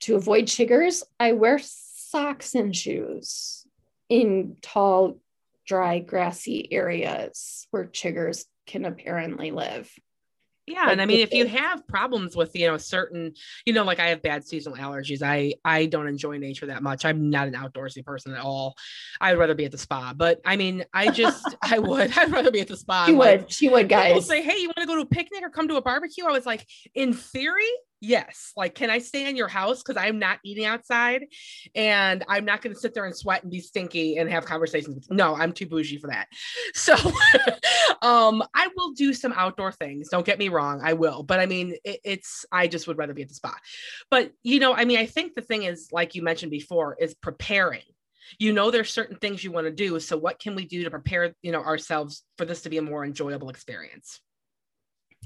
To 0.02 0.16
avoid 0.16 0.46
chiggers, 0.46 1.04
I 1.20 1.34
wear 1.34 1.60
socks 1.62 2.56
and 2.56 2.76
shoes 2.76 3.66
in 4.10 4.58
tall, 4.62 5.20
dry, 5.66 6.00
grassy 6.00 6.72
areas 6.72 7.68
where 7.72 7.86
chiggers 7.86 8.46
can 8.66 8.86
apparently 8.86 9.52
live. 9.52 9.92
Yeah 10.68 10.90
and 10.90 11.02
i 11.02 11.06
mean 11.06 11.20
if 11.20 11.34
you 11.34 11.46
have 11.46 11.88
problems 11.88 12.36
with 12.36 12.56
you 12.56 12.68
know 12.68 12.78
certain 12.78 13.34
you 13.66 13.74
know 13.74 13.84
like 13.84 14.00
i 14.00 14.08
have 14.08 14.22
bad 14.22 14.46
seasonal 14.46 14.78
allergies 14.78 15.22
i 15.22 15.54
i 15.64 15.86
don't 15.86 16.08
enjoy 16.08 16.38
nature 16.38 16.66
that 16.66 16.82
much 16.82 17.06
i'm 17.06 17.30
not 17.30 17.48
an 17.48 17.54
outdoorsy 17.54 18.04
person 18.04 18.34
at 18.34 18.42
all 18.42 18.76
i'd 19.22 19.38
rather 19.38 19.56
be 19.56 19.66
at 19.66 19.72
the 19.72 19.78
spa 19.78 20.14
but 20.16 20.42
i 20.46 20.56
mean 20.56 20.84
i 20.94 21.10
just 21.10 21.56
i 21.62 21.80
would 21.80 22.16
i'd 22.18 22.32
rather 22.32 22.52
be 22.52 22.62
at 22.62 22.68
the 22.68 22.78
spa 22.78 23.06
she 23.06 23.14
would 23.14 23.52
she 23.52 23.70
would 23.70 23.88
guys 23.88 24.26
say 24.26 24.42
hey 24.42 24.58
you 24.58 24.68
want 24.68 24.78
to 24.78 24.86
go 24.86 24.96
to 24.96 25.02
a 25.02 25.06
picnic 25.06 25.44
or 25.44 25.50
come 25.50 25.68
to 25.68 25.76
a 25.76 25.82
barbecue? 25.82 26.26
I 26.26 26.32
was 26.32 26.46
like 26.46 26.68
in 26.94 27.14
theory 27.14 27.72
yes 28.02 28.52
like 28.56 28.76
can 28.76 28.90
i 28.90 29.00
stay 29.00 29.30
in 29.30 29.36
your 29.36 29.48
house? 29.48 29.82
Because 29.82 30.02
i'm 30.02 30.20
not 30.20 30.40
eating 30.44 30.66
outside 30.66 31.26
and 31.74 32.24
i'm 32.28 32.46
not 32.46 32.62
going 32.62 32.74
to 32.74 32.80
sit 32.80 32.94
there 32.94 33.06
and 33.06 33.16
sweat 33.16 33.44
and 33.44 33.52
be 33.52 33.60
stinky 33.60 34.18
and 34.18 34.30
have 34.30 34.46
conversations 34.46 35.08
no 35.10 35.36
i'm 35.36 35.52
too 35.52 35.66
bougie 35.66 35.98
for 35.98 36.08
that. 36.08 36.28
So 36.74 36.94
um 38.02 38.44
i 38.54 38.68
will 38.76 38.92
do 38.92 39.14
some 39.14 39.34
outdoor 39.34 39.72
things 39.72 40.10
don't 40.10 40.26
get 40.26 40.40
me 40.40 40.50
wrong 40.50 40.82
i 40.84 40.94
will 40.94 41.24
but 41.24 41.40
i 41.40 41.46
mean 41.46 41.76
it, 41.84 42.00
it's 42.04 42.46
i 42.52 42.68
just 42.68 42.88
would 42.88 42.98
rather 42.98 43.14
be 43.14 43.22
at 43.22 43.30
the 43.30 43.34
spa. 43.34 43.56
But 44.12 44.32
you 44.44 44.60
know 44.60 44.74
i 44.74 44.86
mean 44.86 45.00
i 45.00 45.06
think 45.06 45.36
the 45.36 45.42
thing 45.42 45.64
is 45.64 45.90
like 45.92 46.16
you 46.16 46.22
mentioned 46.22 46.52
before 46.52 46.96
is 47.00 47.14
preparing. 47.14 47.82
You 48.40 48.54
know 48.54 48.72
there's 48.72 48.92
certain 48.92 49.18
things 49.18 49.44
you 49.44 49.52
want 49.52 49.68
to 49.68 49.72
do 49.72 50.00
so 50.00 50.18
what 50.18 50.40
can 50.40 50.56
we 50.56 50.66
do 50.66 50.84
to 50.84 50.90
prepare 50.90 51.34
you 51.42 51.52
know 51.52 51.62
ourselves 51.62 52.24
for 52.38 52.46
this 52.46 52.62
to 52.62 52.70
be 52.70 52.78
a 52.78 52.82
more 52.82 53.06
enjoyable 53.06 53.50
experience? 53.50 54.20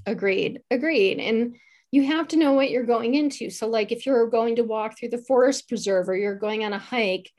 Agreed 0.05 0.61
agreed 0.70 1.20
and 1.20 1.55
you 1.91 2.03
have 2.05 2.27
to 2.29 2.37
know 2.37 2.53
what 2.53 2.69
you're 2.69 2.83
going 2.83 3.15
into. 3.15 3.49
So, 3.49 3.67
like 3.67 3.91
if 3.91 4.05
you're 4.05 4.27
going 4.27 4.57
to 4.57 4.63
walk 4.63 4.97
through 4.97 5.09
the 5.09 5.17
forest 5.17 5.67
preserve 5.67 6.09
or 6.09 6.15
you're 6.15 6.35
going 6.35 6.63
on 6.63 6.73
a 6.73 6.79
hike, 6.79 7.31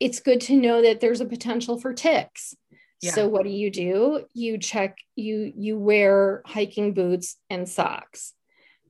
it's 0.00 0.20
good 0.20 0.40
to 0.42 0.56
know 0.56 0.82
that 0.82 1.00
there's 1.00 1.20
a 1.20 1.26
potential 1.26 1.78
for 1.78 1.92
ticks. 1.92 2.54
Yeah. 3.00 3.12
So 3.12 3.28
what 3.28 3.44
do 3.44 3.50
you 3.50 3.70
do? 3.70 4.24
You 4.34 4.58
check 4.58 4.98
you 5.14 5.52
you 5.56 5.78
wear 5.78 6.42
hiking 6.44 6.94
boots 6.94 7.36
and 7.48 7.68
socks. 7.68 8.34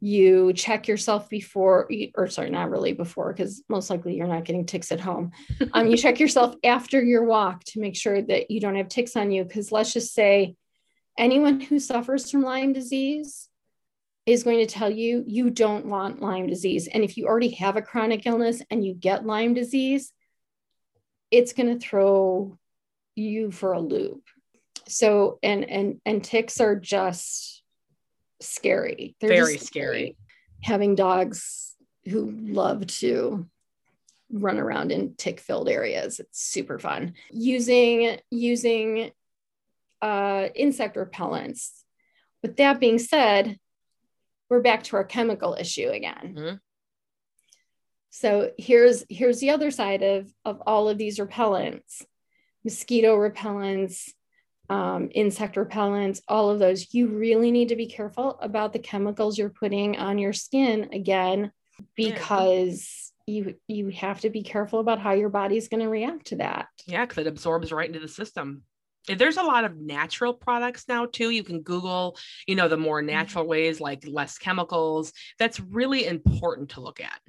You 0.00 0.52
check 0.52 0.86
yourself 0.86 1.28
before, 1.28 1.90
or 2.14 2.28
sorry, 2.28 2.50
not 2.50 2.70
really 2.70 2.92
before, 2.92 3.32
because 3.32 3.64
most 3.68 3.90
likely 3.90 4.16
you're 4.16 4.28
not 4.28 4.44
getting 4.44 4.64
ticks 4.64 4.92
at 4.92 5.00
home. 5.00 5.32
Um, 5.74 5.88
you 5.88 5.96
check 5.96 6.20
yourself 6.20 6.54
after 6.62 7.02
your 7.02 7.24
walk 7.24 7.64
to 7.64 7.80
make 7.80 7.96
sure 7.96 8.22
that 8.22 8.50
you 8.50 8.60
don't 8.60 8.76
have 8.76 8.88
ticks 8.88 9.16
on 9.16 9.32
you. 9.32 9.42
Because 9.44 9.72
let's 9.72 9.92
just 9.92 10.14
say 10.14 10.54
anyone 11.18 11.60
who 11.60 11.80
suffers 11.80 12.30
from 12.30 12.42
Lyme 12.42 12.72
disease 12.72 13.47
is 14.28 14.42
going 14.42 14.58
to 14.58 14.66
tell 14.66 14.90
you 14.90 15.24
you 15.26 15.48
don't 15.48 15.86
want 15.86 16.20
Lyme 16.20 16.46
disease. 16.46 16.86
And 16.86 17.02
if 17.02 17.16
you 17.16 17.26
already 17.26 17.48
have 17.52 17.76
a 17.76 17.82
chronic 17.82 18.26
illness 18.26 18.60
and 18.70 18.84
you 18.84 18.92
get 18.92 19.24
Lyme 19.24 19.54
disease, 19.54 20.12
it's 21.30 21.54
going 21.54 21.78
to 21.78 21.84
throw 21.84 22.58
you 23.14 23.50
for 23.50 23.72
a 23.72 23.80
loop. 23.80 24.22
So 24.86 25.38
and 25.42 25.64
and 25.64 26.00
and 26.04 26.22
ticks 26.22 26.60
are 26.60 26.76
just 26.76 27.62
scary. 28.40 29.16
They're 29.20 29.30
very 29.30 29.56
scary. 29.56 29.64
scary. 29.66 30.16
Having 30.62 30.96
dogs 30.96 31.74
who 32.04 32.30
love 32.30 32.86
to 32.86 33.46
run 34.30 34.58
around 34.58 34.92
in 34.92 35.14
tick 35.14 35.40
filled 35.40 35.70
areas. 35.70 36.20
It's 36.20 36.42
super 36.42 36.78
fun. 36.78 37.14
Using 37.30 38.18
using 38.30 39.10
uh, 40.02 40.48
insect 40.54 40.96
repellents. 40.96 41.70
With 42.42 42.56
that 42.56 42.78
being 42.78 42.98
said, 42.98 43.58
we're 44.48 44.60
back 44.60 44.82
to 44.84 44.96
our 44.96 45.04
chemical 45.04 45.54
issue 45.58 45.88
again. 45.88 46.34
Mm-hmm. 46.36 46.56
So 48.10 48.50
here's 48.58 49.04
here's 49.08 49.40
the 49.40 49.50
other 49.50 49.70
side 49.70 50.02
of 50.02 50.32
of 50.44 50.62
all 50.66 50.88
of 50.88 50.98
these 50.98 51.18
repellents, 51.18 52.04
mosquito 52.64 53.16
repellents, 53.16 54.10
um, 54.70 55.10
insect 55.14 55.56
repellents, 55.56 56.20
all 56.26 56.50
of 56.50 56.58
those. 56.58 56.92
You 56.94 57.08
really 57.08 57.50
need 57.50 57.68
to 57.68 57.76
be 57.76 57.86
careful 57.86 58.38
about 58.40 58.72
the 58.72 58.78
chemicals 58.78 59.38
you're 59.38 59.50
putting 59.50 59.98
on 59.98 60.18
your 60.18 60.32
skin 60.32 60.88
again, 60.92 61.52
because 61.94 63.12
yeah. 63.26 63.34
you 63.34 63.54
you 63.68 63.88
have 63.90 64.20
to 64.22 64.30
be 64.30 64.42
careful 64.42 64.80
about 64.80 65.00
how 65.00 65.12
your 65.12 65.28
body's 65.28 65.68
going 65.68 65.82
to 65.82 65.88
react 65.88 66.28
to 66.28 66.36
that. 66.36 66.68
Yeah, 66.86 67.04
because 67.04 67.18
it 67.18 67.26
absorbs 67.26 67.72
right 67.72 67.86
into 67.86 68.00
the 68.00 68.08
system 68.08 68.62
there's 69.16 69.36
a 69.36 69.42
lot 69.42 69.64
of 69.64 69.76
natural 69.76 70.34
products 70.34 70.84
now 70.88 71.06
too 71.06 71.30
you 71.30 71.42
can 71.42 71.62
google 71.62 72.16
you 72.46 72.54
know 72.54 72.68
the 72.68 72.76
more 72.76 73.00
mm-hmm. 73.00 73.10
natural 73.10 73.46
ways 73.46 73.80
like 73.80 74.04
less 74.06 74.38
chemicals 74.38 75.12
that's 75.38 75.60
really 75.60 76.06
important 76.06 76.70
to 76.70 76.80
look 76.80 77.00
at. 77.00 77.20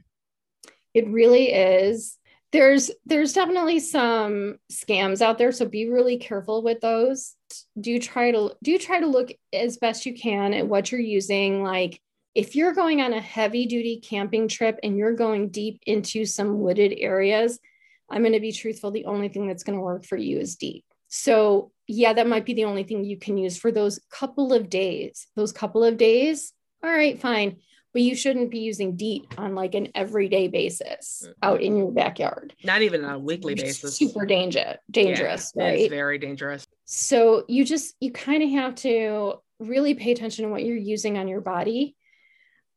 It 0.93 1.07
really 1.07 1.51
is. 1.51 2.17
There's 2.51 2.89
there's 3.05 3.33
definitely 3.33 3.79
some 3.79 4.57
scams 4.71 5.21
out 5.21 5.37
there 5.37 5.51
so 5.51 5.65
be 5.65 5.87
really 5.87 6.17
careful 6.17 6.63
with 6.63 6.81
those. 6.81 7.35
Do 7.79 7.99
try 7.99 8.31
to 8.31 8.55
do 8.63 8.77
try 8.77 8.99
to 8.99 9.05
look 9.05 9.31
as 9.53 9.77
best 9.77 10.05
you 10.05 10.15
can 10.15 10.53
at 10.53 10.67
what 10.67 10.91
you're 10.91 11.01
using 11.01 11.63
like 11.63 12.01
if 12.35 12.55
you're 12.55 12.73
going 12.73 13.01
on 13.01 13.11
a 13.11 13.21
heavy 13.21 13.65
duty 13.65 13.99
camping 14.03 14.47
trip 14.47 14.79
and 14.83 14.97
you're 14.97 15.15
going 15.15 15.49
deep 15.49 15.81
into 15.87 16.25
some 16.25 16.59
wooded 16.59 16.93
areas 16.95 17.59
i'm 18.07 18.21
going 18.21 18.33
to 18.33 18.39
be 18.39 18.51
truthful 18.51 18.91
the 18.91 19.05
only 19.05 19.29
thing 19.29 19.47
that's 19.47 19.63
going 19.63 19.75
to 19.75 19.83
work 19.83 20.05
for 20.05 20.15
you 20.15 20.37
is 20.37 20.55
DEET 20.55 20.85
so, 21.09 21.71
yeah, 21.87 22.13
that 22.13 22.27
might 22.27 22.45
be 22.45 22.53
the 22.53 22.65
only 22.65 22.83
thing 22.83 23.03
you 23.03 23.17
can 23.17 23.37
use 23.37 23.57
for 23.57 23.71
those 23.71 23.99
couple 24.11 24.53
of 24.53 24.69
days. 24.69 25.27
Those 25.35 25.51
couple 25.51 25.83
of 25.83 25.97
days, 25.97 26.53
all 26.83 26.91
right, 26.91 27.19
fine. 27.19 27.57
But 27.91 28.03
you 28.03 28.15
shouldn't 28.15 28.51
be 28.51 28.59
using 28.59 28.95
DEET 28.95 29.33
on 29.39 29.55
like 29.55 29.73
an 29.73 29.89
everyday 29.95 30.47
basis 30.47 31.23
mm-hmm. 31.25 31.31
out 31.41 31.61
in 31.61 31.75
your 31.75 31.91
backyard. 31.91 32.53
Not 32.63 32.83
even 32.83 33.03
on 33.03 33.15
a 33.15 33.19
weekly 33.19 33.55
basis. 33.55 33.97
Super 33.97 34.27
danger, 34.27 34.77
dangerous, 34.91 35.51
yeah, 35.55 35.63
right? 35.63 35.79
It's 35.79 35.89
very 35.89 36.19
dangerous. 36.19 36.67
So 36.85 37.45
you 37.47 37.65
just 37.65 37.95
you 37.99 38.11
kind 38.11 38.43
of 38.43 38.49
have 38.51 38.75
to 38.75 39.39
really 39.59 39.95
pay 39.95 40.11
attention 40.11 40.45
to 40.45 40.51
what 40.51 40.63
you're 40.63 40.77
using 40.77 41.17
on 41.17 41.27
your 41.27 41.41
body. 41.41 41.95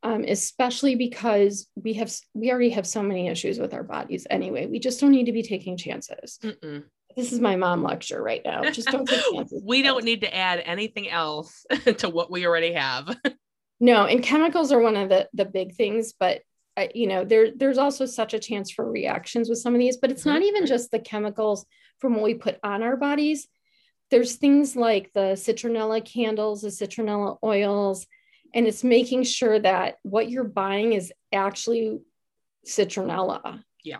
Um, 0.04 0.24
especially 0.26 0.96
because 0.96 1.68
we 1.76 1.92
have 1.92 2.12
we 2.34 2.50
already 2.50 2.70
have 2.70 2.88
so 2.88 3.04
many 3.04 3.28
issues 3.28 3.60
with 3.60 3.72
our 3.72 3.84
bodies 3.84 4.26
anyway. 4.28 4.66
We 4.66 4.80
just 4.80 4.98
don't 5.00 5.12
need 5.12 5.26
to 5.26 5.32
be 5.32 5.44
taking 5.44 5.76
chances. 5.76 6.40
Mm-mm 6.42 6.82
this 7.16 7.32
is 7.32 7.40
my 7.40 7.56
mom 7.56 7.82
lecture 7.82 8.22
right 8.22 8.42
now. 8.44 8.62
Just 8.70 8.88
don't 8.88 9.08
take 9.08 9.22
chances. 9.32 9.62
we 9.64 9.82
don't 9.82 10.04
need 10.04 10.22
to 10.22 10.34
add 10.34 10.62
anything 10.64 11.08
else 11.08 11.64
to 11.98 12.08
what 12.08 12.30
we 12.30 12.46
already 12.46 12.72
have. 12.72 13.16
no, 13.80 14.06
and 14.06 14.22
chemicals 14.22 14.72
are 14.72 14.80
one 14.80 14.96
of 14.96 15.08
the 15.08 15.28
the 15.32 15.44
big 15.44 15.74
things, 15.74 16.12
but 16.18 16.42
uh, 16.76 16.86
you 16.94 17.06
know, 17.06 17.24
there 17.24 17.50
there's 17.54 17.78
also 17.78 18.06
such 18.06 18.34
a 18.34 18.38
chance 18.38 18.70
for 18.70 18.88
reactions 18.88 19.48
with 19.48 19.58
some 19.58 19.74
of 19.74 19.78
these, 19.78 19.96
but 19.96 20.10
it's 20.10 20.26
not 20.26 20.42
even 20.42 20.62
mm-hmm. 20.62 20.68
just 20.68 20.90
the 20.90 20.98
chemicals 20.98 21.66
from 21.98 22.14
what 22.14 22.24
we 22.24 22.34
put 22.34 22.58
on 22.62 22.82
our 22.82 22.96
bodies. 22.96 23.48
There's 24.10 24.36
things 24.36 24.76
like 24.76 25.12
the 25.12 25.34
citronella 25.34 26.04
candles, 26.04 26.62
the 26.62 26.68
citronella 26.68 27.38
oils, 27.42 28.06
and 28.54 28.66
it's 28.66 28.84
making 28.84 29.24
sure 29.24 29.58
that 29.58 29.96
what 30.02 30.30
you're 30.30 30.44
buying 30.44 30.92
is 30.92 31.12
actually 31.32 32.00
citronella. 32.66 33.62
Yeah 33.82 33.98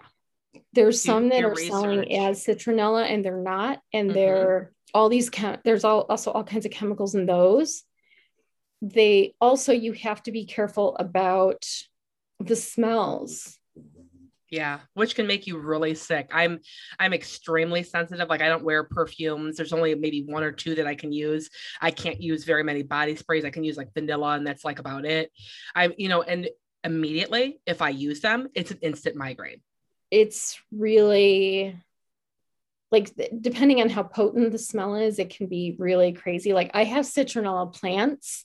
there's 0.73 1.03
some 1.03 1.29
that 1.29 1.45
are 1.45 1.51
research. 1.51 1.71
selling 1.71 2.17
as 2.17 2.45
citronella 2.45 3.11
and 3.11 3.25
they're 3.25 3.37
not 3.37 3.81
and 3.93 4.09
mm-hmm. 4.09 4.15
they're 4.15 4.73
all 4.95 5.09
these 5.09 5.31
chem- 5.31 5.61
there's 5.65 5.85
all, 5.85 6.03
also 6.09 6.31
all 6.31 6.45
kinds 6.45 6.67
of 6.67 6.73
chemicals 6.73 7.15
in 7.15 7.27
those. 7.27 7.85
They 8.83 9.35
also 9.41 9.73
you 9.73 9.93
have 9.93 10.23
to 10.25 10.33
be 10.33 10.45
careful 10.45 10.97
about 10.97 11.65
the 12.41 12.57
smells. 12.57 13.59
Yeah 14.51 14.81
which 14.93 15.15
can 15.15 15.27
make 15.27 15.47
you 15.47 15.59
really 15.59 15.95
sick. 15.95 16.31
I'm 16.33 16.59
i'm 16.99 17.15
extremely 17.15 17.83
sensitive 17.83 18.29
like 18.29 18.43
i 18.43 18.49
don't 18.49 18.65
wear 18.65 18.85
perfumes. 18.85 19.57
There's 19.57 19.73
only 19.73 19.95
maybe 19.95 20.25
one 20.25 20.43
or 20.43 20.53
two 20.53 20.75
that 20.75 20.87
i 20.87 20.95
can 20.95 21.13
use. 21.13 21.49
I 21.81 21.91
can't 21.91 22.21
use 22.21 22.45
very 22.45 22.65
many 22.65 22.83
body 22.83 23.17
sprays. 23.17 23.45
I 23.45 23.51
can 23.51 23.65
use 23.65 23.77
like 23.77 23.95
vanilla 23.95 24.33
and 24.33 24.47
that's 24.47 24.65
like 24.65 24.79
about 24.79 25.07
it. 25.07 25.31
I 25.75 25.91
you 25.97 26.09
know 26.09 26.23
and 26.23 26.49
immediately 26.85 27.61
if 27.65 27.81
i 27.81 27.91
use 27.91 28.21
them 28.21 28.49
it's 28.55 28.73
an 28.73 28.79
instant 28.83 29.15
migraine 29.15 29.61
it's 30.13 30.61
really 30.71 31.75
like 32.93 33.11
depending 33.41 33.81
on 33.81 33.89
how 33.89 34.03
potent 34.03 34.53
the 34.53 34.59
smell 34.59 34.95
is, 34.95 35.19
it 35.19 35.35
can 35.35 35.47
be 35.47 35.75
really 35.79 36.13
crazy. 36.13 36.53
Like 36.53 36.71
I 36.75 36.85
have 36.85 37.07
citronella 37.07 37.73
plants 37.73 38.45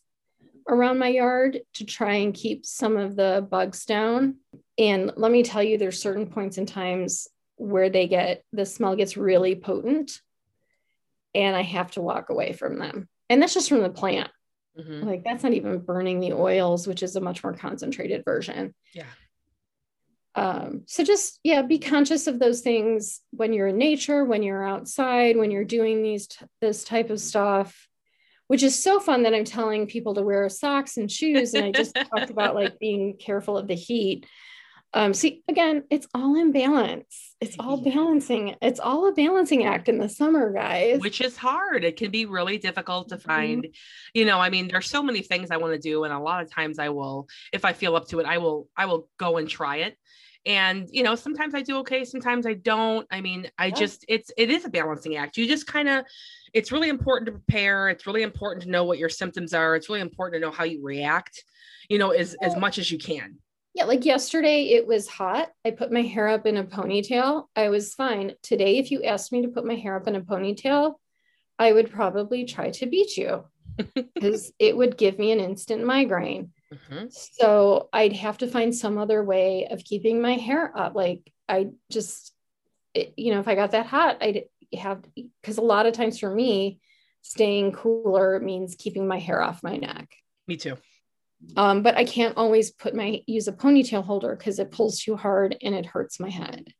around 0.69 0.97
my 0.97 1.09
yard 1.09 1.59
to 1.73 1.85
try 1.85 2.15
and 2.15 2.33
keep 2.33 2.65
some 2.65 2.95
of 2.95 3.17
the 3.17 3.45
bugs 3.51 3.83
down. 3.83 4.37
And 4.77 5.11
let 5.17 5.29
me 5.29 5.43
tell 5.43 5.61
you, 5.61 5.77
there's 5.77 6.01
certain 6.01 6.27
points 6.27 6.57
in 6.57 6.65
times 6.65 7.27
where 7.57 7.89
they 7.89 8.07
get 8.07 8.43
the 8.53 8.65
smell 8.65 8.95
gets 8.95 9.17
really 9.17 9.55
potent 9.55 10.21
and 11.35 11.53
I 11.53 11.63
have 11.63 11.91
to 11.91 12.01
walk 12.01 12.29
away 12.29 12.53
from 12.53 12.79
them. 12.79 13.09
And 13.29 13.41
that's 13.41 13.53
just 13.53 13.67
from 13.67 13.81
the 13.81 13.89
plant. 13.89 14.29
Mm-hmm. 14.79 15.05
Like 15.05 15.25
that's 15.25 15.43
not 15.43 15.53
even 15.53 15.79
burning 15.79 16.21
the 16.21 16.33
oils, 16.33 16.87
which 16.87 17.03
is 17.03 17.17
a 17.17 17.21
much 17.21 17.43
more 17.43 17.53
concentrated 17.53 18.23
version. 18.23 18.73
Yeah 18.93 19.03
um, 20.37 20.83
so 20.85 21.03
just 21.03 21.39
yeah 21.43 21.61
be 21.63 21.79
conscious 21.79 22.27
of 22.27 22.37
those 22.39 22.61
things 22.61 23.21
when 23.31 23.53
you're 23.53 23.67
in 23.67 23.77
nature 23.77 24.23
when 24.23 24.43
you're 24.43 24.65
outside 24.67 25.35
when 25.37 25.51
you're 25.51 25.63
doing 25.65 26.03
these 26.03 26.27
t- 26.27 26.45
this 26.61 26.83
type 26.83 27.09
of 27.09 27.19
stuff 27.19 27.87
which 28.47 28.63
is 28.63 28.81
so 28.81 28.99
fun 28.99 29.23
that 29.23 29.33
i'm 29.33 29.43
telling 29.45 29.87
people 29.87 30.13
to 30.13 30.21
wear 30.21 30.47
socks 30.49 30.97
and 30.97 31.11
shoes 31.11 31.53
and 31.53 31.65
i 31.65 31.71
just 31.71 31.95
talked 32.11 32.29
about 32.29 32.55
like 32.55 32.77
being 32.79 33.17
careful 33.17 33.57
of 33.57 33.67
the 33.67 33.75
heat 33.75 34.25
Um, 34.93 35.13
see, 35.13 35.43
again, 35.49 35.83
it's 35.89 36.07
all 36.15 36.33
in 36.41 36.53
balance. 36.53 37.35
It's 37.41 37.57
all 37.59 37.77
balancing. 37.83 38.55
It's 38.61 38.79
all 38.79 39.01
a 39.09 39.11
balancing 39.11 39.65
act 39.65 39.89
in 39.89 39.97
the 39.99 40.07
summer, 40.07 40.45
guys. 40.53 41.01
which 41.01 41.19
is 41.19 41.35
hard. 41.35 41.83
It 41.83 41.97
can 41.97 42.09
be 42.09 42.25
really 42.25 42.57
difficult 42.57 43.09
to 43.09 43.17
Mhm. 43.17 43.21
find. 43.31 43.67
You 44.13 44.23
know, 44.25 44.39
I 44.39 44.49
mean, 44.49 44.69
there's 44.69 44.89
so 44.89 45.03
many 45.03 45.21
things 45.21 45.51
I 45.51 45.57
want 45.57 45.73
to 45.73 45.89
do, 45.91 46.05
and 46.05 46.13
a 46.13 46.19
lot 46.29 46.41
of 46.41 46.49
times 46.49 46.79
I 46.79 46.89
will, 46.97 47.27
if 47.51 47.65
I 47.65 47.73
feel 47.73 47.97
up 47.97 48.07
to 48.11 48.19
it, 48.21 48.25
I 48.25 48.37
will, 48.37 48.69
I 48.77 48.85
will 48.89 49.09
go 49.17 49.29
and 49.37 49.47
try 49.49 49.75
it. 49.87 49.93
And 50.47 50.89
you 50.91 51.03
know, 51.03 51.13
sometimes 51.13 51.53
I 51.53 51.61
do 51.61 51.77
okay, 51.79 52.05
sometimes 52.05 52.47
I 52.47 52.53
don't. 52.53 53.05
I 53.11 53.19
mean, 53.21 53.51
I 53.59 53.67
Yeah. 53.67 53.75
just, 53.75 54.05
it's, 54.07 54.31
it 54.37 54.49
is 54.49 54.63
a 54.65 54.69
balancing 54.69 55.17
act. 55.17 55.37
You 55.37 55.45
just 55.45 55.67
kind 55.67 55.89
of, 55.89 56.05
it's 56.53 56.71
really 56.71 56.87
important 56.89 57.25
to 57.25 57.33
prepare. 57.33 57.89
It's 57.89 58.07
really 58.07 58.23
important 58.23 58.63
to 58.63 58.69
know 58.69 58.85
what 58.85 58.97
your 58.97 59.09
symptoms 59.09 59.53
are. 59.53 59.75
It's 59.75 59.89
really 59.89 60.01
important 60.01 60.41
to 60.41 60.47
know 60.47 60.53
how 60.53 60.63
you 60.63 60.81
react. 60.81 61.43
You 61.89 61.99
know, 61.99 62.11
as 62.11 62.35
as 62.41 62.57
much 62.57 62.79
as 62.79 62.91
you 62.91 62.97
can. 62.97 63.37
Yeah, 63.73 63.85
like 63.85 64.03
yesterday 64.03 64.69
it 64.69 64.87
was 64.87 65.07
hot. 65.07 65.51
I 65.63 65.71
put 65.71 65.91
my 65.91 66.01
hair 66.01 66.27
up 66.27 66.45
in 66.45 66.57
a 66.57 66.63
ponytail. 66.63 67.45
I 67.55 67.69
was 67.69 67.93
fine. 67.93 68.33
Today, 68.41 68.77
if 68.77 68.91
you 68.91 69.03
asked 69.03 69.31
me 69.31 69.43
to 69.43 69.47
put 69.49 69.65
my 69.65 69.75
hair 69.75 69.95
up 69.95 70.07
in 70.07 70.15
a 70.15 70.21
ponytail, 70.21 70.95
I 71.59 71.71
would 71.71 71.91
probably 71.91 72.43
try 72.43 72.71
to 72.71 72.85
beat 72.87 73.15
you 73.15 73.45
because 73.93 74.51
it 74.59 74.75
would 74.75 74.97
give 74.97 75.17
me 75.17 75.31
an 75.31 75.39
instant 75.39 75.85
migraine. 75.85 76.51
Mhm. 76.73 77.11
So 77.11 77.89
I'd 77.93 78.13
have 78.13 78.39
to 78.39 78.47
find 78.47 78.75
some 78.75 78.97
other 78.97 79.23
way 79.23 79.67
of 79.69 79.83
keeping 79.83 80.21
my 80.21 80.33
hair 80.33 80.77
up. 80.77 80.95
Like 80.95 81.31
I 81.47 81.69
just, 81.89 82.33
it, 82.93 83.13
you 83.17 83.33
know, 83.33 83.39
if 83.39 83.47
I 83.47 83.55
got 83.55 83.71
that 83.71 83.85
hot, 83.85 84.17
I'd 84.21 84.43
have, 84.77 85.03
because 85.41 85.57
a 85.57 85.61
lot 85.61 85.85
of 85.85 85.93
times 85.93 86.19
for 86.19 86.33
me, 86.33 86.79
staying 87.21 87.71
cooler 87.73 88.39
means 88.39 88.75
keeping 88.77 89.07
my 89.07 89.19
hair 89.19 89.41
off 89.41 89.63
my 89.63 89.77
neck. 89.77 90.09
Me 90.47 90.57
too. 90.57 90.77
Um, 91.55 91.83
but 91.83 91.95
I 91.95 92.03
can't 92.03 92.35
always 92.35 92.71
put 92.71 92.95
my 92.95 93.21
use 93.27 93.47
a 93.47 93.53
ponytail 93.53 94.03
holder 94.03 94.35
because 94.35 94.59
it 94.59 94.71
pulls 94.71 94.99
too 94.99 95.15
hard 95.15 95.55
and 95.61 95.75
it 95.75 95.85
hurts 95.85 96.19
my 96.19 96.29
head. 96.29 96.73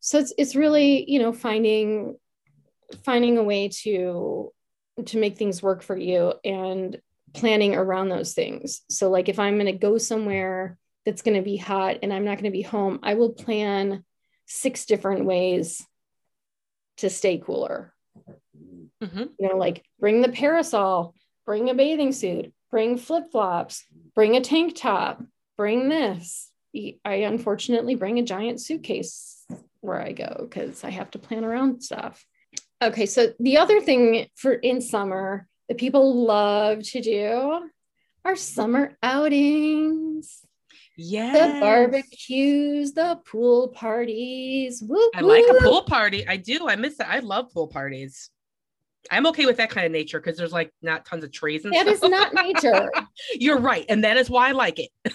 So 0.00 0.18
it's 0.18 0.32
it's 0.36 0.56
really 0.56 1.08
you 1.10 1.18
know 1.18 1.32
finding 1.32 2.16
finding 3.04 3.38
a 3.38 3.42
way 3.42 3.68
to 3.82 4.52
to 5.04 5.18
make 5.18 5.36
things 5.38 5.62
work 5.62 5.82
for 5.82 5.96
you 5.96 6.34
and 6.44 7.00
planning 7.34 7.74
around 7.74 8.08
those 8.08 8.34
things. 8.34 8.82
So 8.88 9.10
like 9.10 9.28
if 9.28 9.38
I'm 9.38 9.54
going 9.54 9.66
to 9.66 9.72
go 9.72 9.98
somewhere 9.98 10.76
that's 11.04 11.22
going 11.22 11.36
to 11.36 11.42
be 11.42 11.56
hot 11.56 11.98
and 12.02 12.12
I'm 12.12 12.24
not 12.24 12.34
going 12.34 12.44
to 12.44 12.50
be 12.50 12.62
home, 12.62 13.00
I 13.02 13.14
will 13.14 13.32
plan 13.32 14.04
six 14.46 14.86
different 14.86 15.24
ways 15.24 15.86
to 16.98 17.10
stay 17.10 17.38
cooler 17.38 17.94
Mhm. 19.02 19.30
you 19.38 19.48
know, 19.48 19.56
like 19.56 19.84
bring 20.00 20.20
the 20.22 20.28
parasol, 20.28 21.14
bring 21.46 21.70
a 21.70 21.74
bathing 21.74 22.10
suit, 22.12 22.52
bring 22.70 22.98
flip 22.98 23.30
flops, 23.30 23.84
bring 24.14 24.36
a 24.36 24.40
tank 24.40 24.74
top, 24.74 25.22
bring 25.56 25.88
this. 25.88 26.50
I 27.04 27.14
unfortunately 27.14 27.94
bring 27.94 28.18
a 28.18 28.24
giant 28.24 28.60
suitcase 28.60 29.44
where 29.80 30.00
I 30.00 30.12
go 30.12 30.48
because 30.48 30.82
I 30.82 30.90
have 30.90 31.10
to 31.12 31.18
plan 31.18 31.44
around 31.44 31.82
stuff. 31.82 32.26
Okay, 32.82 33.06
so 33.06 33.32
the 33.38 33.58
other 33.58 33.80
thing 33.80 34.26
for 34.34 34.52
in 34.52 34.80
summer 34.80 35.46
that 35.68 35.78
people 35.78 36.24
love 36.24 36.82
to 36.82 37.00
do 37.00 37.70
are 38.24 38.36
summer 38.36 38.96
outings, 39.02 40.40
Yeah. 40.96 41.32
the 41.32 41.60
barbecues, 41.60 42.92
the 42.92 43.20
pool 43.30 43.68
parties. 43.68 44.82
Whoop, 44.82 45.12
I 45.14 45.20
like 45.20 45.44
a 45.48 45.54
pool 45.62 45.82
party. 45.82 46.26
I 46.26 46.36
do. 46.36 46.68
I 46.68 46.76
miss 46.76 46.96
that. 46.98 47.08
I 47.08 47.20
love 47.20 47.52
pool 47.52 47.68
parties. 47.68 48.30
I'm 49.10 49.26
okay 49.28 49.46
with 49.46 49.56
that 49.58 49.70
kind 49.70 49.86
of 49.86 49.92
nature 49.92 50.20
because 50.20 50.36
there's 50.36 50.52
like 50.52 50.72
not 50.82 51.06
tons 51.06 51.24
of 51.24 51.32
trees 51.32 51.64
and 51.64 51.72
That 51.72 51.86
stuff. 51.86 52.02
is 52.04 52.10
not 52.10 52.34
nature. 52.34 52.90
You're 53.34 53.60
right, 53.60 53.86
and 53.88 54.04
that 54.04 54.16
is 54.16 54.28
why 54.28 54.48
I 54.48 54.52
like 54.52 54.78
it. 54.80 54.90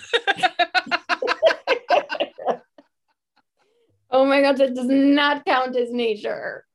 Oh 4.15 4.25
my 4.25 4.41
god, 4.41 4.57
that 4.57 4.75
does 4.75 4.85
not 4.85 5.43
count 5.43 5.75
as 5.75 5.91
nature. 5.91 6.65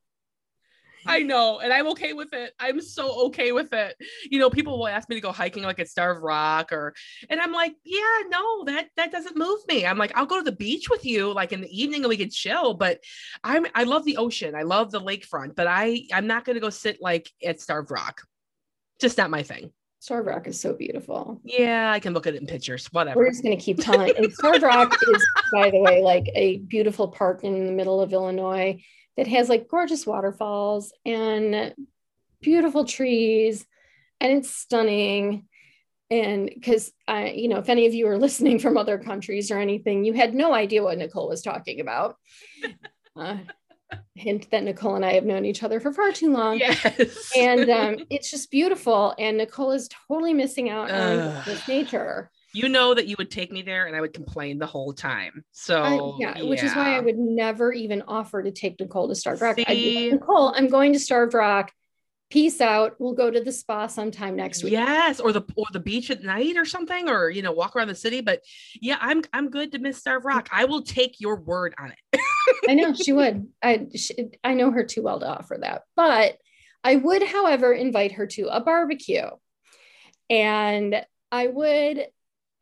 I 1.08 1.20
know, 1.20 1.58
and 1.60 1.72
I'm 1.72 1.88
okay 1.88 2.12
with 2.12 2.32
it. 2.32 2.52
I'm 2.60 2.80
so 2.80 3.26
okay 3.26 3.52
with 3.52 3.72
it. 3.72 3.96
You 4.30 4.38
know, 4.38 4.50
people 4.50 4.78
will 4.78 4.88
ask 4.88 5.08
me 5.08 5.16
to 5.16 5.20
go 5.20 5.32
hiking 5.32 5.62
like 5.62 5.78
at 5.78 5.88
Starved 5.88 6.22
Rock 6.22 6.72
or 6.72 6.94
and 7.30 7.40
I'm 7.40 7.52
like, 7.52 7.74
yeah, 7.84 8.22
no, 8.28 8.64
that 8.64 8.88
that 8.96 9.10
doesn't 9.10 9.36
move 9.36 9.60
me. 9.68 9.86
I'm 9.86 9.98
like, 9.98 10.12
I'll 10.16 10.26
go 10.26 10.38
to 10.38 10.44
the 10.44 10.56
beach 10.56 10.90
with 10.90 11.04
you 11.04 11.32
like 11.32 11.52
in 11.52 11.60
the 11.60 11.82
evening 11.82 12.02
and 12.02 12.08
we 12.08 12.16
can 12.16 12.30
chill, 12.30 12.74
but 12.74 13.00
I'm 13.42 13.66
I 13.74 13.84
love 13.84 14.04
the 14.04 14.18
ocean. 14.18 14.54
I 14.54 14.62
love 14.62 14.90
the 14.90 15.00
lakefront, 15.00 15.56
but 15.56 15.66
I 15.66 16.02
I'm 16.12 16.26
not 16.26 16.44
going 16.44 16.54
to 16.54 16.60
go 16.60 16.70
sit 16.70 17.00
like 17.00 17.30
at 17.44 17.60
Starved 17.60 17.90
Rock. 17.90 18.22
Just 19.00 19.16
not 19.16 19.30
my 19.30 19.42
thing. 19.42 19.72
Starved 20.00 20.28
Rock 20.28 20.46
is 20.46 20.60
so 20.60 20.74
beautiful. 20.74 21.40
Yeah, 21.42 21.90
I 21.90 21.98
can 21.98 22.14
look 22.14 22.26
at 22.26 22.34
it 22.34 22.40
in 22.40 22.46
pictures, 22.46 22.86
whatever. 22.92 23.18
We're 23.18 23.30
just 23.30 23.42
going 23.42 23.56
to 23.56 23.62
keep 23.62 23.78
telling. 23.78 24.14
And 24.16 24.32
Starved 24.32 24.62
Rock 24.62 24.96
is, 25.08 25.26
by 25.52 25.70
the 25.70 25.80
way, 25.80 26.02
like 26.02 26.30
a 26.34 26.58
beautiful 26.58 27.08
park 27.08 27.42
in 27.42 27.66
the 27.66 27.72
middle 27.72 28.00
of 28.00 28.12
Illinois 28.12 28.80
that 29.18 29.26
has 29.26 29.48
like 29.48 29.68
gorgeous 29.68 30.06
waterfalls 30.06 30.92
and 31.04 31.74
beautiful 32.40 32.84
trees, 32.84 33.66
and 34.20 34.32
it's 34.32 34.50
stunning. 34.50 35.48
And 36.08 36.48
because 36.54 36.92
I, 37.06 37.30
you 37.30 37.48
know, 37.48 37.58
if 37.58 37.68
any 37.68 37.86
of 37.86 37.94
you 37.94 38.06
are 38.06 38.16
listening 38.16 38.60
from 38.60 38.78
other 38.78 38.96
countries 38.96 39.50
or 39.50 39.58
anything, 39.58 40.04
you 40.04 40.12
had 40.12 40.34
no 40.34 40.54
idea 40.54 40.84
what 40.84 40.96
Nicole 40.96 41.28
was 41.28 41.42
talking 41.42 41.80
about. 41.80 42.16
Uh, 43.16 43.36
hint 44.14 44.48
that 44.52 44.62
Nicole 44.62 44.94
and 44.94 45.04
I 45.04 45.14
have 45.14 45.24
known 45.24 45.44
each 45.44 45.64
other 45.64 45.80
for 45.80 45.92
far 45.92 46.12
too 46.12 46.32
long. 46.32 46.56
Yes. 46.58 47.32
and 47.36 47.68
um, 47.68 47.96
it's 48.10 48.30
just 48.30 48.48
beautiful. 48.52 49.12
And 49.18 49.38
Nicole 49.38 49.72
is 49.72 49.88
totally 50.06 50.32
missing 50.32 50.70
out 50.70 50.88
on 50.88 51.42
this 51.44 51.66
nature. 51.66 52.30
You 52.54 52.68
know 52.68 52.94
that 52.94 53.06
you 53.06 53.14
would 53.18 53.30
take 53.30 53.52
me 53.52 53.62
there 53.62 53.86
and 53.86 53.94
I 53.94 54.00
would 54.00 54.14
complain 54.14 54.58
the 54.58 54.66
whole 54.66 54.92
time. 54.92 55.44
So 55.52 55.82
I- 55.82 56.16
yeah, 56.20 56.42
which 56.42 56.62
is 56.62 56.74
why 56.74 56.96
I 56.96 57.00
would 57.00 57.18
never 57.18 57.72
even 57.72 58.02
offer 58.08 58.42
to 58.42 58.50
take 58.50 58.80
Nicole 58.80 59.08
to 59.08 59.14
Starved 59.14 59.42
Rock. 59.42 59.58
I'd 59.58 59.66
be 59.66 60.10
like, 60.10 60.20
Nicole, 60.20 60.54
I'm 60.56 60.68
going 60.68 60.92
to 60.94 60.98
Starved 60.98 61.34
Rock. 61.34 61.72
Peace 62.30 62.60
out. 62.60 62.94
We'll 62.98 63.14
go 63.14 63.30
to 63.30 63.40
the 63.40 63.52
spa 63.52 63.86
sometime 63.86 64.36
next 64.36 64.62
week. 64.62 64.72
Yes, 64.74 65.18
or 65.18 65.32
the 65.32 65.42
or 65.56 65.64
the 65.72 65.80
beach 65.80 66.10
at 66.10 66.22
night 66.22 66.58
or 66.58 66.66
something, 66.66 67.08
or 67.08 67.30
you 67.30 67.40
know, 67.40 67.52
walk 67.52 67.74
around 67.74 67.88
the 67.88 67.94
city. 67.94 68.20
But 68.20 68.42
yeah, 68.82 68.98
I'm 69.00 69.22
I'm 69.32 69.48
good 69.48 69.72
to 69.72 69.78
Miss 69.78 69.96
Starved 69.96 70.26
Rock. 70.26 70.46
I 70.52 70.66
will 70.66 70.82
take 70.82 71.20
your 71.20 71.36
word 71.36 71.74
on 71.78 71.90
it. 71.92 72.20
I 72.68 72.74
know 72.74 72.92
she 72.92 73.12
would. 73.14 73.48
I 73.62 73.86
she, 73.94 74.14
I 74.44 74.52
know 74.52 74.70
her 74.70 74.84
too 74.84 75.00
well 75.02 75.20
to 75.20 75.26
offer 75.26 75.56
that. 75.58 75.84
But 75.96 76.36
I 76.84 76.96
would, 76.96 77.22
however, 77.22 77.72
invite 77.72 78.12
her 78.12 78.26
to 78.26 78.48
a 78.54 78.60
barbecue. 78.60 79.28
And 80.30 81.02
I 81.32 81.46
would, 81.46 82.06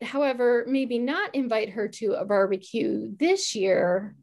however, 0.01 0.65
maybe 0.67 0.99
not 0.99 1.33
invite 1.35 1.71
her 1.71 1.87
to 1.87 2.13
a 2.13 2.25
barbecue 2.25 3.15
this 3.17 3.55
year 3.55 4.15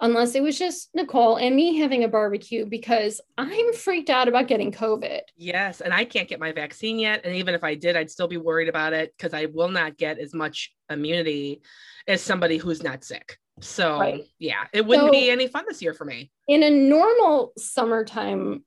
unless 0.00 0.34
it 0.34 0.42
was 0.42 0.58
just 0.58 0.88
Nicole 0.94 1.36
and 1.36 1.54
me 1.54 1.76
having 1.78 2.02
a 2.02 2.08
barbecue 2.08 2.66
because 2.66 3.20
I'm 3.38 3.72
freaked 3.72 4.10
out 4.10 4.26
about 4.26 4.48
getting 4.48 4.72
COVID. 4.72 5.20
Yes, 5.36 5.80
and 5.80 5.94
I 5.94 6.04
can't 6.04 6.28
get 6.28 6.40
my 6.40 6.50
vaccine 6.50 6.98
yet, 6.98 7.20
and 7.24 7.36
even 7.36 7.54
if 7.54 7.62
I 7.62 7.74
did, 7.76 7.96
I'd 7.96 8.10
still 8.10 8.26
be 8.26 8.36
worried 8.36 8.68
about 8.68 8.94
it 8.94 9.14
because 9.16 9.32
I 9.32 9.44
will 9.46 9.68
not 9.68 9.96
get 9.96 10.18
as 10.18 10.34
much 10.34 10.74
immunity 10.90 11.62
as 12.08 12.20
somebody 12.20 12.56
who's 12.56 12.82
not 12.82 13.04
sick. 13.04 13.38
So 13.60 14.00
Right. 14.00 14.24
yeah, 14.40 14.64
it 14.72 14.84
wouldn't 14.84 15.08
So- 15.08 15.12
be 15.12 15.30
any 15.30 15.46
fun 15.46 15.66
this 15.68 15.80
year 15.82 15.94
for 15.94 16.04
me. 16.04 16.32
in 16.48 16.62
a 16.64 16.70
normal 16.70 17.52
summertime 17.56 18.64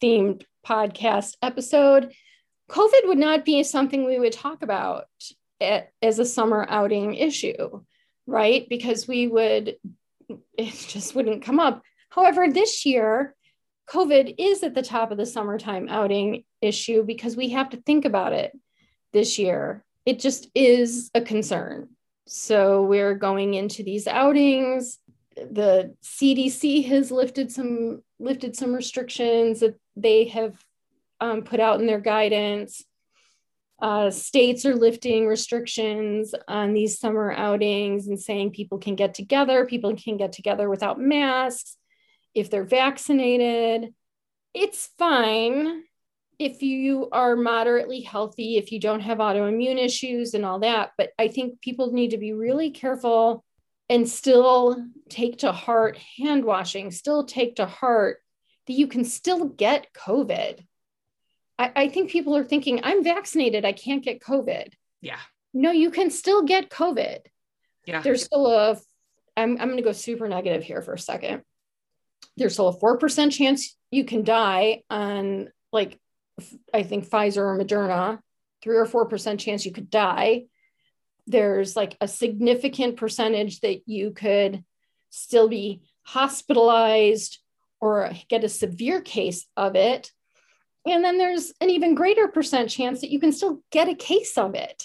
themed 0.00 0.44
podcast 0.66 1.36
episode, 1.40 2.12
COVID 2.70 3.06
would 3.06 3.18
not 3.18 3.44
be 3.44 3.62
something 3.62 4.04
we 4.04 4.18
would 4.18 4.32
talk 4.32 4.62
about 4.62 5.06
as 5.60 6.18
a 6.18 6.24
summer 6.24 6.66
outing 6.68 7.14
issue, 7.14 7.82
right? 8.26 8.68
Because 8.68 9.06
we 9.06 9.26
would, 9.26 9.76
it 10.56 10.86
just 10.88 11.14
wouldn't 11.14 11.44
come 11.44 11.60
up. 11.60 11.82
However, 12.10 12.48
this 12.48 12.84
year, 12.84 13.34
COVID 13.90 14.36
is 14.38 14.62
at 14.62 14.74
the 14.74 14.82
top 14.82 15.10
of 15.10 15.18
the 15.18 15.26
summertime 15.26 15.88
outing 15.88 16.44
issue 16.60 17.04
because 17.04 17.36
we 17.36 17.50
have 17.50 17.70
to 17.70 17.76
think 17.78 18.04
about 18.04 18.32
it 18.32 18.52
this 19.12 19.38
year. 19.38 19.84
It 20.06 20.18
just 20.18 20.48
is 20.54 21.10
a 21.14 21.20
concern. 21.20 21.88
So 22.26 22.82
we're 22.82 23.14
going 23.14 23.54
into 23.54 23.82
these 23.82 24.06
outings 24.06 24.98
the 25.36 25.94
CDC 26.02 26.86
has 26.86 27.10
lifted 27.10 27.50
some 27.50 28.02
lifted 28.18 28.56
some 28.56 28.72
restrictions 28.72 29.60
that 29.60 29.78
they 29.96 30.24
have 30.24 30.54
um, 31.22 31.42
put 31.42 31.60
out 31.60 31.80
in 31.80 31.86
their 31.86 32.00
guidance. 32.00 32.84
Uh, 33.80 34.10
states 34.10 34.66
are 34.66 34.74
lifting 34.74 35.26
restrictions 35.26 36.34
on 36.48 36.72
these 36.72 36.98
summer 36.98 37.32
outings 37.32 38.08
and 38.08 38.20
saying 38.20 38.50
people 38.50 38.78
can 38.78 38.96
get 38.96 39.14
together. 39.14 39.64
People 39.64 39.94
can 39.94 40.16
get 40.16 40.32
together 40.32 40.68
without 40.68 41.00
masks 41.00 41.76
if 42.34 42.50
they're 42.50 42.64
vaccinated. 42.64 43.94
It's 44.52 44.88
fine 44.98 45.84
if 46.40 46.60
you 46.60 47.08
are 47.12 47.36
moderately 47.36 48.00
healthy, 48.00 48.56
if 48.56 48.72
you 48.72 48.80
don't 48.80 49.00
have 49.00 49.18
autoimmune 49.18 49.78
issues 49.78 50.34
and 50.34 50.44
all 50.44 50.58
that. 50.58 50.90
But 50.98 51.10
I 51.20 51.28
think 51.28 51.60
people 51.60 51.92
need 51.92 52.10
to 52.10 52.18
be 52.18 52.32
really 52.32 52.70
careful 52.70 53.44
and 53.88 54.08
still 54.08 54.84
take 55.08 55.38
to 55.38 55.52
heart 55.52 55.98
hand 56.18 56.44
washing, 56.44 56.90
still 56.90 57.24
take 57.24 57.56
to 57.56 57.66
heart 57.66 58.18
that 58.66 58.72
you 58.72 58.88
can 58.88 59.04
still 59.04 59.44
get 59.44 59.92
COVID. 59.92 60.64
I, 61.62 61.72
I 61.76 61.88
think 61.88 62.10
people 62.10 62.36
are 62.36 62.44
thinking, 62.44 62.80
I'm 62.82 63.04
vaccinated, 63.04 63.64
I 63.64 63.72
can't 63.72 64.02
get 64.02 64.20
COVID. 64.20 64.72
Yeah, 65.00 65.20
No, 65.54 65.70
you 65.70 65.90
can 65.90 66.10
still 66.10 66.42
get 66.42 66.70
COVID. 66.70 67.20
Yeah. 67.86 68.02
There's 68.02 68.24
still 68.24 68.46
a, 68.46 68.76
I'm, 69.36 69.52
I'm 69.52 69.68
going 69.68 69.76
to 69.76 69.82
go 69.82 69.92
super 69.92 70.28
negative 70.28 70.64
here 70.64 70.82
for 70.82 70.94
a 70.94 70.98
second. 70.98 71.42
There's 72.36 72.54
still 72.54 72.68
a 72.68 72.76
4% 72.76 73.30
chance 73.32 73.76
you 73.90 74.04
can 74.04 74.24
die 74.24 74.82
on 74.90 75.50
like, 75.72 75.98
I 76.72 76.82
think 76.82 77.08
Pfizer 77.08 77.38
or 77.38 77.58
Moderna, 77.58 78.18
three 78.62 78.76
or 78.76 78.86
4% 78.86 79.38
chance 79.38 79.64
you 79.64 79.72
could 79.72 79.90
die. 79.90 80.46
There's 81.26 81.76
like 81.76 81.96
a 82.00 82.08
significant 82.08 82.96
percentage 82.96 83.60
that 83.60 83.82
you 83.86 84.12
could 84.12 84.64
still 85.10 85.48
be 85.48 85.82
hospitalized 86.02 87.38
or 87.80 88.12
get 88.28 88.44
a 88.44 88.48
severe 88.48 89.00
case 89.00 89.46
of 89.56 89.76
it. 89.76 90.10
And 90.86 91.04
then 91.04 91.18
there's 91.18 91.52
an 91.60 91.70
even 91.70 91.94
greater 91.94 92.28
percent 92.28 92.70
chance 92.70 93.00
that 93.00 93.10
you 93.10 93.20
can 93.20 93.32
still 93.32 93.62
get 93.70 93.88
a 93.88 93.94
case 93.94 94.36
of 94.36 94.54
it. 94.54 94.84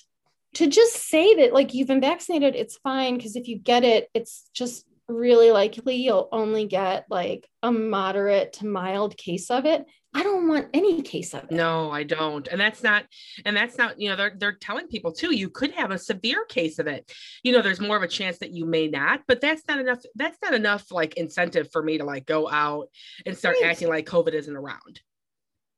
To 0.55 0.67
just 0.67 0.95
say 0.95 1.35
that, 1.35 1.53
like, 1.53 1.73
you've 1.73 1.87
been 1.87 2.01
vaccinated, 2.01 2.55
it's 2.55 2.77
fine. 2.77 3.17
Because 3.17 3.35
if 3.35 3.47
you 3.47 3.57
get 3.57 3.83
it, 3.83 4.09
it's 4.13 4.49
just 4.53 4.85
really 5.07 5.51
likely 5.51 5.95
you'll 5.95 6.27
only 6.31 6.67
get 6.67 7.05
like 7.09 7.47
a 7.63 7.71
moderate 7.71 8.53
to 8.53 8.65
mild 8.65 9.15
case 9.17 9.49
of 9.49 9.65
it. 9.65 9.85
I 10.13 10.23
don't 10.23 10.47
want 10.47 10.67
any 10.73 11.01
case 11.01 11.33
of 11.33 11.43
it. 11.45 11.51
No, 11.51 11.91
I 11.91 12.03
don't. 12.03 12.47
And 12.47 12.59
that's 12.59 12.81
not, 12.81 13.05
and 13.45 13.55
that's 13.55 13.77
not, 13.77 14.01
you 14.01 14.09
know, 14.09 14.15
they're 14.15 14.33
they're 14.35 14.57
telling 14.59 14.87
people 14.87 15.11
too, 15.11 15.33
you 15.35 15.49
could 15.49 15.71
have 15.71 15.91
a 15.91 15.97
severe 15.97 16.43
case 16.45 16.79
of 16.79 16.87
it. 16.87 17.11
You 17.43 17.53
know, 17.53 17.61
there's 17.61 17.79
more 17.79 17.95
of 17.95 18.03
a 18.03 18.07
chance 18.07 18.39
that 18.39 18.51
you 18.51 18.65
may 18.65 18.87
not, 18.87 19.21
but 19.27 19.41
that's 19.41 19.61
not 19.67 19.79
enough, 19.79 19.99
that's 20.15 20.37
not 20.41 20.53
enough 20.53 20.91
like 20.91 21.15
incentive 21.15 21.71
for 21.71 21.83
me 21.83 21.99
to 21.99 22.03
like 22.03 22.25
go 22.25 22.49
out 22.49 22.87
and 23.25 23.37
start 23.37 23.57
right. 23.61 23.69
acting 23.69 23.89
like 23.89 24.07
COVID 24.07 24.33
isn't 24.33 24.55
around. 24.55 25.01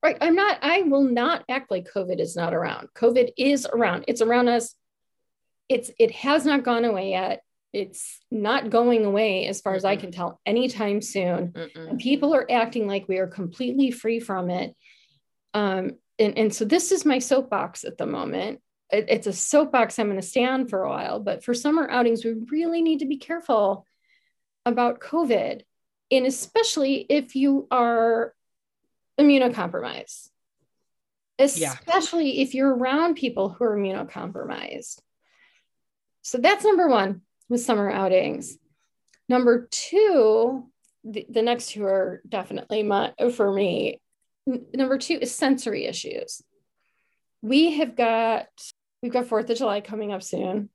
Right. 0.02 0.18
I'm 0.22 0.36
not, 0.36 0.60
I 0.62 0.84
will 0.84 1.04
not 1.04 1.44
act 1.50 1.70
like 1.70 1.92
COVID 1.94 2.20
is 2.20 2.36
not 2.36 2.54
around. 2.54 2.88
COVID 2.96 3.32
is 3.38 3.68
around. 3.72 4.06
It's 4.08 4.22
around 4.22 4.48
us. 4.48 4.76
It's 5.68 5.92
it 6.00 6.12
has 6.12 6.46
not 6.46 6.64
gone 6.64 6.86
away 6.86 7.12
yet 7.12 7.44
it's 7.72 8.20
not 8.32 8.70
going 8.70 9.06
away 9.06 9.46
as 9.46 9.62
far 9.62 9.76
as 9.76 9.86
I 9.86 9.96
can 9.96 10.12
tell 10.12 10.40
anytime 10.46 11.02
soon. 11.02 11.54
People 12.00 12.34
are 12.34 12.50
acting 12.50 12.88
like 12.88 13.08
we 13.08 13.20
are 13.20 13.28
completely 13.28 13.92
free 13.92 14.20
from 14.20 14.50
it. 14.50 14.76
Um, 15.54 15.92
and, 16.18 16.38
and 16.38 16.54
so 16.54 16.66
this 16.66 16.92
is 16.92 17.06
my 17.06 17.20
soapbox 17.20 17.84
at 17.84 17.98
the 17.98 18.08
moment. 18.08 18.62
It, 18.92 19.06
it's 19.10 19.28
a 19.28 19.34
soapbox 19.34 20.00
I'm 20.00 20.08
going 20.08 20.20
to 20.20 20.26
stand 20.26 20.70
for 20.70 20.82
a 20.82 20.90
while, 20.90 21.20
but 21.20 21.44
for 21.44 21.54
summer 21.54 21.88
outings, 21.90 22.26
we 22.26 22.34
really 22.50 22.82
need 22.82 23.00
to 23.00 23.06
be 23.06 23.18
careful 23.18 23.86
about 24.66 25.00
COVID. 25.00 25.62
And 26.12 26.26
especially 26.26 27.06
if 27.08 27.36
you 27.36 27.68
are 27.70 28.34
immunocompromised, 29.20 30.30
especially 31.38 32.38
yeah. 32.38 32.44
if 32.44 32.54
you're 32.54 32.74
around 32.74 33.16
people 33.16 33.50
who 33.50 33.64
are 33.66 33.78
immunocompromised. 33.78 35.00
So 36.22 36.38
that's 36.38 36.64
number 36.64 36.88
one 36.88 37.22
with 37.50 37.62
summer 37.62 37.90
outings. 37.90 38.58
Number 39.28 39.68
two, 39.70 40.68
the, 41.04 41.26
the 41.30 41.42
next 41.42 41.72
two 41.72 41.86
are 41.86 42.22
definitely 42.28 42.84
my, 42.84 43.14
for 43.36 43.52
me. 43.52 44.02
N- 44.48 44.66
number 44.74 44.98
two 44.98 45.20
is 45.22 45.34
sensory 45.34 45.86
issues. 45.86 46.42
We 47.42 47.78
have 47.78 47.96
got 47.96 48.48
we've 49.02 49.14
got 49.14 49.28
Fourth 49.28 49.50
of 49.50 49.58
July 49.58 49.82
coming 49.82 50.12
up 50.12 50.24
soon, 50.24 50.70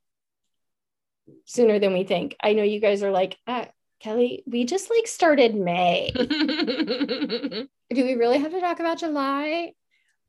sooner 1.44 1.78
than 1.78 1.92
we 1.92 2.04
think. 2.04 2.36
I 2.42 2.54
know 2.54 2.62
you 2.62 2.80
guys 2.80 3.02
are 3.02 3.10
like, 3.10 3.36
ah, 3.46 3.66
Kelly, 4.00 4.42
we 4.46 4.64
just 4.64 4.90
like 4.90 5.06
started 5.06 5.54
May. 5.54 6.10
Do 7.90 8.04
we 8.04 8.14
really 8.14 8.38
have 8.38 8.52
to 8.52 8.60
talk 8.60 8.80
about 8.80 8.98
July? 8.98 9.72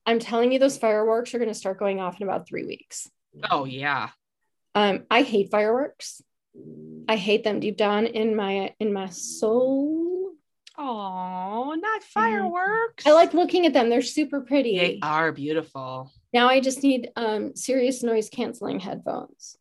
I'm 0.05 0.19
telling 0.19 0.51
you, 0.51 0.59
those 0.59 0.77
fireworks 0.77 1.33
are 1.33 1.39
going 1.39 1.49
to 1.49 1.55
start 1.55 1.79
going 1.79 1.99
off 1.99 2.19
in 2.21 2.27
about 2.27 2.47
three 2.47 2.65
weeks. 2.65 3.09
Oh 3.49 3.65
yeah. 3.65 4.09
Um, 4.75 5.05
I 5.09 5.21
hate 5.23 5.49
fireworks. 5.51 6.21
I 7.07 7.15
hate 7.15 7.43
them 7.43 7.59
deep 7.59 7.77
down 7.77 8.05
in 8.05 8.35
my 8.35 8.73
in 8.79 8.93
my 8.93 9.09
soul. 9.09 10.31
Oh, 10.77 11.75
not 11.77 12.03
fireworks. 12.03 13.05
I 13.05 13.13
like 13.13 13.33
looking 13.33 13.65
at 13.65 13.73
them. 13.73 13.89
They're 13.89 14.01
super 14.01 14.41
pretty. 14.41 14.77
They 14.77 14.99
are 15.01 15.31
beautiful. 15.31 16.11
Now 16.33 16.49
I 16.49 16.59
just 16.59 16.83
need 16.83 17.09
um 17.15 17.55
serious 17.55 18.03
noise 18.03 18.29
canceling 18.29 18.79
headphones. 18.79 19.57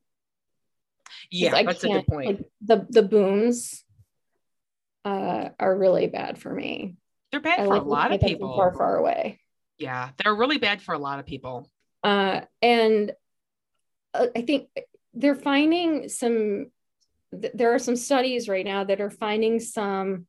Yeah, 1.30 1.62
that's 1.62 1.84
a 1.84 1.88
good 1.88 2.06
point. 2.06 2.26
Like, 2.26 2.46
the 2.60 2.86
the 2.90 3.02
booms 3.02 3.84
uh 5.04 5.50
are 5.58 5.76
really 5.76 6.06
bad 6.06 6.38
for 6.38 6.52
me. 6.52 6.96
They're 7.34 7.40
bad 7.40 7.58
I 7.58 7.64
for 7.64 7.70
like 7.70 7.82
a 7.82 7.84
lot 7.84 8.12
of 8.12 8.20
people. 8.20 8.54
Far, 8.54 8.72
far 8.72 8.96
away. 8.96 9.40
Yeah, 9.76 10.10
they're 10.22 10.36
really 10.36 10.58
bad 10.58 10.80
for 10.80 10.94
a 10.94 10.98
lot 10.98 11.18
of 11.18 11.26
people. 11.26 11.68
Uh, 12.04 12.42
and 12.62 13.10
uh, 14.14 14.26
I 14.36 14.42
think 14.42 14.68
they're 15.14 15.34
finding 15.34 16.08
some 16.08 16.66
there 17.32 17.74
are 17.74 17.80
some 17.80 17.96
studies 17.96 18.48
right 18.48 18.64
now 18.64 18.84
that 18.84 19.00
are 19.00 19.10
finding 19.10 19.58
some 19.58 20.28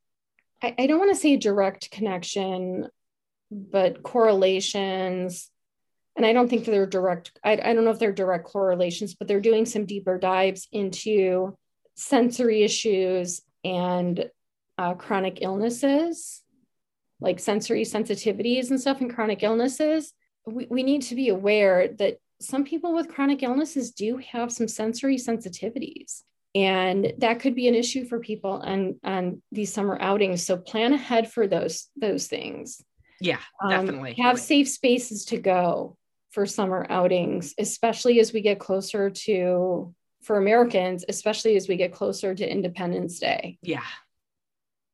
I, 0.60 0.74
I 0.76 0.86
don't 0.88 0.98
want 0.98 1.14
to 1.14 1.20
say 1.20 1.36
direct 1.36 1.92
connection 1.92 2.88
but 3.52 4.02
correlations 4.02 5.48
and 6.16 6.26
i 6.26 6.32
don't 6.32 6.48
think 6.48 6.64
they're 6.64 6.86
direct 6.86 7.38
I, 7.44 7.52
I 7.52 7.72
don't 7.72 7.84
know 7.84 7.92
if 7.92 8.00
they're 8.00 8.10
direct 8.10 8.46
correlations 8.46 9.14
but 9.14 9.28
they're 9.28 9.40
doing 9.40 9.64
some 9.64 9.86
deeper 9.86 10.18
dives 10.18 10.66
into 10.72 11.56
sensory 11.94 12.64
issues 12.64 13.42
and 13.62 14.28
uh, 14.78 14.94
chronic 14.94 15.38
illnesses 15.42 16.42
like 17.20 17.38
sensory 17.38 17.82
sensitivities 17.82 18.70
and 18.70 18.80
stuff 18.80 19.00
and 19.00 19.14
chronic 19.14 19.42
illnesses 19.42 20.12
we, 20.46 20.66
we 20.70 20.82
need 20.82 21.02
to 21.02 21.14
be 21.14 21.28
aware 21.28 21.88
that 21.88 22.18
some 22.40 22.64
people 22.64 22.94
with 22.94 23.08
chronic 23.08 23.42
illnesses 23.42 23.90
do 23.92 24.18
have 24.18 24.52
some 24.52 24.68
sensory 24.68 25.16
sensitivities. 25.16 26.22
And 26.54 27.12
that 27.18 27.40
could 27.40 27.54
be 27.54 27.68
an 27.68 27.74
issue 27.74 28.06
for 28.06 28.18
people 28.18 28.52
on 28.52 28.98
on 29.04 29.42
these 29.52 29.72
summer 29.72 29.98
outings. 30.00 30.44
So 30.44 30.56
plan 30.56 30.94
ahead 30.94 31.30
for 31.30 31.46
those 31.46 31.88
those 31.96 32.28
things. 32.28 32.82
Yeah 33.20 33.38
um, 33.62 33.70
definitely. 33.70 34.10
um, 34.10 34.16
have 34.24 34.40
safe 34.40 34.68
spaces 34.68 35.26
to 35.26 35.38
go 35.38 35.96
for 36.30 36.44
summer 36.44 36.86
outings 36.90 37.54
especially 37.58 38.20
as 38.20 38.30
we 38.30 38.42
get 38.42 38.58
closer 38.58 39.08
to 39.08 39.94
for 40.22 40.36
americans 40.36 41.02
especially 41.08 41.56
as 41.56 41.66
we 41.66 41.76
get 41.76 41.92
closer 41.92 42.34
to 42.34 42.46
independence 42.46 43.18
day. 43.18 43.58
Yeah 43.62 43.80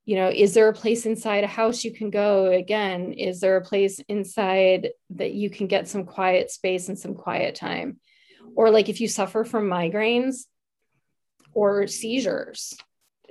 you 0.05 0.17
know 0.17 0.29
is 0.29 0.55
there 0.55 0.69
a 0.69 0.73
place 0.73 1.07
inside 1.07 1.45
a 1.45 1.49
house 1.49 1.85
you 1.85 1.93
can 1.93 2.11
go? 2.11 2.47
Again 2.47 3.13
is 3.13 3.41
there 3.41 3.57
a 3.57 3.65
place 3.65 4.01
inside 4.09 4.91
that 5.11 5.33
you 5.33 5.51
can 5.51 5.67
get 5.67 5.89
some 5.89 6.05
quiet 6.05 6.51
space 6.51 6.89
and 6.89 6.99
some 6.99 7.15
quiet 7.15 7.55
time? 7.55 7.99
Or 8.57 8.71
like 8.71 8.89
if 8.89 9.01
you 9.01 9.09
suffer 9.09 9.45
from 9.45 9.69
migraines 9.69 10.47
or 11.55 11.87
seizures 11.87 12.75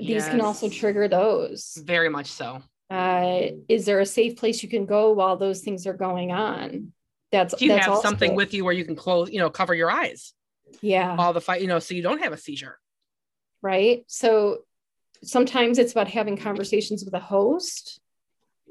these 0.02 0.10
yes. 0.10 0.30
can 0.30 0.42
also 0.42 0.68
trigger 0.68 1.08
those. 1.08 1.78
Very 1.84 2.10
much 2.10 2.28
so. 2.28 2.62
Uh, 2.90 3.52
is 3.70 3.86
there 3.86 4.00
a 4.00 4.06
safe 4.06 4.36
place 4.36 4.64
you 4.64 4.70
can 4.70 4.86
go 4.86 5.12
while 5.12 5.38
those 5.38 5.62
things 5.62 5.86
are 5.86 5.94
going 5.94 6.32
on? 6.32 6.92
That's 7.32 7.54
Do 7.56 7.66
you 7.66 7.72
that's 7.72 7.86
have 7.86 8.00
something 8.00 8.36
with 8.36 8.54
you 8.54 8.66
where 8.66 8.74
you 8.74 8.84
can 8.84 8.96
close 8.96 9.30
you 9.32 9.40
know 9.40 9.50
cover 9.50 9.74
your 9.74 9.90
eyes. 9.90 10.34
Yeah. 10.82 11.16
All 11.18 11.34
the 11.34 11.42
fight 11.42 11.62
you 11.62 11.68
know 11.68 11.80
so 11.80 11.94
you 11.94 12.02
don't 12.02 12.22
have 12.22 12.34
a 12.34 12.38
seizure. 12.38 12.78
Right? 13.62 14.04
So 14.08 14.60
sometimes 15.24 15.78
it's 15.78 15.92
about 15.92 16.08
having 16.08 16.38
conversations 16.38 17.04
with 17.06 17.14
a 17.14 17.20
host 17.20 18.00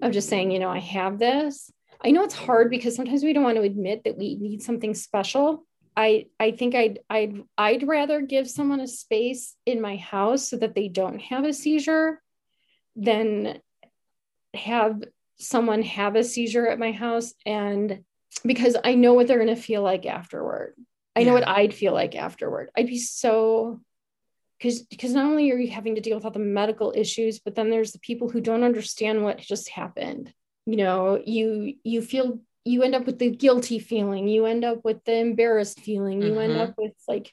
of 0.02 0.12
just 0.12 0.28
saying, 0.28 0.50
you 0.50 0.58
know, 0.58 0.70
I 0.70 0.78
have 0.78 1.18
this. 1.18 1.70
I 2.02 2.10
know 2.10 2.22
it's 2.22 2.34
hard 2.34 2.70
because 2.70 2.96
sometimes 2.96 3.22
we 3.22 3.32
don't 3.32 3.44
want 3.44 3.56
to 3.56 3.62
admit 3.62 4.04
that 4.04 4.16
we 4.16 4.36
need 4.36 4.62
something 4.62 4.94
special. 4.94 5.66
I 5.96 6.26
I 6.38 6.52
think 6.52 6.74
I'd 6.74 7.00
I'd 7.10 7.42
I'd 7.58 7.86
rather 7.86 8.20
give 8.20 8.48
someone 8.48 8.80
a 8.80 8.86
space 8.86 9.56
in 9.66 9.80
my 9.80 9.96
house 9.96 10.48
so 10.48 10.56
that 10.56 10.74
they 10.74 10.88
don't 10.88 11.20
have 11.20 11.44
a 11.44 11.52
seizure 11.52 12.22
than 12.96 13.60
have 14.54 15.02
someone 15.36 15.82
have 15.82 16.16
a 16.16 16.24
seizure 16.24 16.68
at 16.68 16.78
my 16.78 16.92
house 16.92 17.34
and 17.44 18.04
because 18.44 18.76
I 18.82 18.94
know 18.94 19.14
what 19.14 19.26
they're 19.26 19.42
going 19.42 19.54
to 19.54 19.60
feel 19.60 19.82
like 19.82 20.06
afterward. 20.06 20.74
I 21.16 21.24
know 21.24 21.32
what 21.34 21.48
I'd 21.48 21.74
feel 21.74 21.92
like 21.92 22.14
afterward. 22.14 22.70
I'd 22.76 22.86
be 22.86 22.98
so 22.98 23.80
because 24.60 24.82
because 24.82 25.14
not 25.14 25.24
only 25.24 25.50
are 25.50 25.58
you 25.58 25.70
having 25.70 25.94
to 25.94 26.00
deal 26.00 26.16
with 26.16 26.24
all 26.24 26.30
the 26.30 26.38
medical 26.38 26.92
issues 26.94 27.38
but 27.38 27.54
then 27.54 27.70
there's 27.70 27.92
the 27.92 27.98
people 28.00 28.28
who 28.28 28.40
don't 28.40 28.62
understand 28.62 29.22
what 29.22 29.38
just 29.38 29.68
happened. 29.70 30.32
You 30.66 30.76
know 30.76 31.20
you 31.24 31.74
you 31.82 32.02
feel 32.02 32.40
you 32.64 32.82
end 32.82 32.94
up 32.94 33.06
with 33.06 33.18
the 33.18 33.30
guilty 33.30 33.78
feeling 33.78 34.28
you 34.28 34.44
end 34.44 34.64
up 34.64 34.84
with 34.84 35.02
the 35.04 35.16
embarrassed 35.16 35.80
feeling 35.80 36.20
you 36.20 36.32
mm-hmm. 36.32 36.52
end 36.52 36.56
up 36.58 36.74
with 36.76 36.92
like 37.08 37.32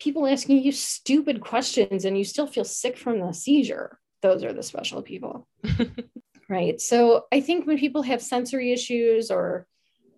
people 0.00 0.26
asking 0.26 0.62
you 0.62 0.72
stupid 0.72 1.40
questions 1.40 2.04
and 2.04 2.18
you 2.18 2.24
still 2.24 2.48
feel 2.48 2.64
sick 2.64 2.98
from 2.98 3.20
the 3.20 3.32
seizure. 3.32 3.98
Those 4.22 4.42
are 4.42 4.52
the 4.52 4.62
special 4.62 5.02
people. 5.02 5.46
Right. 6.48 6.80
So 6.80 7.24
i 7.32 7.40
think 7.40 7.66
when 7.66 7.78
people 7.78 8.02
have 8.02 8.22
sensory 8.22 8.72
issues 8.72 9.30
or 9.30 9.66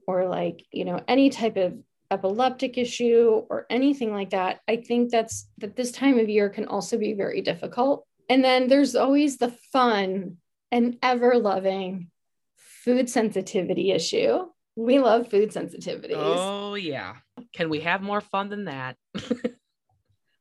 or 0.07 0.29
like 0.29 0.65
you 0.71 0.85
know 0.85 1.01
any 1.07 1.31
type 1.31 1.57
of 1.57 1.75
epileptic 2.11 2.79
issue 2.79 3.43
or 3.49 3.67
anything 3.71 4.13
like 4.13 4.31
that, 4.31 4.61
I 4.69 4.77
think 4.77 5.11
that's 5.11 5.49
that 5.59 5.77
this 5.77 5.93
time 5.93 6.19
of 6.19 6.29
year 6.29 6.49
can 6.49 6.67
also 6.67 6.99
be 6.99 7.15
very 7.15 7.41
difficult. 7.41 8.07
And 8.29 8.45
then 8.45 8.69
there's 8.69 8.97
always 8.97 9.37
the 9.37 9.55
fun 9.73 10.39
and 10.73 10.99
ever 11.03 11.37
loving 11.37 12.11
food 12.57 13.09
sensitivity 13.09 13.93
issue. 13.93 14.47
We 14.77 14.99
love 14.99 15.29
food 15.29 15.51
sensitivities. 15.51 16.15
Oh, 16.17 16.75
yeah. 16.75 17.17
Can 17.53 17.71
we 17.71 17.81
have 17.81 18.03
more 18.03 18.21
fun 18.21 18.49
than 18.51 18.65
that? 18.67 18.97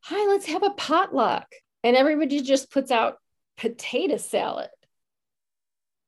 hi, 0.02 0.28
let's 0.28 0.48
have 0.48 0.64
a 0.64 0.72
potluck. 0.72 1.48
And 1.84 1.96
everybody 1.96 2.42
just 2.42 2.72
puts 2.72 2.92
out 2.92 3.18
potato 3.58 4.18
salad. 4.18 4.70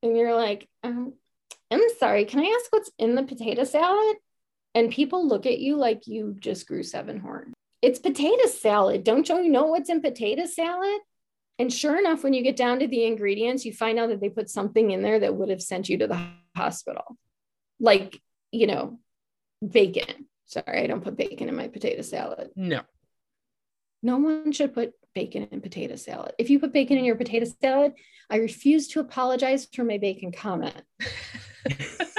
And 0.04 0.18
you're 0.18 0.36
like, 0.36 0.68
um, 0.84 1.14
I'm 1.72 1.82
sorry, 2.00 2.26
can 2.26 2.40
I 2.40 2.60
ask 2.60 2.72
what's 2.72 2.92
in 2.98 3.16
the 3.16 3.24
potato 3.24 3.64
salad? 3.64 4.18
And 4.76 4.92
people 4.92 5.28
look 5.28 5.46
at 5.46 5.60
you 5.60 5.76
like 5.76 6.08
you 6.08 6.36
just 6.40 6.68
grew 6.68 6.84
seven 6.84 7.20
horn. 7.20 7.54
It's 7.82 8.00
potato 8.00 8.48
salad. 8.48 9.04
Don't 9.04 9.28
you 9.30 9.50
know 9.50 9.66
what's 9.66 9.90
in 9.90 10.02
potato 10.02 10.46
salad? 10.46 11.00
And 11.60 11.74
sure 11.74 11.98
enough, 11.98 12.24
when 12.24 12.34
you 12.34 12.44
get 12.44 12.56
down 12.56 12.80
to 12.80 12.88
the 12.88 13.06
ingredients, 13.06 13.66
you 13.66 13.74
find 13.74 13.98
out 13.98 14.10
that 14.10 14.22
they 14.22 14.30
put 14.30 14.50
something 14.50 14.92
in 14.92 15.02
there 15.02 15.20
that 15.20 15.36
would 15.36 15.50
have 15.50 15.62
sent 15.62 15.90
you 15.90 15.98
to 16.00 16.08
the 16.08 16.28
hospital. 16.56 17.18
Like, 17.80 18.22
you 18.52 18.68
know, 18.68 19.00
bacon. 19.68 20.28
Sorry, 20.46 20.84
I 20.84 20.88
don't 20.88 21.04
put 21.04 21.18
bacon 21.18 21.50
in 21.50 21.56
my 21.56 21.68
potato 21.68 22.02
salad. 22.04 22.52
No. 22.56 22.82
No 24.04 24.18
one 24.18 24.52
should 24.52 24.74
put 24.74 24.94
bacon 25.16 25.48
in 25.52 25.62
potato 25.62 25.96
salad. 25.96 26.34
If 26.38 26.50
you 26.50 26.60
put 26.60 26.74
bacon 26.74 26.98
in 26.98 27.06
your 27.06 27.16
potato 27.16 27.48
salad, 27.62 27.94
I 28.30 28.38
refuse 28.38 28.88
to 28.90 29.00
apologize 29.00 29.68
for 29.74 29.84
my 29.84 29.98
bacon 29.98 30.32
comment. 30.32 30.82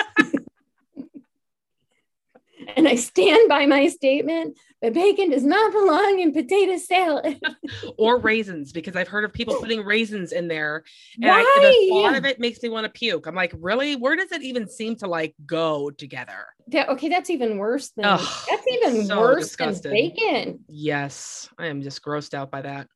and 2.77 2.87
I 2.87 2.95
stand 2.97 3.49
by 3.49 3.67
my 3.67 3.89
statement 3.89 4.59
that 4.83 4.93
bacon 4.93 5.31
does 5.31 5.45
not 5.45 5.73
belong 5.73 6.21
in 6.21 6.33
potato 6.33 6.77
salad 6.77 7.41
or 7.99 8.19
raisins 8.19 8.73
because 8.73 8.97
I've 8.97 9.09
heard 9.09 9.25
of 9.25 9.33
people 9.33 9.57
putting 9.57 9.85
raisins 9.85 10.33
in 10.33 10.49
there 10.49 10.85
and, 11.21 11.31
I, 11.31 11.39
and 11.41 11.65
the 11.65 11.89
thought 11.91 12.17
of 12.17 12.25
it 12.25 12.39
makes 12.39 12.63
me 12.63 12.69
want 12.69 12.85
to 12.85 12.91
puke. 12.91 13.27
I'm 13.27 13.35
like, 13.35 13.55
really? 13.59 13.97
Where 13.97 14.17
does 14.17 14.33
it 14.33 14.43
even 14.43 14.69
seem 14.69 14.97
to 14.97 15.07
like 15.07 15.35
go 15.47 15.91
together? 15.91 16.47
That, 16.69 16.91
okay, 16.91 17.09
that's 17.09 17.31
even 17.31 17.59
worse 17.59 17.91
than 17.91 18.05
Ugh, 18.05 18.47
that's 18.49 18.67
even 18.69 19.07
so 19.07 19.19
worse 19.19 19.57
than 19.57 19.81
bacon. 19.83 20.65
Yes, 20.69 21.49
I 21.59 21.67
am 21.67 21.83
just 21.83 22.03
grossed 22.03 22.35
out 22.35 22.51
by 22.51 22.63
that. 22.63 22.87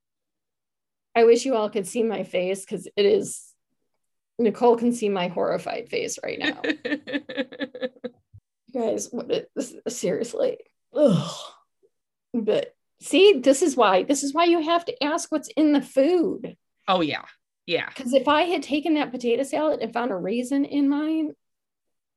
I 1.14 1.24
wish 1.24 1.44
you 1.44 1.56
all 1.56 1.68
could 1.68 1.86
see 1.86 2.02
my 2.02 2.22
face 2.24 2.64
because 2.64 2.86
it 2.96 3.04
is 3.04 3.48
Nicole 4.38 4.76
can 4.76 4.92
see 4.92 5.08
my 5.08 5.28
horrified 5.28 5.88
face 5.88 6.18
right 6.22 6.38
now. 6.38 6.62
guys, 8.72 9.08
what 9.10 9.30
is, 9.56 9.74
seriously. 9.88 10.58
Ugh. 10.94 11.30
But 12.34 12.74
see, 13.00 13.40
this 13.42 13.62
is 13.62 13.76
why 13.76 14.04
this 14.04 14.22
is 14.22 14.32
why 14.32 14.44
you 14.44 14.62
have 14.62 14.84
to 14.86 15.04
ask 15.04 15.30
what's 15.30 15.48
in 15.48 15.72
the 15.72 15.82
food. 15.82 16.56
Oh 16.88 17.00
yeah. 17.00 17.24
Yeah. 17.66 17.88
Because 17.88 18.12
if 18.12 18.28
I 18.28 18.42
had 18.42 18.62
taken 18.62 18.94
that 18.94 19.12
potato 19.12 19.42
salad 19.42 19.80
and 19.80 19.92
found 19.92 20.10
a 20.10 20.16
raisin 20.16 20.64
in 20.64 20.88
mine, 20.88 21.32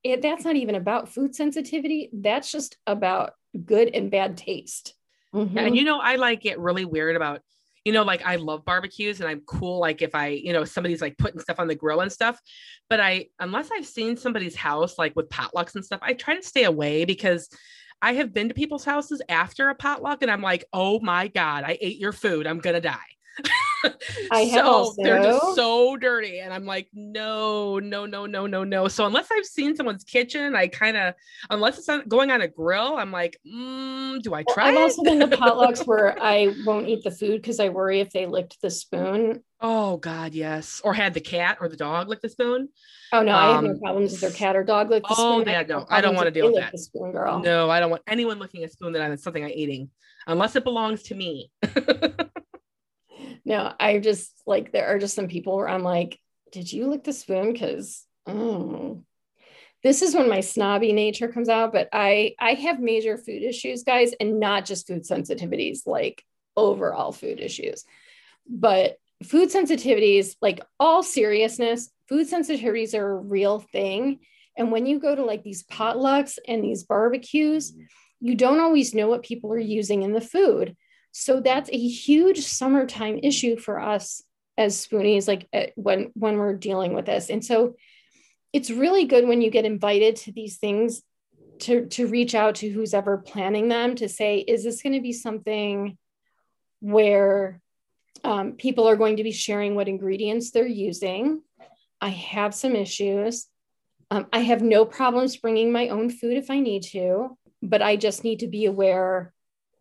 it, 0.03 0.21
that's 0.21 0.45
not 0.45 0.55
even 0.55 0.75
about 0.75 1.09
food 1.09 1.35
sensitivity. 1.35 2.09
That's 2.13 2.51
just 2.51 2.77
about 2.87 3.33
good 3.65 3.89
and 3.93 4.09
bad 4.11 4.37
taste. 4.37 4.95
Mm-hmm. 5.33 5.57
And 5.57 5.75
you 5.75 5.83
know, 5.83 5.99
I 5.99 6.15
like 6.15 6.41
get 6.41 6.59
really 6.59 6.85
weird 6.85 7.15
about 7.15 7.41
you 7.85 7.93
know, 7.93 8.03
like 8.03 8.25
I 8.25 8.35
love 8.35 8.65
barbecues 8.65 9.21
and 9.21 9.29
I'm 9.29 9.41
cool. 9.41 9.79
Like 9.79 10.01
if 10.01 10.15
I, 10.15 10.29
you 10.29 10.51
know, 10.51 10.65
somebody's 10.65 11.01
like 11.01 11.17
putting 11.17 11.39
stuff 11.39 11.59
on 11.59 11.67
the 11.67 11.75
grill 11.75 12.01
and 12.01 12.11
stuff, 12.11 12.39
but 12.89 12.99
I, 12.99 13.27
unless 13.39 13.69
I've 13.71 13.85
seen 13.85 14.17
somebody's 14.17 14.55
house 14.55 14.97
like 14.97 15.15
with 15.15 15.29
potlucks 15.29 15.75
and 15.75 15.85
stuff, 15.85 15.99
I 16.01 16.13
try 16.13 16.35
to 16.35 16.43
stay 16.43 16.63
away 16.63 17.05
because 17.05 17.47
I 18.01 18.13
have 18.13 18.33
been 18.33 18.49
to 18.49 18.55
people's 18.55 18.83
houses 18.83 19.21
after 19.29 19.69
a 19.69 19.75
potluck 19.75 20.23
and 20.23 20.31
I'm 20.31 20.41
like, 20.41 20.65
oh 20.73 20.99
my 20.99 21.27
God, 21.27 21.63
I 21.63 21.77
ate 21.79 21.97
your 21.97 22.11
food. 22.11 22.47
I'm 22.47 22.59
going 22.59 22.73
to 22.73 22.81
die. 22.81 22.97
I 24.31 24.41
have 24.41 24.65
so 24.65 24.71
also. 24.71 25.03
they're 25.03 25.21
just 25.21 25.55
so 25.55 25.97
dirty, 25.97 26.39
and 26.39 26.53
I'm 26.53 26.65
like, 26.65 26.87
no, 26.93 27.79
no, 27.79 28.05
no, 28.05 28.25
no, 28.25 28.47
no, 28.47 28.63
no. 28.63 28.87
So 28.87 29.05
unless 29.05 29.27
I've 29.31 29.45
seen 29.45 29.75
someone's 29.75 30.03
kitchen, 30.03 30.55
I 30.55 30.67
kind 30.67 30.97
of, 30.97 31.13
unless 31.49 31.77
it's 31.77 31.89
on, 31.89 32.07
going 32.07 32.31
on 32.31 32.41
a 32.41 32.47
grill, 32.47 32.95
I'm 32.95 33.11
like, 33.11 33.37
mm, 33.45 34.21
do 34.21 34.33
I 34.33 34.43
try? 34.49 34.69
I've 34.69 34.77
also 34.77 35.03
been 35.03 35.19
to 35.19 35.27
potlucks 35.27 35.85
where 35.87 36.21
I 36.21 36.55
won't 36.65 36.87
eat 36.87 37.03
the 37.03 37.11
food 37.11 37.41
because 37.41 37.59
I 37.59 37.69
worry 37.69 37.99
if 37.99 38.11
they 38.11 38.25
licked 38.25 38.61
the 38.61 38.69
spoon. 38.69 39.43
Oh 39.61 39.97
God, 39.97 40.33
yes. 40.33 40.81
Or 40.83 40.93
had 40.93 41.13
the 41.13 41.21
cat 41.21 41.57
or 41.59 41.67
the 41.67 41.77
dog 41.77 42.07
lick 42.07 42.21
the 42.21 42.29
spoon. 42.29 42.69
Oh 43.11 43.21
no, 43.21 43.35
um, 43.35 43.37
I 43.37 43.53
have 43.53 43.63
no 43.63 43.69
um, 43.71 43.79
problems 43.79 44.11
with 44.11 44.21
their 44.21 44.31
cat 44.31 44.55
or 44.55 44.63
dog 44.63 44.89
lick 44.89 45.03
the 45.03 45.15
oh, 45.17 45.39
spoon. 45.41 45.49
Oh 45.49 45.51
yeah, 45.51 45.63
no, 45.67 45.85
I 45.89 46.01
don't 46.01 46.15
want 46.15 46.25
to 46.25 46.31
deal 46.31 46.51
with 46.51 46.61
that. 46.61 46.77
Spoon, 46.77 47.11
girl. 47.11 47.39
No, 47.39 47.69
I 47.69 47.79
don't 47.79 47.89
want 47.89 48.03
anyone 48.07 48.39
licking 48.39 48.63
a 48.63 48.69
spoon 48.69 48.93
that 48.93 49.01
I'm 49.01 49.17
something 49.17 49.43
I'm 49.43 49.51
eating, 49.51 49.89
unless 50.27 50.55
it 50.55 50.63
belongs 50.63 51.03
to 51.03 51.15
me. 51.15 51.51
no, 53.45 53.71
I 53.79 53.99
just 53.99 54.31
like 54.45 54.71
there 54.71 54.87
are 54.87 54.99
just 54.99 55.15
some 55.15 55.27
people 55.27 55.55
where 55.55 55.69
I'm 55.69 55.83
like, 55.83 56.19
did 56.51 56.71
you 56.71 56.87
lick 56.87 57.03
the 57.03 57.13
spoon? 57.13 57.53
Because 57.53 58.03
oh, 58.25 58.31
mm. 58.31 59.03
this 59.83 60.01
is 60.01 60.15
when 60.15 60.27
my 60.27 60.39
snobby 60.39 60.93
nature 60.93 61.27
comes 61.27 61.47
out. 61.47 61.71
But 61.71 61.89
I 61.93 62.33
I 62.39 62.55
have 62.55 62.79
major 62.79 63.17
food 63.17 63.43
issues, 63.43 63.83
guys, 63.83 64.13
and 64.19 64.39
not 64.39 64.65
just 64.65 64.87
food 64.87 65.03
sensitivities, 65.03 65.85
like 65.85 66.23
overall 66.57 67.11
food 67.11 67.39
issues, 67.39 67.85
but 68.49 68.97
food 69.23 69.49
sensitivities, 69.49 70.35
like 70.41 70.61
all 70.79 71.03
seriousness, 71.03 71.91
food 72.09 72.27
sensitivities 72.29 72.97
are 72.97 73.11
a 73.11 73.21
real 73.21 73.59
thing. 73.59 74.19
And 74.57 74.71
when 74.71 74.85
you 74.85 74.99
go 74.99 75.13
to 75.13 75.23
like 75.23 75.43
these 75.43 75.63
potlucks 75.65 76.37
and 76.47 76.63
these 76.63 76.83
barbecues, 76.83 77.73
you 78.21 78.35
don't 78.35 78.59
always 78.59 78.93
know 78.93 79.07
what 79.07 79.23
people 79.23 79.51
are 79.53 79.59
using 79.59 80.03
in 80.03 80.13
the 80.13 80.21
food. 80.21 80.75
So 81.17 81.39
that's 81.39 81.69
a 81.71 81.77
huge 81.77 82.41
summertime 82.41 83.21
issue 83.23 83.55
for 83.55 83.79
us 83.79 84.21
as 84.57 84.85
spoonies, 84.85 85.29
like 85.29 85.47
uh, 85.53 85.67
when 85.75 86.11
when 86.13 86.35
we're 86.35 86.55
dealing 86.55 86.93
with 86.93 87.05
this. 87.05 87.29
And 87.29 87.43
so 87.43 87.77
it's 88.51 88.69
really 88.69 89.05
good 89.05 89.25
when 89.25 89.41
you 89.41 89.49
get 89.49 89.63
invited 89.63 90.17
to 90.17 90.33
these 90.33 90.57
things 90.57 91.03
to 91.59 91.85
to 91.85 92.07
reach 92.07 92.35
out 92.35 92.55
to 92.55 92.69
who's 92.69 92.93
ever 92.93 93.17
planning 93.17 93.69
them 93.69 93.95
to 93.95 94.09
say, 94.09 94.39
is 94.39 94.65
this 94.65 94.81
going 94.81 94.91
to 94.91 94.99
be 94.99 95.13
something 95.13 95.97
where 96.81 97.61
um, 98.25 98.51
people 98.51 98.85
are 98.85 98.97
going 98.97 99.15
to 99.15 99.23
be 99.23 99.31
sharing 99.31 99.73
what 99.73 99.87
ingredients 99.87 100.51
they're 100.51 100.67
using? 100.67 101.41
I 102.01 102.09
have 102.09 102.53
some 102.53 102.75
issues. 102.75 103.47
Um, 104.11 104.27
I 104.33 104.39
have 104.39 104.61
no 104.61 104.83
problems 104.83 105.37
bringing 105.37 105.71
my 105.71 105.87
own 105.87 106.09
food 106.09 106.35
if 106.35 106.51
I 106.51 106.59
need 106.59 106.83
to, 106.91 107.37
but 107.61 107.81
I 107.81 107.95
just 107.95 108.25
need 108.25 108.39
to 108.39 108.47
be 108.47 108.65
aware 108.65 109.33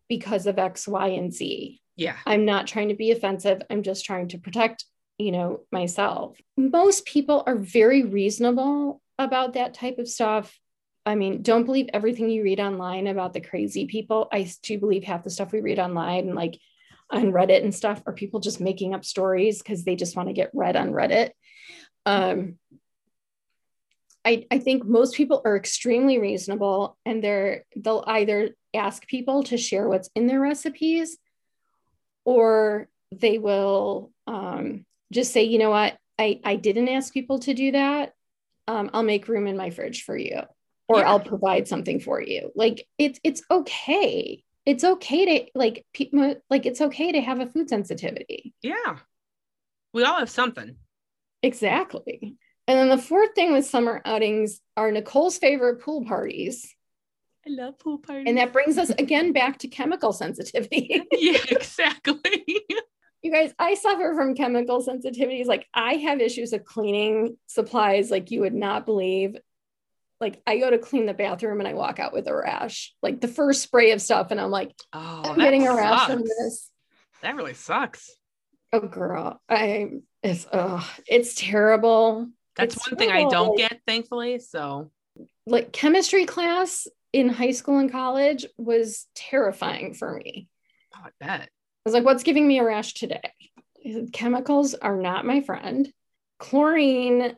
because 0.07 0.47
of 0.47 0.59
X, 0.59 0.87
Y, 0.87 1.07
and 1.07 1.33
Z. 1.33 1.81
Yeah. 1.95 2.15
I'm 2.25 2.45
not 2.45 2.67
trying 2.67 2.89
to 2.89 2.95
be 2.95 3.11
offensive. 3.11 3.61
I'm 3.69 3.83
just 3.83 4.05
trying 4.05 4.27
to 4.29 4.37
protect, 4.37 4.85
you 5.17 5.31
know, 5.31 5.61
myself. 5.71 6.37
Most 6.57 7.05
people 7.05 7.43
are 7.47 7.55
very 7.55 8.03
reasonable 8.03 9.01
about 9.17 9.53
that 9.53 9.73
type 9.73 9.97
of 9.97 10.07
stuff. 10.07 10.57
I 11.05 11.15
mean, 11.15 11.41
don't 11.41 11.65
believe 11.65 11.89
everything 11.93 12.29
you 12.29 12.43
read 12.43 12.59
online 12.59 13.07
about 13.07 13.33
the 13.33 13.41
crazy 13.41 13.85
people. 13.85 14.27
I 14.31 14.51
do 14.63 14.79
believe 14.79 15.03
half 15.03 15.23
the 15.23 15.29
stuff 15.29 15.51
we 15.51 15.61
read 15.61 15.79
online 15.79 16.27
and 16.27 16.35
like 16.35 16.57
on 17.11 17.31
Reddit 17.31 17.63
and 17.63 17.73
stuff 17.73 18.01
are 18.07 18.13
people 18.13 18.39
just 18.39 18.59
making 18.59 18.93
up 18.93 19.05
stories 19.05 19.59
because 19.61 19.83
they 19.83 19.95
just 19.95 20.15
want 20.15 20.29
to 20.29 20.33
get 20.33 20.49
read 20.53 20.75
on 20.75 20.91
Reddit. 20.91 21.31
Um, 22.05 22.57
I, 24.25 24.47
I 24.49 24.57
think 24.57 24.85
most 24.85 25.15
people 25.15 25.41
are 25.45 25.55
extremely 25.55 26.17
reasonable 26.17 26.97
and 27.05 27.23
they're 27.23 27.65
they'll 27.75 28.03
either 28.07 28.55
ask 28.73 29.07
people 29.07 29.43
to 29.43 29.57
share 29.57 29.87
what's 29.87 30.09
in 30.15 30.25
their 30.25 30.39
recipes 30.39 31.17
or 32.25 32.89
they 33.11 33.37
will 33.37 34.11
um, 34.25 34.85
just 35.13 35.31
say 35.31 35.43
you 35.43 35.59
know 35.59 35.69
what? 35.69 35.97
I, 36.17 36.39
I 36.43 36.55
didn't 36.55 36.89
ask 36.89 37.13
people 37.13 37.39
to 37.39 37.53
do 37.53 37.71
that. 37.73 38.13
Um, 38.67 38.89
i'll 38.93 39.03
make 39.03 39.27
room 39.27 39.45
in 39.45 39.57
my 39.57 39.69
fridge 39.69 40.05
for 40.05 40.17
you 40.17 40.41
or 40.87 40.97
yeah. 40.97 41.07
i'll 41.07 41.19
provide 41.19 41.67
something 41.67 41.99
for 41.99 42.19
you. 42.19 42.51
Like 42.55 42.87
it's 42.97 43.19
it's 43.23 43.43
okay. 43.51 44.43
It's 44.65 44.83
okay 44.83 45.25
to 45.25 45.51
like 45.53 45.85
people 45.93 46.35
like 46.49 46.65
it's 46.65 46.81
okay 46.81 47.11
to 47.11 47.21
have 47.21 47.39
a 47.39 47.45
food 47.45 47.69
sensitivity. 47.69 48.55
Yeah. 48.63 48.97
We 49.93 50.03
all 50.03 50.17
have 50.17 50.31
something. 50.31 50.77
Exactly 51.43 52.37
and 52.67 52.79
then 52.79 52.89
the 52.89 52.97
fourth 52.97 53.35
thing 53.35 53.53
with 53.53 53.65
summer 53.65 54.01
outings 54.05 54.61
are 54.75 54.91
Nicole's 54.91 55.37
favorite 55.37 55.81
pool 55.81 56.03
parties. 56.05 56.73
I 57.47 57.51
love 57.51 57.77
pool 57.77 57.99
parties. 57.99 58.25
And 58.27 58.37
that 58.39 58.53
brings 58.53 58.77
us 58.77 58.89
again 58.89 59.31
back 59.31 59.59
to 59.59 59.67
chemical 59.67 60.13
sensitivity. 60.13 61.03
yeah, 61.11 61.37
exactly. 61.49 62.63
you 63.21 63.31
guys, 63.31 63.53
I 63.59 63.75
suffer 63.75 64.13
from 64.15 64.33
chemical 64.33 64.83
sensitivities. 64.83 65.45
Like 65.45 65.67
I 65.73 65.93
have 65.95 66.21
issues 66.21 66.53
of 66.53 66.65
cleaning 66.65 67.37
supplies 67.45 68.09
like 68.09 68.31
you 68.31 68.41
would 68.41 68.55
not 68.55 68.87
believe. 68.87 69.37
Like 70.19 70.41
I 70.47 70.57
go 70.57 70.71
to 70.71 70.79
clean 70.79 71.05
the 71.05 71.13
bathroom 71.13 71.59
and 71.59 71.67
I 71.67 71.75
walk 71.75 71.99
out 71.99 72.13
with 72.13 72.27
a 72.27 72.35
rash. 72.35 72.95
Like 73.03 73.21
the 73.21 73.27
first 73.27 73.61
spray 73.61 73.91
of 73.91 74.01
stuff, 74.01 74.31
and 74.31 74.41
I'm 74.41 74.49
like, 74.49 74.73
oh, 74.91 75.23
I'm 75.25 75.37
getting 75.37 75.67
a 75.67 75.75
rash 75.75 76.07
from 76.07 76.23
this. 76.23 76.71
That 77.21 77.35
really 77.35 77.53
sucks. 77.53 78.09
Oh 78.73 78.79
girl. 78.79 79.39
I 79.47 79.91
it's 80.23 80.47
oh, 80.51 80.89
it's 81.05 81.35
terrible. 81.35 82.29
That's 82.55 82.75
it's 82.75 82.89
one 82.89 82.97
thing 82.97 83.11
I 83.11 83.27
don't 83.29 83.57
get, 83.57 83.81
thankfully. 83.85 84.39
So, 84.39 84.91
like 85.45 85.71
chemistry 85.71 86.25
class 86.25 86.87
in 87.13 87.29
high 87.29 87.51
school 87.51 87.79
and 87.79 87.91
college 87.91 88.45
was 88.57 89.07
terrifying 89.15 89.93
for 89.93 90.13
me. 90.13 90.47
Oh, 90.95 91.01
I 91.05 91.09
bet. 91.19 91.41
I 91.41 91.49
was 91.85 91.93
like, 91.93 92.05
what's 92.05 92.23
giving 92.23 92.47
me 92.47 92.59
a 92.59 92.63
rash 92.63 92.93
today? 92.93 93.31
Chemicals 94.11 94.73
are 94.73 94.97
not 94.97 95.25
my 95.25 95.41
friend. 95.41 95.91
Chlorine 96.39 97.35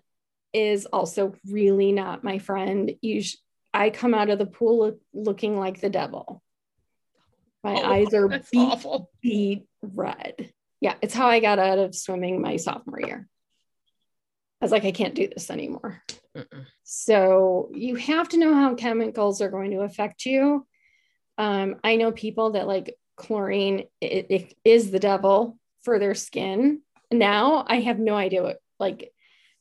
is 0.54 0.86
also 0.86 1.34
really 1.50 1.92
not 1.92 2.24
my 2.24 2.40
friend. 2.40 2.92
You 3.02 3.22
sh- 3.22 3.38
I 3.74 3.90
come 3.90 4.14
out 4.14 4.30
of 4.30 4.40
the 4.40 4.46
pool 4.46 4.98
looking 5.14 5.58
like 5.60 5.82
the 5.82 5.90
devil. 5.90 6.42
My 7.64 7.76
oh, 7.76 7.84
eyes 7.84 8.14
are 8.14 8.28
beat, 8.52 8.72
awful. 8.72 9.10
beat 9.22 9.68
red. 9.82 10.52
Yeah, 10.80 10.96
it's 11.02 11.14
how 11.14 11.28
I 11.28 11.40
got 11.40 11.60
out 11.60 11.80
of 11.80 11.96
swimming 11.96 12.42
my 12.42 12.58
sophomore 12.58 13.02
year. 13.02 13.28
I 14.60 14.66
was 14.66 14.72
like, 14.72 14.86
I 14.86 14.92
can't 14.92 15.16
do 15.16 15.28
this 15.28 15.50
anymore. 15.52 16.02
Mm-mm. 16.36 16.66
So 16.84 17.70
you 17.74 17.96
have 17.96 18.30
to 18.30 18.38
know 18.38 18.54
how 18.54 18.76
chemicals 18.76 19.42
are 19.42 19.52
going 19.52 19.72
to 19.72 19.82
affect 19.82 20.26
you. 20.26 20.66
Um, 21.38 21.76
I 21.84 21.96
know 21.96 22.12
people 22.12 22.52
that 22.52 22.68
like 22.68 22.96
chlorine 23.16 23.86
it, 24.02 24.28
it 24.30 24.54
is 24.64 24.90
the 24.92 25.00
devil 25.00 25.58
for 25.84 26.00
their 26.00 26.16
skin. 26.16 26.82
Now 27.12 27.66
I 27.68 27.82
have 27.82 28.00
no 28.00 28.16
idea 28.16 28.44
what 28.44 28.58
like 28.80 29.12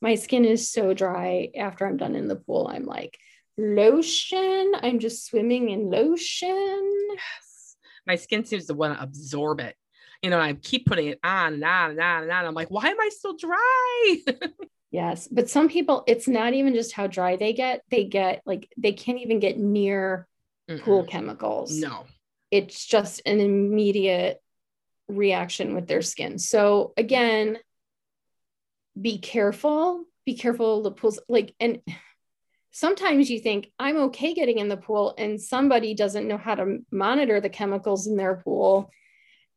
my 0.01 0.15
skin 0.15 0.45
is 0.45 0.71
so 0.71 0.95
dry 0.95 1.51
after 1.57 1.87
I'm 1.87 1.97
done 1.97 2.15
in 2.15 2.29
the 2.29 2.37
pool. 2.37 2.71
I'm 2.71 2.85
like 2.85 3.19
lotion. 3.59 4.73
I'm 4.83 4.99
just 4.99 5.27
swimming 5.27 5.71
in 5.71 5.91
lotion. 5.91 7.09
Yes. 7.15 7.77
My 8.07 8.17
skin 8.17 8.45
seems 8.45 8.67
to 8.67 8.75
want 8.75 8.97
to 8.97 9.03
absorb 9.03 9.61
it. 9.61 9.75
You 10.23 10.31
know, 10.31 10.41
I 10.41 10.55
keep 10.55 10.87
putting 10.87 11.09
it 11.09 11.21
on 11.23 11.55
and 11.55 11.65
on 11.65 11.91
and 11.91 12.01
on 12.01 12.23
and 12.23 12.33
on. 12.33 12.47
I'm 12.47 12.55
like, 12.55 12.71
why 12.71 12.89
am 12.89 13.01
I 13.01 13.11
still 13.11 13.37
dry? 13.37 14.17
yes. 14.91 15.29
But 15.29 15.51
some 15.51 15.69
people, 15.69 16.05
it's 16.07 16.29
not 16.29 16.55
even 16.55 16.75
just 16.75 16.93
how 16.93 17.07
dry 17.07 17.37
they 17.37 17.53
get. 17.53 17.83
They 17.91 18.05
get 18.05 18.43
like, 18.47 18.73
they 18.77 18.93
can't 18.93 19.19
even 19.19 19.41
get 19.41 19.59
near 19.59 20.27
Mm-mm. 20.69 20.81
pool 20.83 21.05
chemicals. 21.05 21.73
No. 21.73 22.05
It's 22.51 22.85
just 22.85 23.23
an 23.27 23.41
immediate 23.41 24.41
reaction 25.09 25.75
with 25.75 25.87
their 25.87 26.03
skin. 26.03 26.39
So 26.39 26.93
again, 26.97 27.59
be 29.01 29.19
careful. 29.19 30.05
Be 30.25 30.35
careful 30.35 30.83
the 30.83 30.91
pools 30.91 31.21
like 31.29 31.55
and 31.61 31.81
sometimes 32.73 33.31
you 33.31 33.39
think 33.39 33.71
I'm 33.79 33.97
okay 33.97 34.35
getting 34.35 34.59
in 34.59 34.69
the 34.69 34.77
pool 34.77 35.15
and 35.17 35.41
somebody 35.41 35.95
doesn't 35.95 36.29
know 36.29 36.37
how 36.37 36.57
to 36.57 36.79
monitor 36.91 37.41
the 37.41 37.49
chemicals 37.49 38.07
in 38.07 38.17
their 38.17 38.37
pool 38.37 38.91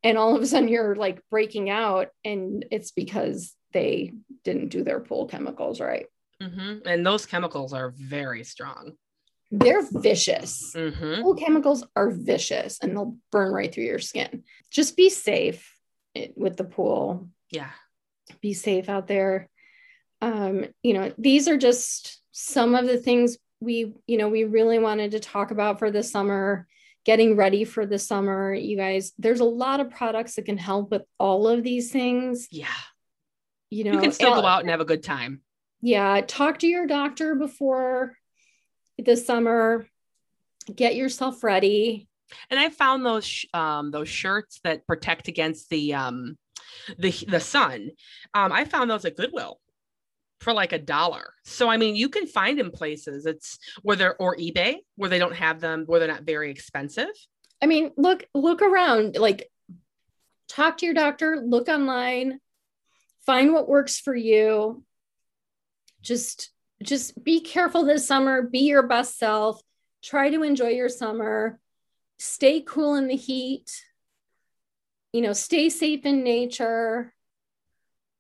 and 0.04 0.18
all 0.18 0.36
of 0.36 0.42
a 0.42 0.46
sudden 0.46 0.70
you're 0.70 0.96
like 0.96 1.22
breaking 1.30 1.70
out 1.70 2.10
and 2.24 2.64
it's 2.72 2.92
because 2.92 3.56
they 3.72 4.14
didn't 4.44 4.70
do 4.70 4.84
their 4.84 5.00
pool 5.00 5.28
chemicals 5.28 5.80
right. 5.80 6.08
Mm-hmm. 6.42 6.88
And 6.88 7.06
those 7.06 7.26
chemicals 7.26 7.74
are 7.74 7.94
very 7.98 8.44
strong 8.44 8.94
they're 9.52 9.86
vicious. 9.92 10.74
Mm-hmm. 10.76 11.38
chemicals 11.38 11.84
are 11.96 12.12
vicious 12.12 12.80
and 12.82 12.92
they'll 12.92 13.18
burn 13.32 13.52
right 13.52 13.74
through 13.74 13.86
your 13.86 14.00
skin. 14.00 14.44
Just 14.70 14.96
be 14.96 15.10
safe 15.10 15.76
with 16.36 16.58
the 16.58 16.64
pool. 16.64 17.30
Yeah. 17.52 17.72
Be 18.42 18.54
safe 18.54 18.90
out 18.90 19.08
there. 19.08 19.50
Um, 20.22 20.66
you 20.84 20.94
know, 20.94 21.12
these 21.18 21.48
are 21.48 21.58
just 21.58 22.22
some 22.32 22.76
of 22.76 22.86
the 22.86 22.98
things 22.98 23.38
we, 23.60 23.94
you 24.06 24.18
know, 24.18 24.30
we 24.30 24.44
really 24.44 24.80
wanted 24.80 25.12
to 25.12 25.20
talk 25.20 25.52
about 25.52 25.80
for 25.80 25.90
the 25.90 26.04
summer, 26.04 26.68
getting 27.06 27.36
ready 27.36 27.64
for 27.64 27.86
the 27.86 28.00
summer. 28.00 28.54
You 28.54 28.78
guys, 28.78 29.14
there's 29.18 29.40
a 29.40 29.46
lot 29.46 29.80
of 29.80 29.90
products 29.90 30.36
that 30.36 30.46
can 30.46 30.58
help 30.58 30.92
with 30.92 31.04
all 31.18 31.48
of 31.48 31.64
these 31.64 31.92
things. 31.92 32.48
Yeah. 32.52 32.68
You 33.70 33.84
know, 33.84 33.94
you 33.94 34.00
can 34.00 34.12
still 34.12 34.36
go 34.36 34.46
out 34.46 34.62
and 34.62 34.70
have 34.70 34.82
a 34.82 34.86
good 34.86 35.04
time. 35.04 35.42
Yeah. 35.82 36.22
Talk 36.26 36.60
to 36.60 36.68
your 36.68 36.88
doctor 36.88 37.36
before 37.36 38.18
the 38.98 39.16
summer. 39.16 39.88
Get 40.74 40.96
yourself 40.96 41.44
ready. 41.44 42.08
And 42.50 42.60
I 42.60 42.70
found 42.70 43.06
those 43.06 43.46
um, 43.54 43.92
those 43.92 44.10
shirts 44.10 44.60
that 44.64 44.86
protect 44.86 45.28
against 45.28 45.70
the 45.70 45.94
um, 45.94 46.38
the 46.98 47.12
the 47.28 47.40
sun. 47.40 47.92
Um, 48.34 48.52
I 48.52 48.66
found 48.66 48.90
those 48.90 49.06
at 49.06 49.18
Goodwill 49.18 49.60
for 50.40 50.54
like 50.54 50.72
a 50.72 50.80
dollar. 50.80 51.34
So 51.44 51.70
I 51.70 51.78
mean, 51.78 51.96
you 51.96 52.10
can 52.10 52.28
find 52.28 52.58
them 52.58 52.72
places. 52.72 53.26
It's 53.26 53.58
where 53.82 53.96
they're 53.96 54.16
or 54.18 54.36
eBay 54.38 54.78
where 54.96 55.10
they 55.10 55.20
don't 55.20 55.36
have 55.36 55.60
them 55.60 55.86
where 55.86 56.00
they're 56.00 56.08
not 56.08 56.24
very 56.24 56.52
expensive. 56.52 57.10
I 57.62 57.66
mean, 57.66 57.92
look 57.98 58.26
look 58.34 58.62
around. 58.62 59.18
Like, 59.18 59.50
talk 60.48 60.78
to 60.78 60.86
your 60.86 60.96
doctor. 60.96 61.42
Look 61.44 61.68
online. 61.68 62.40
Find 63.26 63.54
what 63.54 63.70
works 63.70 64.00
for 64.00 64.16
you. 64.16 64.84
Just 66.02 66.52
just 66.82 67.22
be 67.24 67.42
careful 67.42 67.84
this 67.84 68.08
summer, 68.08 68.42
be 68.42 68.60
your 68.60 68.84
best 68.84 69.18
self, 69.18 69.62
try 70.02 70.30
to 70.30 70.44
enjoy 70.44 70.70
your 70.70 70.88
summer, 70.88 71.60
stay 72.18 72.62
cool 72.62 72.96
in 72.96 73.08
the 73.08 73.18
heat, 73.18 73.84
you 75.12 75.22
know, 75.22 75.34
stay 75.34 75.70
safe 75.70 76.06
in 76.06 76.24
nature. 76.24 77.14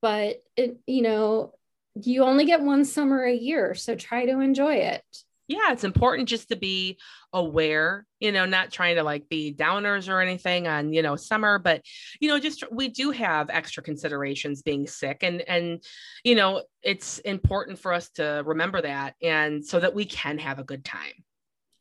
But 0.01 0.43
it, 0.57 0.77
you 0.85 1.01
know, 1.01 1.53
you 1.95 2.23
only 2.23 2.45
get 2.45 2.61
one 2.61 2.83
summer 2.83 3.23
a 3.23 3.33
year, 3.33 3.75
so 3.75 3.95
try 3.95 4.25
to 4.25 4.39
enjoy 4.39 4.75
it 4.75 5.03
yeah, 5.49 5.71
it's 5.71 5.83
important 5.83 6.29
just 6.29 6.49
to 6.49 6.55
be 6.55 6.99
aware, 7.33 8.05
you 8.19 8.31
know, 8.31 8.45
not 8.45 8.71
trying 8.71 8.95
to 8.97 9.03
like 9.03 9.27
be 9.29 9.51
downers 9.51 10.07
or 10.07 10.21
anything 10.21 10.67
on, 10.67 10.93
you 10.93 11.01
know, 11.01 11.15
summer, 11.15 11.57
but 11.57 11.83
you 12.21 12.29
know, 12.29 12.39
just 12.39 12.63
we 12.71 12.87
do 12.87 13.09
have 13.09 13.49
extra 13.49 13.81
considerations 13.81 14.61
being 14.61 14.85
sick 14.85 15.23
and 15.23 15.41
and 15.41 15.83
you 16.23 16.35
know, 16.35 16.61
it's 16.83 17.17
important 17.19 17.79
for 17.79 17.91
us 17.91 18.09
to 18.11 18.43
remember 18.45 18.79
that 18.79 19.15
and 19.23 19.65
so 19.65 19.79
that 19.79 19.95
we 19.95 20.05
can 20.05 20.37
have 20.37 20.59
a 20.59 20.63
good 20.63 20.85
time. 20.85 21.25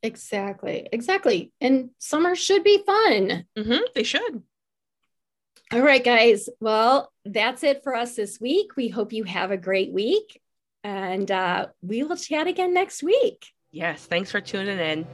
Exactly. 0.03 0.89
Exactly. 0.91 1.53
And 1.61 1.91
summer 1.99 2.35
should 2.35 2.65
be 2.65 2.83
fun. 2.87 3.45
Mm-hmm, 3.57 3.83
they 3.95 4.03
should. 4.03 4.43
All 5.75 5.83
right, 5.83 6.03
guys. 6.03 6.49
Well, 6.59 7.13
that's 7.27 7.63
it 7.63 7.83
for 7.83 7.95
us 7.95 8.17
this 8.17 8.41
week. 8.41 8.77
We 8.77 8.89
hope 8.89 9.13
you 9.13 9.25
have 9.25 9.51
a 9.51 9.59
great 9.59 9.93
week 9.93 10.41
and 10.85 11.31
uh, 11.31 11.67
we 11.83 12.03
will 12.03 12.17
chat 12.17 12.47
again 12.47 12.73
next 12.73 13.03
week. 13.03 13.53
Yes. 13.71 14.07
Thanks 14.07 14.31
for 14.31 14.41
tuning 14.41 14.79
in. 14.79 15.07